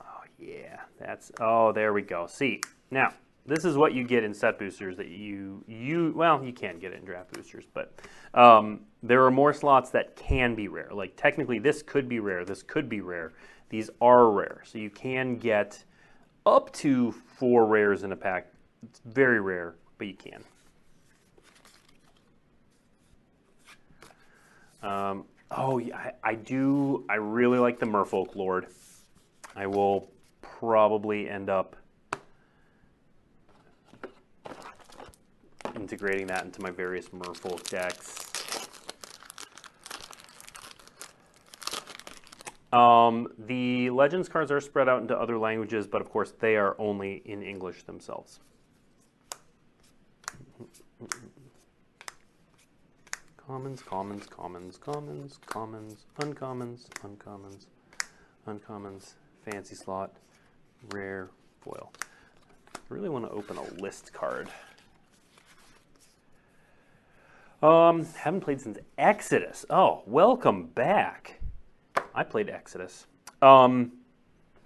Oh 0.00 0.22
yeah, 0.38 0.80
that's, 0.98 1.30
oh, 1.40 1.72
there 1.72 1.92
we 1.92 2.02
go. 2.02 2.26
See, 2.26 2.60
now, 2.90 3.12
this 3.46 3.64
is 3.64 3.76
what 3.76 3.92
you 3.92 4.04
get 4.04 4.24
in 4.24 4.32
set 4.32 4.58
boosters 4.58 4.96
that 4.96 5.08
you, 5.08 5.64
you 5.66 6.12
well, 6.14 6.44
you 6.44 6.52
can 6.52 6.78
get 6.78 6.92
it 6.92 7.00
in 7.00 7.04
draft 7.04 7.32
boosters, 7.32 7.64
but 7.72 7.92
um, 8.34 8.80
there 9.02 9.24
are 9.24 9.30
more 9.30 9.52
slots 9.52 9.90
that 9.90 10.16
can 10.16 10.54
be 10.54 10.68
rare. 10.68 10.90
Like 10.92 11.16
technically 11.16 11.58
this 11.58 11.82
could 11.82 12.08
be 12.08 12.20
rare, 12.20 12.44
this 12.44 12.62
could 12.62 12.88
be 12.88 13.00
rare. 13.00 13.32
These 13.68 13.90
are 14.00 14.30
rare, 14.30 14.62
so 14.64 14.78
you 14.78 14.90
can 14.90 15.36
get 15.36 15.84
up 16.44 16.72
to 16.74 17.12
four 17.12 17.66
rares 17.66 18.02
in 18.02 18.12
a 18.12 18.16
pack 18.16 18.52
it's 18.82 19.00
very 19.04 19.40
rare, 19.40 19.76
but 19.98 20.06
you 20.06 20.14
can. 20.14 20.44
Um, 24.82 25.24
oh, 25.52 25.78
yeah, 25.78 25.96
I, 25.96 26.12
I, 26.24 26.34
do. 26.34 27.04
I 27.08 27.14
really 27.14 27.58
like 27.58 27.78
the 27.78 27.86
Merfolk 27.86 28.34
Lord. 28.34 28.66
I 29.54 29.66
will 29.66 30.10
probably 30.40 31.28
end 31.28 31.48
up 31.48 31.76
integrating 35.82 36.28
that 36.28 36.44
into 36.44 36.62
my 36.62 36.70
various 36.70 37.08
Merfolk 37.08 37.68
decks. 37.68 38.20
Um, 42.72 43.28
the 43.36 43.90
Legends 43.90 44.28
cards 44.28 44.50
are 44.52 44.60
spread 44.60 44.88
out 44.88 45.02
into 45.02 45.18
other 45.18 45.38
languages, 45.38 45.86
but 45.88 46.00
of 46.00 46.08
course 46.08 46.32
they 46.38 46.56
are 46.56 46.76
only 46.78 47.20
in 47.24 47.42
English 47.42 47.82
themselves. 47.82 48.38
Commons, 53.36 53.82
commons, 53.82 54.26
commons, 54.26 54.78
commons, 54.78 55.38
commons, 55.44 56.06
uncommons, 56.20 56.86
uncommons, 57.02 57.66
uncommons, 58.46 59.14
fancy 59.44 59.74
slot, 59.74 60.14
rare, 60.92 61.28
foil. 61.60 61.92
I 62.74 62.78
really 62.88 63.08
want 63.08 63.24
to 63.26 63.32
open 63.32 63.58
a 63.58 63.82
list 63.82 64.12
card. 64.12 64.48
Um, 67.62 68.04
haven't 68.16 68.40
played 68.40 68.60
since 68.60 68.78
Exodus. 68.98 69.64
Oh, 69.70 70.02
welcome 70.04 70.66
back. 70.66 71.40
I 72.12 72.24
played 72.24 72.50
Exodus. 72.50 73.06
Um, 73.40 73.92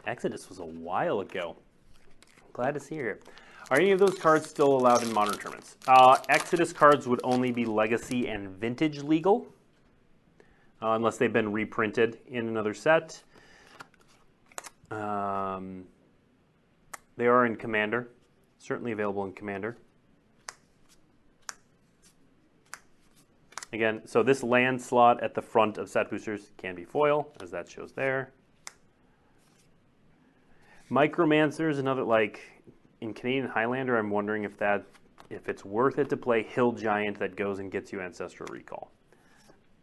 Exodus 0.07 0.49
was 0.49 0.61
a 0.61 0.65
while 0.65 1.21
ago. 1.21 1.57
Glad 2.55 2.73
to 2.73 2.81
see 2.81 2.95
you 2.95 3.03
here. 3.03 3.21
Are 3.71 3.79
any 3.79 3.91
of 3.91 3.99
those 3.99 4.17
cards 4.19 4.49
still 4.49 4.77
allowed 4.77 5.03
in 5.03 5.13
modern 5.13 5.37
tournaments? 5.37 5.77
Uh, 5.87 6.17
Exodus 6.31 6.73
cards 6.73 7.07
would 7.07 7.21
only 7.23 7.51
be 7.51 7.67
Legacy 7.67 8.29
and 8.29 8.49
Vintage 8.49 9.03
legal, 9.03 9.47
uh, 10.81 10.93
unless 10.93 11.19
they've 11.19 11.33
been 11.33 11.53
reprinted 11.53 12.19
in 12.29 12.49
another 12.49 12.73
set. 12.73 13.23
Um, 14.91 15.85
they 17.19 17.27
are 17.27 17.45
in 17.45 17.57
Commander, 17.57 18.09
certainly 18.59 18.93
available 18.93 19.25
in 19.25 19.33
Commander. 19.33 19.77
Again, 23.73 24.03
so 24.07 24.23
this 24.23 24.43
land 24.43 24.81
slot 24.81 25.23
at 25.23 25.35
the 25.35 25.43
front 25.43 25.79
of 25.79 25.89
set 25.89 26.11
boosters 26.11 26.51
can 26.57 26.75
be 26.75 26.85
foil, 26.85 27.29
as 27.41 27.51
that 27.51 27.69
shows 27.69 27.93
there. 27.93 28.33
Micromancer 30.91 31.69
is 31.69 31.79
another, 31.79 32.05
like, 32.05 32.41
in 33.01 33.13
Canadian 33.13 33.49
Highlander, 33.49 33.99
I'm 33.99 34.11
wondering 34.11 34.45
if 34.45 34.57
that 34.59 34.85
if 35.29 35.49
it's 35.49 35.65
worth 35.65 35.99
it 35.99 36.09
to 36.11 36.17
play 36.17 36.43
Hill 36.43 36.73
Giant 36.73 37.19
that 37.19 37.35
goes 37.37 37.59
and 37.59 37.71
gets 37.71 37.93
you 37.93 38.01
Ancestral 38.01 38.49
Recall. 38.53 38.93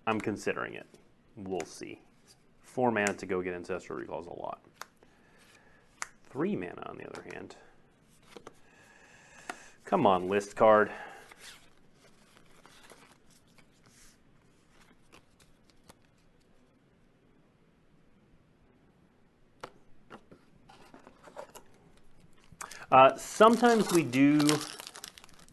I'm 0.08 0.20
considering 0.20 0.76
it. 0.76 0.88
We'll 1.36 1.66
see. 1.66 2.00
Four 2.62 2.92
mana 2.92 3.14
to 3.14 3.26
go 3.26 3.42
get 3.42 3.54
Ancestral 3.54 4.00
Recall 4.00 4.22
is 4.22 4.28
a 4.28 4.34
lot. 4.34 4.62
Three 6.30 6.56
mana, 6.56 6.84
on 6.86 6.98
the 6.98 7.08
other 7.08 7.24
hand. 7.34 7.56
Come 9.86 10.08
on, 10.08 10.30
list 10.30 10.56
card. 10.56 10.92
Uh, 22.94 23.18
sometimes 23.18 23.92
we 23.92 24.04
do 24.04 24.40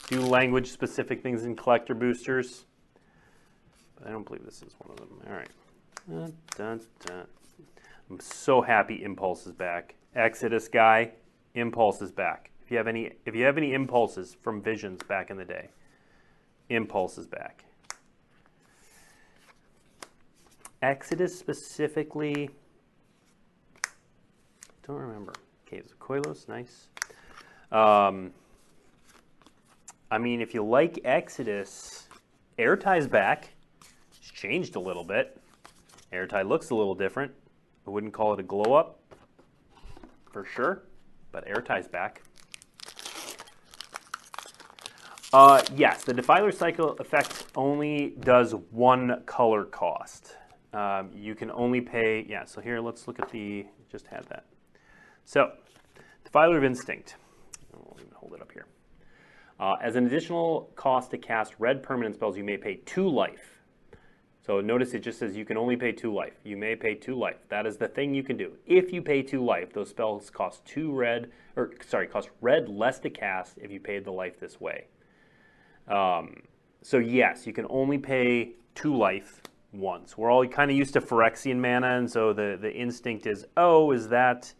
do 0.08 0.20
language 0.20 0.70
specific 0.70 1.22
things 1.22 1.44
in 1.44 1.56
collector 1.56 1.94
boosters. 1.94 2.66
But 3.96 4.08
I 4.08 4.10
don't 4.10 4.26
believe 4.26 4.44
this 4.44 4.60
is 4.60 4.74
one 4.78 4.90
of 4.90 4.98
them. 4.98 5.22
All 5.26 5.32
right. 5.32 5.48
Dun, 6.06 6.34
dun, 6.58 6.80
dun. 7.06 7.26
I'm 8.10 8.20
so 8.20 8.60
happy 8.60 9.02
Impulse 9.02 9.46
is 9.46 9.54
back. 9.54 9.94
Exodus 10.14 10.68
guy, 10.68 11.12
Impulse 11.54 12.02
is 12.02 12.12
back. 12.12 12.50
If 12.62 12.70
you 12.70 12.76
have 12.76 12.86
any 12.86 13.12
if 13.24 13.34
you 13.34 13.44
have 13.46 13.56
any 13.56 13.72
impulses 13.72 14.36
from 14.42 14.60
Visions 14.60 15.00
back 15.08 15.30
in 15.30 15.38
the 15.38 15.44
day, 15.46 15.70
Impulse 16.68 17.16
is 17.16 17.26
back. 17.26 17.64
Exodus 20.82 21.38
specifically, 21.38 22.50
don't 24.86 24.96
remember. 24.96 25.32
Caves 25.64 25.92
of 25.92 25.98
Koilos, 26.00 26.46
nice. 26.46 26.88
Um, 27.72 28.32
I 30.10 30.18
mean, 30.18 30.40
if 30.40 30.54
you 30.54 30.64
like 30.64 30.98
Exodus, 31.04 32.08
air 32.58 32.76
Ertai's 32.76 33.06
back. 33.06 33.50
It's 34.10 34.30
changed 34.30 34.76
a 34.76 34.80
little 34.80 35.04
bit. 35.04 35.40
Air 36.12 36.26
Ertai 36.26 36.46
looks 36.46 36.70
a 36.70 36.74
little 36.74 36.94
different. 36.94 37.32
I 37.86 37.90
wouldn't 37.90 38.12
call 38.12 38.34
it 38.34 38.40
a 38.40 38.42
glow 38.42 38.74
up 38.74 38.98
for 40.32 40.44
sure, 40.44 40.82
but 41.30 41.46
air 41.46 41.56
Ertai's 41.56 41.86
back. 41.86 42.22
Uh, 45.32 45.62
yes, 45.76 46.02
the 46.02 46.12
Defiler 46.12 46.50
Cycle 46.50 46.96
effect 46.98 47.46
only 47.54 48.14
does 48.20 48.52
one 48.72 49.22
color 49.26 49.64
cost. 49.64 50.36
Um, 50.72 51.10
you 51.14 51.36
can 51.36 51.52
only 51.52 51.80
pay, 51.80 52.26
yeah, 52.28 52.44
so 52.44 52.60
here 52.60 52.80
let's 52.80 53.06
look 53.06 53.20
at 53.20 53.30
the, 53.30 53.66
just 53.90 54.08
had 54.08 54.24
that. 54.24 54.46
So, 55.24 55.52
Defiler 56.24 56.58
of 56.58 56.64
Instinct. 56.64 57.14
It 58.34 58.42
up 58.42 58.52
here. 58.52 58.66
Uh, 59.58 59.76
as 59.82 59.96
an 59.96 60.06
additional 60.06 60.70
cost 60.74 61.10
to 61.10 61.18
cast 61.18 61.54
red 61.58 61.82
permanent 61.82 62.14
spells, 62.14 62.36
you 62.36 62.44
may 62.44 62.56
pay 62.56 62.76
two 62.86 63.08
life. 63.08 63.60
So 64.46 64.60
notice 64.60 64.94
it 64.94 65.00
just 65.00 65.18
says 65.18 65.36
you 65.36 65.44
can 65.44 65.58
only 65.58 65.76
pay 65.76 65.92
two 65.92 66.12
life. 66.14 66.32
You 66.44 66.56
may 66.56 66.74
pay 66.74 66.94
two 66.94 67.14
life. 67.14 67.36
That 67.50 67.66
is 67.66 67.76
the 67.76 67.88
thing 67.88 68.14
you 68.14 68.22
can 68.22 68.36
do. 68.36 68.52
If 68.66 68.92
you 68.92 69.02
pay 69.02 69.22
two 69.22 69.44
life, 69.44 69.72
those 69.72 69.90
spells 69.90 70.30
cost 70.30 70.64
two 70.64 70.92
red, 70.92 71.30
or 71.56 71.72
sorry, 71.86 72.06
cost 72.06 72.30
red 72.40 72.68
less 72.68 72.98
to 73.00 73.10
cast 73.10 73.58
if 73.58 73.70
you 73.70 73.80
paid 73.80 74.04
the 74.04 74.12
life 74.12 74.40
this 74.40 74.60
way. 74.60 74.86
Um, 75.88 76.42
so 76.82 76.96
yes, 76.96 77.46
you 77.46 77.52
can 77.52 77.66
only 77.68 77.98
pay 77.98 78.52
two 78.74 78.96
life 78.96 79.42
once. 79.72 80.16
We're 80.16 80.30
all 80.30 80.46
kind 80.46 80.70
of 80.70 80.76
used 80.76 80.94
to 80.94 81.00
Phyrexian 81.00 81.58
mana, 81.58 81.98
and 81.98 82.10
so 82.10 82.32
the, 82.32 82.58
the 82.60 82.72
instinct 82.72 83.26
is, 83.26 83.44
oh, 83.56 83.92
is 83.92 84.08
that, 84.08 84.52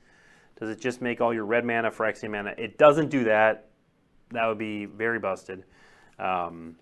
does 0.60 0.68
it 0.68 0.78
just 0.78 1.00
make 1.00 1.20
all 1.22 1.32
your 1.32 1.46
red 1.46 1.64
mana 1.64 1.90
Phyrexian 1.90 2.30
mana? 2.30 2.54
It 2.58 2.76
doesn't 2.76 3.08
do 3.08 3.24
that. 3.24 3.70
That 4.30 4.46
would 4.46 4.58
be 4.58 4.84
very 4.84 5.18
busted. 5.18 5.64
Um, 6.18 6.76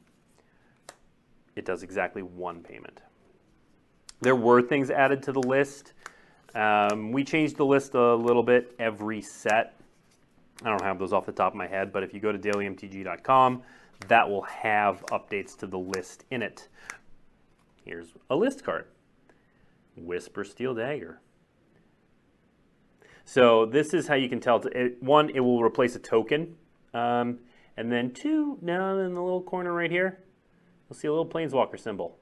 it 1.54 1.64
does 1.64 1.84
exactly 1.84 2.22
one 2.22 2.60
payment. 2.60 3.00
There 4.20 4.34
were 4.34 4.60
things 4.60 4.90
added 4.90 5.22
to 5.24 5.32
the 5.32 5.40
list. 5.40 5.92
Um, 6.54 7.12
we 7.12 7.22
changed 7.22 7.56
the 7.56 7.64
list 7.64 7.94
a 7.94 8.14
little 8.14 8.42
bit 8.42 8.74
every 8.80 9.22
set. 9.22 9.76
I 10.64 10.70
don't 10.70 10.82
have 10.82 10.98
those 10.98 11.12
off 11.12 11.24
the 11.24 11.32
top 11.32 11.52
of 11.52 11.56
my 11.56 11.68
head, 11.68 11.92
but 11.92 12.02
if 12.02 12.12
you 12.12 12.18
go 12.18 12.32
to 12.32 12.38
dailymtg.com, 12.38 13.62
that 14.08 14.28
will 14.28 14.42
have 14.42 15.04
updates 15.06 15.56
to 15.58 15.68
the 15.68 15.78
list 15.78 16.24
in 16.32 16.42
it. 16.42 16.68
Here's 17.84 18.08
a 18.28 18.34
list 18.34 18.64
card. 18.64 18.86
Whispersteel 20.00 20.76
Dagger. 20.76 21.20
So 23.28 23.66
this 23.66 23.92
is 23.92 24.08
how 24.08 24.14
you 24.14 24.26
can 24.26 24.40
tell. 24.40 24.56
It, 24.68 25.02
one, 25.02 25.28
it 25.28 25.40
will 25.40 25.62
replace 25.62 25.94
a 25.94 25.98
token. 25.98 26.56
Um, 26.94 27.40
and 27.76 27.92
then 27.92 28.14
two, 28.14 28.56
down 28.64 29.00
in 29.00 29.12
the 29.12 29.22
little 29.22 29.42
corner 29.42 29.70
right 29.74 29.90
here, 29.90 30.20
you'll 30.88 30.96
see 30.96 31.08
a 31.08 31.10
little 31.12 31.26
Planeswalker 31.26 31.78
symbol. 31.78 32.16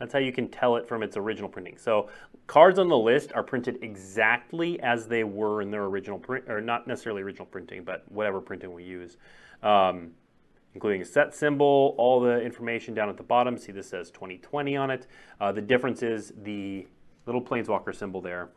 That's 0.00 0.12
how 0.12 0.18
you 0.18 0.32
can 0.32 0.48
tell 0.48 0.74
it 0.74 0.88
from 0.88 1.04
its 1.04 1.16
original 1.16 1.48
printing. 1.48 1.78
So 1.78 2.08
cards 2.48 2.80
on 2.80 2.88
the 2.88 2.98
list 2.98 3.30
are 3.34 3.44
printed 3.44 3.78
exactly 3.82 4.80
as 4.80 5.06
they 5.06 5.22
were 5.22 5.62
in 5.62 5.70
their 5.70 5.84
original 5.84 6.18
print, 6.18 6.46
or 6.48 6.60
not 6.60 6.88
necessarily 6.88 7.22
original 7.22 7.46
printing, 7.46 7.84
but 7.84 8.02
whatever 8.10 8.40
printing 8.40 8.74
we 8.74 8.82
use. 8.82 9.18
Um, 9.62 10.10
including 10.74 11.02
a 11.02 11.04
set 11.04 11.36
symbol, 11.36 11.94
all 11.98 12.18
the 12.18 12.40
information 12.40 12.94
down 12.94 13.08
at 13.08 13.16
the 13.16 13.22
bottom. 13.22 13.56
See 13.56 13.70
this 13.70 13.90
says 13.90 14.10
2020 14.10 14.76
on 14.76 14.90
it. 14.90 15.06
Uh, 15.40 15.52
the 15.52 15.62
difference 15.62 16.02
is 16.02 16.32
the 16.42 16.88
little 17.26 17.40
Planeswalker 17.40 17.94
symbol 17.94 18.20
there 18.20 18.48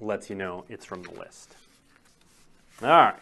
lets 0.00 0.30
you 0.30 0.36
know 0.36 0.64
it's 0.68 0.84
from 0.84 1.02
the 1.02 1.12
list. 1.12 1.56
All 2.82 2.88
right. 2.88 3.14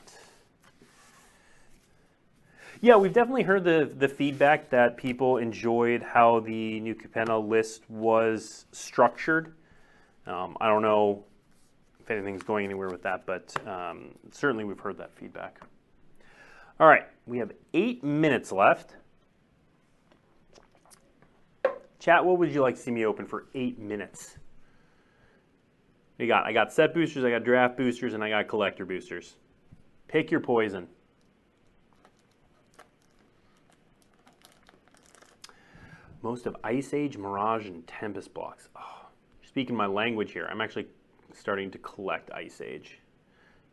Yeah, 2.82 2.96
we've 2.96 3.12
definitely 3.12 3.44
heard 3.44 3.64
the, 3.64 3.90
the 3.96 4.08
feedback 4.08 4.68
that 4.70 4.98
people 4.98 5.38
enjoyed 5.38 6.02
how 6.02 6.40
the 6.40 6.78
new 6.80 6.94
Capenna 6.94 7.46
list 7.46 7.82
was 7.88 8.66
structured. 8.72 9.54
Um, 10.26 10.56
I 10.60 10.68
don't 10.68 10.82
know 10.82 11.24
if 12.00 12.10
anything's 12.10 12.42
going 12.42 12.66
anywhere 12.66 12.90
with 12.90 13.02
that, 13.02 13.24
but 13.24 13.54
um, 13.66 14.10
certainly 14.30 14.64
we've 14.64 14.78
heard 14.78 14.98
that 14.98 15.14
feedback. 15.14 15.60
All 16.78 16.86
right, 16.86 17.06
we 17.26 17.38
have 17.38 17.52
eight 17.72 18.04
minutes 18.04 18.52
left. 18.52 18.94
Chat, 21.98 22.24
what 22.24 22.38
would 22.38 22.52
you 22.52 22.60
like 22.60 22.74
to 22.74 22.80
see 22.80 22.90
me 22.90 23.06
open 23.06 23.26
for 23.26 23.46
eight 23.54 23.78
minutes? 23.78 24.36
You 26.18 26.26
got? 26.26 26.46
I 26.46 26.52
got 26.52 26.72
set 26.72 26.94
boosters, 26.94 27.24
I 27.24 27.30
got 27.30 27.44
draft 27.44 27.76
boosters, 27.76 28.14
and 28.14 28.24
I 28.24 28.30
got 28.30 28.48
collector 28.48 28.86
boosters. 28.86 29.34
Pick 30.08 30.30
your 30.30 30.40
poison. 30.40 30.88
Most 36.22 36.46
of 36.46 36.56
Ice 36.64 36.94
Age, 36.94 37.16
Mirage, 37.16 37.66
and 37.66 37.86
Tempest 37.86 38.32
blocks. 38.32 38.68
Oh, 38.74 39.06
speaking 39.46 39.76
my 39.76 39.86
language 39.86 40.32
here, 40.32 40.48
I'm 40.50 40.60
actually 40.60 40.86
starting 41.34 41.70
to 41.70 41.78
collect 41.78 42.30
Ice 42.32 42.60
Age. 42.60 42.98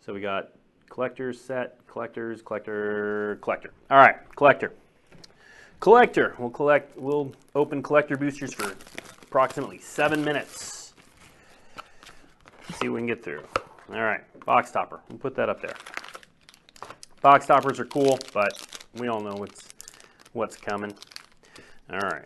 So 0.02 0.14
we 0.14 0.20
got 0.20 0.52
Collectors 0.94 1.42
set, 1.42 1.80
collectors, 1.88 2.44
collector, 2.44 3.40
collector. 3.42 3.72
All 3.90 3.98
right, 3.98 4.18
collector. 4.36 4.74
Collector. 5.80 6.36
We'll 6.38 6.52
collect. 6.52 6.96
We'll 6.96 7.32
open 7.56 7.82
collector 7.82 8.16
boosters 8.16 8.54
for 8.54 8.76
approximately 9.24 9.80
seven 9.80 10.24
minutes. 10.24 10.83
See 12.80 12.90
what 12.90 12.96
we 12.96 13.00
can 13.00 13.08
get 13.08 13.24
through. 13.24 13.44
All 13.90 14.02
right, 14.02 14.22
box 14.46 14.72
topper. 14.72 15.02
We'll 15.10 15.20
put 15.20 15.36
that 15.36 15.50
up 15.50 15.62
there. 15.62 15.76
Box 17.22 17.46
toppers 17.46 17.80
are 17.80 17.86
cool, 17.86 18.18
but 18.34 18.86
we 18.96 19.08
all 19.08 19.22
know 19.22 19.36
what's 19.36 19.70
what's 20.34 20.56
coming. 20.56 20.94
All 21.92 22.00
right. 22.00 22.26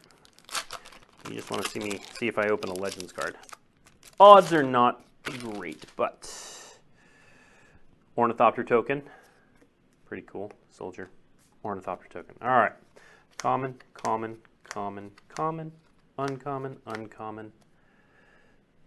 You 1.29 1.35
just 1.35 1.51
want 1.51 1.63
to 1.63 1.69
see 1.69 1.79
me 1.79 1.99
see 2.17 2.27
if 2.27 2.37
I 2.37 2.47
open 2.47 2.69
a 2.69 2.73
Legends 2.73 3.11
card. 3.11 3.35
Odds 4.19 4.53
are 4.53 4.63
not 4.63 5.03
great, 5.23 5.85
but 5.95 6.31
Ornithopter 8.17 8.63
token. 8.63 9.03
Pretty 10.05 10.23
cool. 10.23 10.51
Soldier. 10.69 11.09
Ornithopter 11.63 12.07
token. 12.09 12.35
All 12.41 12.49
right. 12.49 12.73
Common, 13.37 13.75
common, 13.93 14.37
common, 14.63 15.11
common, 15.27 15.71
uncommon, 16.17 16.77
uncommon. 16.85 17.51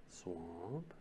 Swamp. 0.08 0.94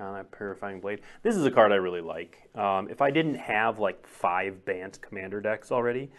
Shanna 0.00 0.24
Purifying 0.24 0.80
Blade. 0.80 1.02
This 1.22 1.36
is 1.36 1.44
a 1.44 1.50
card 1.50 1.72
I 1.72 1.74
really 1.74 2.00
like. 2.00 2.48
Um, 2.54 2.88
if 2.88 3.02
I 3.02 3.10
didn't 3.10 3.34
have 3.34 3.78
like 3.78 4.06
five 4.06 4.64
Bant 4.64 4.98
commander 5.02 5.42
decks 5.42 5.70
already, 5.70 6.10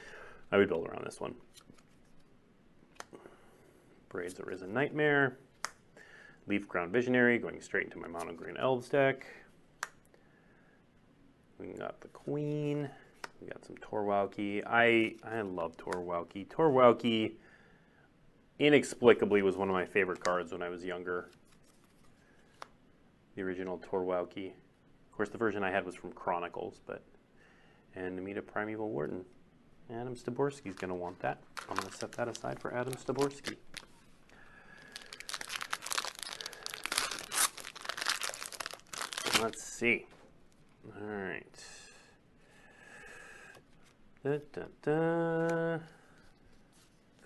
I 0.52 0.58
would 0.58 0.70
build 0.70 0.86
around 0.88 1.04
this 1.04 1.20
one. 1.20 1.34
Braids 4.10 4.38
of 4.40 4.46
Risen 4.46 4.72
Nightmare. 4.72 5.40
Leaf 6.46 6.68
Crown 6.68 6.92
Visionary, 6.92 7.40
going 7.40 7.60
straight 7.60 7.86
into 7.86 7.98
my 7.98 8.08
Mono 8.08 8.34
Green 8.34 8.58
Elves 8.58 8.88
deck. 8.88 9.26
We 11.60 11.68
got 11.68 12.02
the 12.02 12.08
Queen. 12.10 12.88
We 13.42 13.48
got 13.48 13.66
some 13.66 13.78
Tor 13.78 14.04
Wauki. 14.04 14.64
I 14.66 15.16
I 15.24 15.42
love 15.42 15.76
Tor 15.78 16.04
Wauki. 16.04 16.48
Torwalkie 16.48 17.34
inexplicably 18.60 19.42
was 19.42 19.58
one 19.58 19.70
of 19.70 19.74
my 19.74 19.86
favorite 19.86 20.24
cards 20.24 20.52
when 20.52 20.62
I 20.62 20.70
was 20.70 20.84
younger. 20.84 21.32
Original 23.42 23.80
Tor 23.84 24.02
Wauki. 24.02 24.48
Of 24.48 25.12
course, 25.12 25.30
the 25.30 25.38
version 25.38 25.64
I 25.64 25.72
had 25.72 25.86
was 25.86 25.96
from 25.96 26.12
Chronicles, 26.14 26.80
but 26.86 27.04
and 27.96 28.18
Nemata 28.18 28.42
Primeval 28.42 28.90
Warden. 28.90 29.26
Adam 29.94 30.16
Styborski's 30.16 30.76
going 30.76 30.90
to 30.90 30.96
want 30.96 31.20
that. 31.20 31.42
I'm 31.70 31.76
going 31.76 31.90
to 31.90 31.98
set 31.98 32.14
that 32.14 32.28
aside 32.28 32.60
for 32.60 32.74
Adam 32.74 32.94
Styborski. 32.94 33.58
Let's 39.42 39.64
see. 39.64 40.06
All 40.86 41.08
right. 41.08 41.66
Da, 44.24 44.38
da, 44.54 44.62
da. 44.84 45.80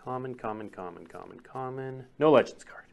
Common, 0.04 0.36
common, 0.36 0.70
common, 0.70 1.06
common, 1.06 1.40
common. 1.42 2.06
No 2.18 2.32
Legends 2.32 2.64
card. 2.64 2.85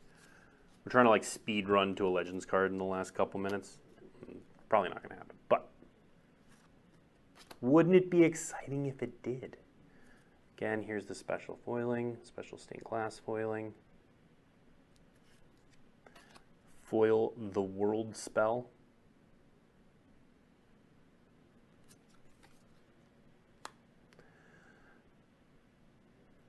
We're 0.84 0.90
trying 0.90 1.04
to 1.04 1.10
like 1.10 1.24
speed 1.24 1.68
run 1.68 1.94
to 1.96 2.06
a 2.06 2.10
Legends 2.10 2.44
card 2.44 2.72
in 2.72 2.78
the 2.78 2.84
last 2.84 3.14
couple 3.14 3.38
minutes. 3.38 3.78
Probably 4.68 4.88
not 4.88 5.02
going 5.02 5.10
to 5.10 5.16
happen, 5.16 5.36
but 5.48 5.68
Wouldn't 7.60 7.94
it 7.94 8.10
be 8.10 8.24
exciting 8.24 8.86
if 8.86 9.02
it 9.02 9.22
did? 9.22 9.56
Again, 10.56 10.82
here's 10.82 11.06
the 11.06 11.14
special 11.14 11.58
foiling, 11.64 12.16
special 12.22 12.58
stained 12.58 12.84
glass 12.84 13.20
foiling. 13.24 13.74
Foil 16.82 17.32
the 17.36 17.62
world 17.62 18.16
spell. 18.16 18.66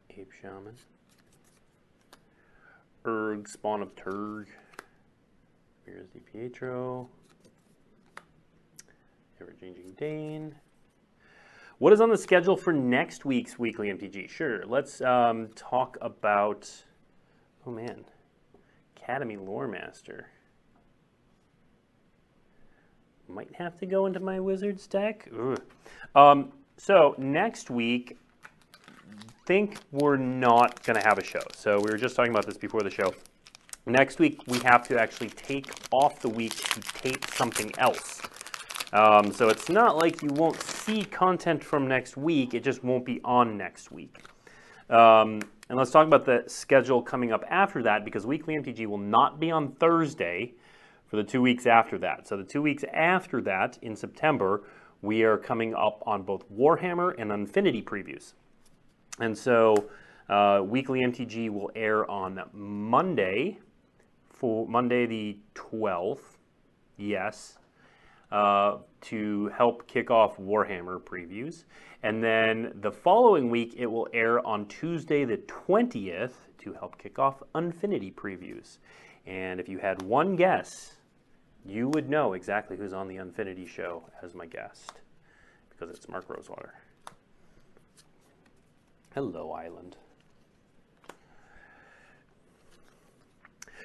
Ape 0.10 0.32
Shaman. 0.42 0.76
Urg, 3.06 3.48
Spawn 3.48 3.82
of 3.82 3.96
Turg. 3.96 4.48
Here's 5.86 6.08
DePietro. 6.08 7.08
Ever 9.42 9.54
Changing 9.60 9.92
Dane. 9.98 10.56
What 11.80 11.92
is 11.92 12.00
on 12.00 12.10
the 12.10 12.18
schedule 12.18 12.56
for 12.56 12.72
next 12.72 13.26
week's 13.26 13.60
weekly 13.60 13.90
MTG? 13.90 14.30
Sure, 14.30 14.66
let's 14.66 15.02
um, 15.02 15.50
talk 15.56 15.98
about. 16.02 16.72
Oh 17.68 17.72
man, 17.72 18.06
Academy 18.96 19.36
Loremaster. 19.36 20.24
Might 23.28 23.54
have 23.56 23.78
to 23.80 23.86
go 23.86 24.06
into 24.06 24.22
my 24.22 24.40
Wizards 24.40 24.88
deck. 24.88 25.30
Um, 26.16 26.54
so 26.78 27.16
next 27.18 27.70
week, 27.70 28.18
think 29.46 29.78
we're 29.92 30.18
not 30.18 30.84
going 30.84 31.00
to 31.00 31.08
have 31.08 31.18
a 31.18 31.24
show. 31.24 31.42
So 31.54 31.80
we 31.80 31.92
were 31.92 31.98
just 31.98 32.16
talking 32.16 32.32
about 32.32 32.46
this 32.46 32.58
before 32.58 32.82
the 32.82 32.90
show. 32.90 33.14
Next 33.86 34.20
week, 34.20 34.42
we 34.48 34.60
have 34.60 34.88
to 34.88 35.00
actually 35.00 35.30
take 35.30 35.74
off 35.92 36.22
the 36.22 36.30
week 36.30 36.56
to 36.56 36.82
tape 36.82 37.26
something 37.32 37.72
else. 37.78 38.22
Um, 38.94 39.34
so 39.34 39.50
it's 39.50 39.70
not 39.70 39.98
like 39.98 40.22
you 40.22 40.30
won't 40.30 40.62
see 40.62 41.04
content 41.04 41.64
from 41.64 41.88
next 41.88 42.16
week, 42.16 42.54
it 42.54 42.64
just 42.64 42.84
won't 42.84 43.06
be 43.06 43.20
on 43.26 43.58
next 43.58 43.92
week. 43.92 44.16
Um, 44.90 45.42
and 45.68 45.78
let's 45.78 45.92
talk 45.92 46.06
about 46.06 46.26
the 46.26 46.44
schedule 46.48 47.02
coming 47.02 47.32
up 47.32 47.44
after 47.50 47.82
that 47.84 48.06
because 48.06 48.26
Weekly 48.26 48.56
MTG 48.56 48.86
will 48.86 48.98
not 48.98 49.40
be 49.40 49.50
on 49.50 49.72
Thursday 49.74 50.54
for 51.08 51.18
the 51.18 51.24
two 51.24 51.42
weeks 51.42 51.66
after 51.66 51.98
that. 51.98 52.28
So 52.28 52.38
the 52.38 52.44
two 52.44 52.62
weeks 52.62 52.84
after 52.94 53.42
that 53.42 53.80
in 53.82 53.96
September, 53.96 54.64
we 55.02 55.24
are 55.24 55.38
coming 55.38 55.74
up 55.74 56.04
on 56.06 56.22
both 56.22 56.50
Warhammer 56.52 57.16
and 57.18 57.32
Unfinity 57.32 57.82
previews. 57.82 58.34
And 59.20 59.38
so 59.38 59.90
uh, 60.30 60.62
Weekly 60.64 61.02
MTG 61.02 61.50
will 61.50 61.72
air 61.76 62.10
on 62.10 62.42
Monday, 62.54 63.60
for 64.30 64.68
Monday 64.68 65.06
the 65.06 65.38
12th. 65.56 66.38
Yes, 66.98 67.58
uh, 68.32 68.78
to 69.02 69.52
help 69.56 69.88
kick 69.88 70.10
off 70.12 70.38
Warhammer 70.38 71.00
previews. 71.00 71.64
And 72.04 72.24
then 72.24 72.74
the 72.82 72.92
following 72.92 73.50
week, 73.50 73.76
it 73.78 73.86
will 73.86 74.08
air 74.14 74.46
on 74.46 74.68
Tuesday 74.68 75.24
the 75.24 75.38
20th 75.38 76.34
to 76.60 76.74
help 76.74 76.98
kick 76.98 77.20
off 77.20 77.42
Unfinity 77.56 78.12
previews. 78.12 78.80
And 79.26 79.60
if 79.60 79.70
you 79.70 79.78
had 79.78 80.02
one 80.02 80.36
guess, 80.36 80.98
you 81.66 81.90
would 81.90 82.10
know 82.10 82.34
exactly 82.34 82.76
who's 82.76 82.94
on 82.94 83.08
the 83.08 83.18
Unfinity 83.18 83.66
show 83.66 84.04
as 84.22 84.36
my 84.36 84.46
guest 84.46 84.94
because 85.70 85.96
it's 85.96 86.10
Mark 86.10 86.30
Rosewater. 86.30 86.74
Hello, 89.16 89.52
Island. 89.52 89.96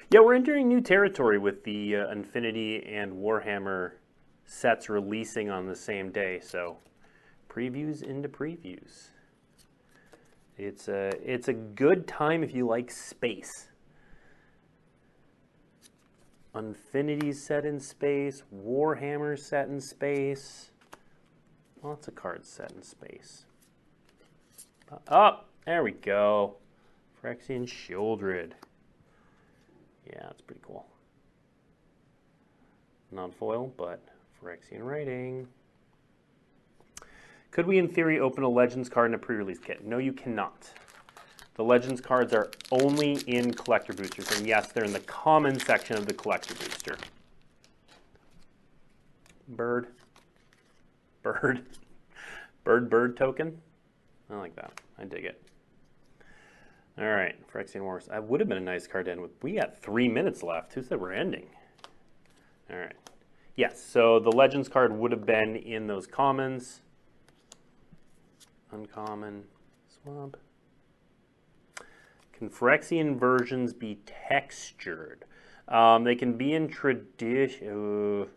Yeah, 0.09 0.21
we're 0.21 0.33
entering 0.33 0.67
new 0.67 0.81
territory 0.81 1.37
with 1.37 1.63
the 1.63 1.97
uh, 1.97 2.07
Unfinity 2.07 2.83
and 2.83 3.13
Warhammer 3.13 3.91
sets 4.45 4.89
releasing 4.89 5.51
on 5.51 5.67
the 5.67 5.75
same 5.75 6.11
day. 6.11 6.39
So 6.39 6.77
previews 7.47 8.01
into 8.01 8.27
previews. 8.27 9.09
It's 10.57 10.87
a, 10.87 11.11
it's 11.23 11.47
a 11.47 11.53
good 11.53 12.07
time 12.07 12.43
if 12.43 12.55
you 12.55 12.65
like 12.65 12.89
space. 12.89 13.69
Unfinity 16.55 17.33
set 17.33 17.67
in 17.67 17.79
space, 17.79 18.41
Warhammer 18.51 19.37
set 19.37 19.67
in 19.67 19.79
space, 19.79 20.71
lots 21.83 22.07
of 22.07 22.15
cards 22.15 22.49
set 22.49 22.71
in 22.71 22.81
space. 22.81 23.45
Up, 24.91 25.03
oh, 25.09 25.39
there 25.65 25.83
we 25.83 25.91
go. 25.91 26.55
Phyrexian 27.21 27.67
Sheoldred. 27.67 28.51
Yeah, 30.07 30.23
that's 30.23 30.41
pretty 30.41 30.61
cool. 30.65 30.85
Non-foil, 33.11 33.71
but 33.77 34.01
Phyrexian 34.41 34.81
Writing. 34.81 35.47
Could 37.51 37.67
we, 37.67 37.77
in 37.77 37.87
theory, 37.87 38.19
open 38.19 38.43
a 38.43 38.49
Legends 38.49 38.89
card 38.89 39.11
in 39.11 39.15
a 39.15 39.17
pre-release 39.17 39.59
kit? 39.59 39.85
No, 39.85 39.97
you 39.97 40.13
cannot. 40.13 40.69
The 41.55 41.63
Legends 41.63 41.99
cards 41.99 42.33
are 42.33 42.49
only 42.71 43.17
in 43.27 43.53
collector 43.53 43.93
boosters, 43.93 44.31
and 44.37 44.47
yes, 44.47 44.71
they're 44.71 44.85
in 44.85 44.93
the 44.93 45.01
common 45.01 45.59
section 45.59 45.97
of 45.97 46.05
the 46.05 46.13
collector 46.13 46.53
booster. 46.55 46.97
Bird. 49.47 49.87
Bird. 51.21 51.65
Bird, 52.63 52.89
bird 52.89 53.17
token. 53.17 53.61
I 54.31 54.35
like 54.35 54.55
that. 54.55 54.79
I 54.97 55.05
dig 55.05 55.25
it. 55.25 55.41
All 56.97 57.05
right, 57.05 57.35
Phyrexian 57.51 57.81
Wars. 57.81 58.07
That 58.07 58.25
would 58.25 58.39
have 58.41 58.49
been 58.49 58.57
a 58.57 58.61
nice 58.61 58.85
card 58.85 59.05
to 59.05 59.11
end 59.11 59.21
with. 59.21 59.31
We 59.41 59.53
got 59.53 59.77
three 59.77 60.09
minutes 60.09 60.43
left. 60.43 60.73
Who 60.73 60.83
said 60.83 60.99
we're 60.99 61.13
ending? 61.13 61.47
All 62.69 62.77
right. 62.77 62.95
Yes, 63.55 63.81
so 63.83 64.19
the 64.19 64.31
Legends 64.31 64.69
card 64.69 64.97
would 64.97 65.11
have 65.11 65.25
been 65.25 65.55
in 65.55 65.87
those 65.87 66.07
commons. 66.07 66.81
Uncommon, 68.71 69.45
swamp. 69.87 70.37
Can 72.33 72.49
Phyrexian 72.49 73.17
versions 73.19 73.73
be 73.73 73.99
textured? 74.05 75.25
Um, 75.67 76.03
they 76.03 76.15
can 76.15 76.37
be 76.37 76.53
in 76.53 76.67
tradition. 76.67 77.67
I'm 77.69 78.27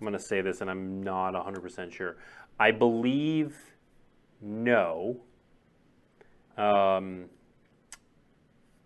going 0.00 0.12
to 0.12 0.18
say 0.18 0.40
this 0.40 0.60
and 0.60 0.70
I'm 0.70 1.02
not 1.02 1.34
100% 1.34 1.92
sure. 1.92 2.16
I 2.58 2.70
believe 2.70 3.56
no. 4.40 5.20
Um, 6.56 7.24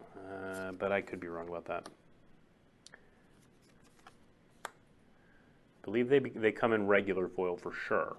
uh, 0.02 0.72
but 0.72 0.92
I 0.92 1.00
could 1.00 1.20
be 1.20 1.26
wrong 1.26 1.48
about 1.48 1.64
that. 1.66 1.88
believe 5.86 6.08
they, 6.08 6.18
they 6.18 6.50
come 6.52 6.72
in 6.72 6.86
regular 6.86 7.28
foil 7.28 7.56
for 7.56 7.72
sure. 7.72 8.16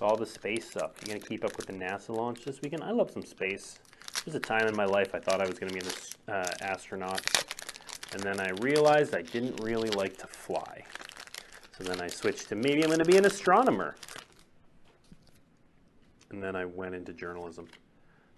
all 0.00 0.16
the 0.16 0.26
space 0.26 0.68
stuff. 0.68 0.90
You 1.00 1.06
gonna 1.06 1.20
keep 1.20 1.44
up 1.44 1.56
with 1.56 1.66
the 1.66 1.72
NASA 1.72 2.08
launch 2.08 2.44
this 2.44 2.60
weekend? 2.60 2.82
I 2.82 2.90
love 2.90 3.12
some 3.12 3.24
space. 3.24 3.78
There's 4.24 4.34
a 4.34 4.40
time 4.40 4.66
in 4.66 4.74
my 4.74 4.84
life 4.84 5.14
I 5.14 5.20
thought 5.20 5.40
I 5.40 5.46
was 5.46 5.60
gonna 5.60 5.72
be 5.72 5.78
an 5.78 5.86
uh, 6.26 6.50
astronaut, 6.60 7.20
and 8.12 8.20
then 8.20 8.40
I 8.40 8.50
realized 8.60 9.14
I 9.14 9.22
didn't 9.22 9.60
really 9.62 9.90
like 9.90 10.16
to 10.18 10.26
fly. 10.26 10.84
So 11.78 11.84
then 11.84 12.00
I 12.00 12.08
switched 12.08 12.48
to 12.50 12.54
maybe 12.54 12.82
I'm 12.84 12.90
gonna 12.90 13.04
be 13.04 13.16
an 13.16 13.24
astronomer 13.24 13.96
and 16.32 16.42
then 16.42 16.56
I 16.56 16.64
went 16.64 16.94
into 16.94 17.12
journalism. 17.12 17.68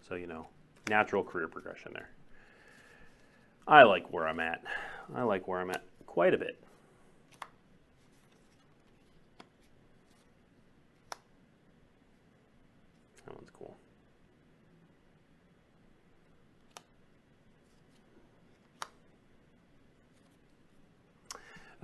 So, 0.09 0.17
you 0.17 0.27
know, 0.27 0.47
natural 0.89 1.23
career 1.23 1.49
progression 1.49 1.93
there. 1.95 2.11
I 3.67 3.85
like 3.85 4.13
where 4.13 4.29
I'm 4.29 4.41
at. 4.41 4.63
I 5.15 5.23
like 5.23 5.49
where 5.49 5.61
I'm 5.61 5.71
at 5.71 5.83
quite 6.07 6.35
a 6.35 6.39
bit. 6.39 6.63
That 13.25 13.35
one's 13.35 13.51
cool. 13.51 13.77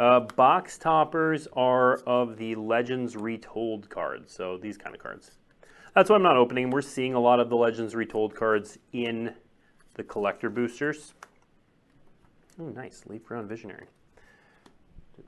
Uh, 0.01 0.19
box 0.19 0.79
toppers 0.79 1.47
are 1.53 1.97
of 2.07 2.39
the 2.39 2.55
Legends 2.55 3.17
Retold 3.17 3.91
cards, 3.91 4.33
so 4.33 4.57
these 4.57 4.79
kind 4.79 4.95
of 4.95 5.03
cards. 5.03 5.33
That's 5.95 6.09
why 6.09 6.17
I'm 6.17 6.23
not 6.23 6.39
opening. 6.39 6.71
We're 6.71 6.81
seeing 6.81 7.13
a 7.13 7.21
lot 7.21 7.39
of 7.39 7.51
the 7.51 7.57
Legends 7.57 7.95
Retold 7.95 8.35
cards 8.35 8.79
in 8.95 9.35
the 9.97 10.03
collector 10.03 10.49
boosters. 10.49 11.13
Oh, 12.59 12.71
nice. 12.71 13.03
Leaf 13.09 13.27
Ground 13.27 13.47
Visionary. 13.47 13.89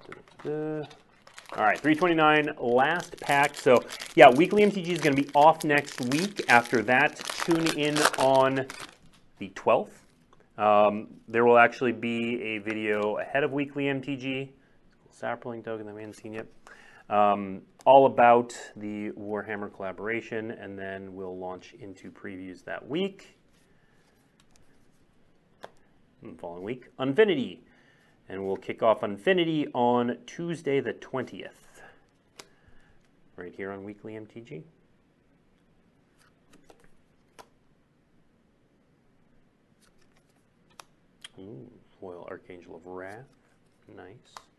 Da, 0.06 0.14
da, 0.42 0.50
da, 0.50 0.88
All 1.54 1.64
right, 1.64 1.78
329, 1.78 2.56
last 2.58 3.20
pack. 3.20 3.54
So, 3.54 3.84
yeah, 4.14 4.30
weekly 4.30 4.62
MTG 4.62 4.88
is 4.88 5.02
going 5.02 5.14
to 5.14 5.22
be 5.22 5.28
off 5.34 5.64
next 5.64 6.00
week. 6.00 6.46
After 6.48 6.80
that, 6.84 7.16
tune 7.16 7.66
in 7.76 7.98
on 8.18 8.66
the 9.36 9.50
12th. 9.50 9.90
Um, 10.56 11.08
there 11.28 11.44
will 11.44 11.58
actually 11.58 11.92
be 11.92 12.40
a 12.42 12.58
video 12.58 13.18
ahead 13.18 13.44
of 13.44 13.52
weekly 13.52 13.84
MTG. 13.84 14.48
Token 15.22 15.86
that 15.86 15.94
we 15.94 16.00
haven't 16.00 16.16
seen 16.16 16.32
yet. 16.32 16.46
Um, 17.08 17.62
all 17.84 18.06
about 18.06 18.58
the 18.74 19.10
Warhammer 19.10 19.72
collaboration, 19.72 20.50
and 20.50 20.76
then 20.76 21.14
we'll 21.14 21.38
launch 21.38 21.74
into 21.78 22.10
previews 22.10 22.64
that 22.64 22.88
week. 22.88 23.36
And 26.22 26.34
the 26.34 26.40
following 26.40 26.64
week, 26.64 26.88
Unfinity. 26.98 27.62
And 28.28 28.44
we'll 28.44 28.56
kick 28.56 28.82
off 28.82 29.02
Unfinity 29.02 29.68
on 29.74 30.18
Tuesday 30.26 30.80
the 30.80 30.94
20th. 30.94 31.50
Right 33.36 33.54
here 33.54 33.70
on 33.70 33.84
Weekly 33.84 34.14
MTG. 34.14 34.62
Ooh, 41.38 41.70
Foil 42.00 42.26
Archangel 42.28 42.76
of 42.76 42.86
Wrath. 42.86 43.24
Nice. 43.88 44.51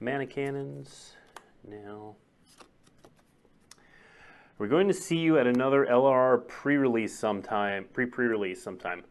Mana 0.00 0.26
Cannons. 0.26 1.14
Now. 1.68 2.16
We're 4.58 4.68
going 4.68 4.88
to 4.88 4.94
see 4.94 5.18
you 5.18 5.38
at 5.38 5.46
another 5.46 5.86
LRR 5.86 6.46
pre-release 6.48 7.16
sometime, 7.16 7.86
pre-pre-release 7.92 8.62
sometime. 8.62 9.04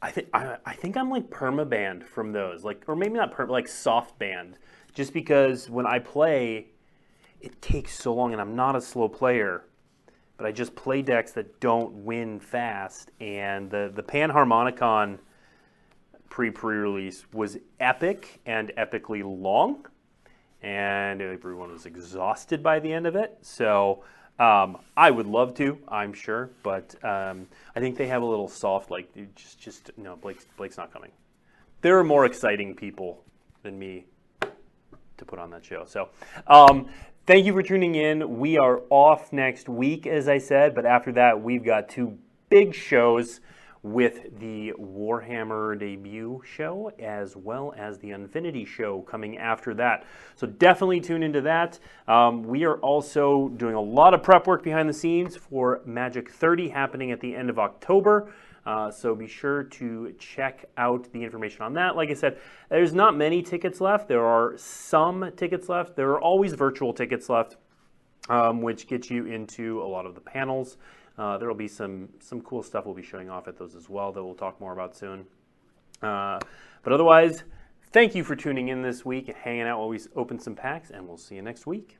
I 0.00 0.10
think 0.10 0.28
I, 0.32 0.74
think 0.74 0.96
I'm 0.96 1.10
like 1.10 1.28
perma 1.28 1.68
banned 1.68 2.04
from 2.04 2.32
those, 2.32 2.64
like 2.64 2.84
or 2.86 2.94
maybe 2.94 3.14
not 3.14 3.32
perma, 3.32 3.50
like 3.50 3.66
soft 3.66 4.18
banned, 4.18 4.58
just 4.94 5.12
because 5.12 5.68
when 5.68 5.86
I 5.86 5.98
play, 5.98 6.68
it 7.40 7.60
takes 7.60 7.98
so 7.98 8.14
long, 8.14 8.32
and 8.32 8.40
I'm 8.40 8.54
not 8.54 8.76
a 8.76 8.80
slow 8.80 9.08
player, 9.08 9.64
but 10.36 10.46
I 10.46 10.52
just 10.52 10.76
play 10.76 11.02
decks 11.02 11.32
that 11.32 11.58
don't 11.58 11.92
win 12.04 12.38
fast, 12.38 13.10
and 13.20 13.70
the 13.70 13.90
the 13.92 14.02
Panharmonicon 14.04 15.18
pre 16.28 16.50
pre-release 16.50 17.26
was 17.32 17.58
epic 17.80 18.40
and 18.46 18.70
epically 18.78 19.22
long, 19.24 19.86
and 20.62 21.20
everyone 21.20 21.72
was 21.72 21.86
exhausted 21.86 22.62
by 22.62 22.80
the 22.80 22.92
end 22.92 23.06
of 23.06 23.16
it. 23.16 23.36
So 23.42 24.04
um, 24.38 24.78
I 24.96 25.10
would 25.10 25.26
love 25.26 25.54
to, 25.54 25.78
I'm 25.88 26.12
sure, 26.12 26.50
but 26.62 26.94
um, 27.04 27.46
I 27.74 27.80
think 27.80 27.96
they 27.96 28.06
have 28.06 28.22
a 28.22 28.26
little 28.26 28.48
soft, 28.48 28.90
like 28.90 29.08
just 29.34 29.60
just 29.60 29.90
no, 29.96 30.16
Blake's 30.16 30.46
Blake's 30.56 30.76
not 30.76 30.92
coming. 30.92 31.10
There 31.80 31.98
are 31.98 32.04
more 32.04 32.24
exciting 32.24 32.74
people 32.74 33.22
than 33.62 33.78
me 33.78 34.06
to 34.40 35.24
put 35.24 35.38
on 35.38 35.50
that 35.50 35.64
show. 35.64 35.84
So. 35.86 36.08
Um, 36.46 36.88
thank 37.26 37.44
you 37.44 37.52
for 37.52 37.62
tuning 37.62 37.94
in. 37.94 38.38
We 38.38 38.56
are 38.56 38.82
off 38.88 39.32
next 39.32 39.68
week, 39.68 40.06
as 40.06 40.28
I 40.28 40.38
said, 40.38 40.74
but 40.74 40.86
after 40.86 41.12
that, 41.12 41.42
we've 41.42 41.64
got 41.64 41.88
two 41.88 42.18
big 42.48 42.74
shows 42.74 43.40
with 43.82 44.38
the 44.40 44.72
Warhammer 44.78 45.78
debut 45.78 46.42
show 46.44 46.92
as 46.98 47.36
well 47.36 47.72
as 47.76 47.98
the 47.98 48.10
Unfinity 48.10 48.64
show 48.64 49.02
coming 49.02 49.38
after 49.38 49.74
that. 49.74 50.04
So 50.34 50.46
definitely 50.46 51.00
tune 51.00 51.22
into 51.22 51.40
that. 51.42 51.78
Um, 52.06 52.42
we 52.42 52.64
are 52.64 52.78
also 52.78 53.48
doing 53.50 53.74
a 53.74 53.80
lot 53.80 54.14
of 54.14 54.22
prep 54.22 54.46
work 54.46 54.62
behind 54.62 54.88
the 54.88 54.94
scenes 54.94 55.36
for 55.36 55.80
Magic 55.84 56.30
30 56.30 56.68
happening 56.68 57.12
at 57.12 57.20
the 57.20 57.34
end 57.34 57.50
of 57.50 57.58
October. 57.58 58.32
Uh, 58.66 58.90
so 58.90 59.14
be 59.14 59.26
sure 59.26 59.62
to 59.62 60.14
check 60.18 60.66
out 60.76 61.10
the 61.12 61.24
information 61.24 61.62
on 61.62 61.72
that. 61.72 61.96
Like 61.96 62.10
I 62.10 62.14
said, 62.14 62.38
there's 62.68 62.92
not 62.92 63.16
many 63.16 63.42
tickets 63.42 63.80
left. 63.80 64.08
There 64.08 64.26
are 64.26 64.58
some 64.58 65.32
tickets 65.36 65.70
left. 65.70 65.96
There 65.96 66.10
are 66.10 66.20
always 66.20 66.52
virtual 66.52 66.92
tickets 66.92 67.30
left, 67.30 67.56
um, 68.28 68.60
which 68.60 68.86
gets 68.86 69.10
you 69.10 69.24
into 69.24 69.80
a 69.80 69.88
lot 69.88 70.04
of 70.04 70.14
the 70.14 70.20
panels 70.20 70.76
uh, 71.18 71.36
there 71.36 71.48
will 71.48 71.54
be 71.54 71.68
some 71.68 72.08
some 72.20 72.40
cool 72.40 72.62
stuff 72.62 72.86
we'll 72.86 72.94
be 72.94 73.02
showing 73.02 73.28
off 73.28 73.48
at 73.48 73.58
those 73.58 73.74
as 73.74 73.88
well 73.88 74.12
that 74.12 74.22
we'll 74.22 74.34
talk 74.34 74.60
more 74.60 74.72
about 74.72 74.96
soon. 74.96 75.26
Uh, 76.00 76.38
but 76.82 76.92
otherwise, 76.92 77.42
thank 77.90 78.14
you 78.14 78.22
for 78.22 78.36
tuning 78.36 78.68
in 78.68 78.82
this 78.82 79.04
week 79.04 79.28
and 79.28 79.36
hanging 79.36 79.62
out 79.62 79.78
while 79.78 79.88
we 79.88 80.00
open 80.14 80.38
some 80.38 80.54
packs, 80.54 80.90
and 80.90 81.06
we'll 81.06 81.16
see 81.16 81.34
you 81.34 81.42
next 81.42 81.66
week. 81.66 81.97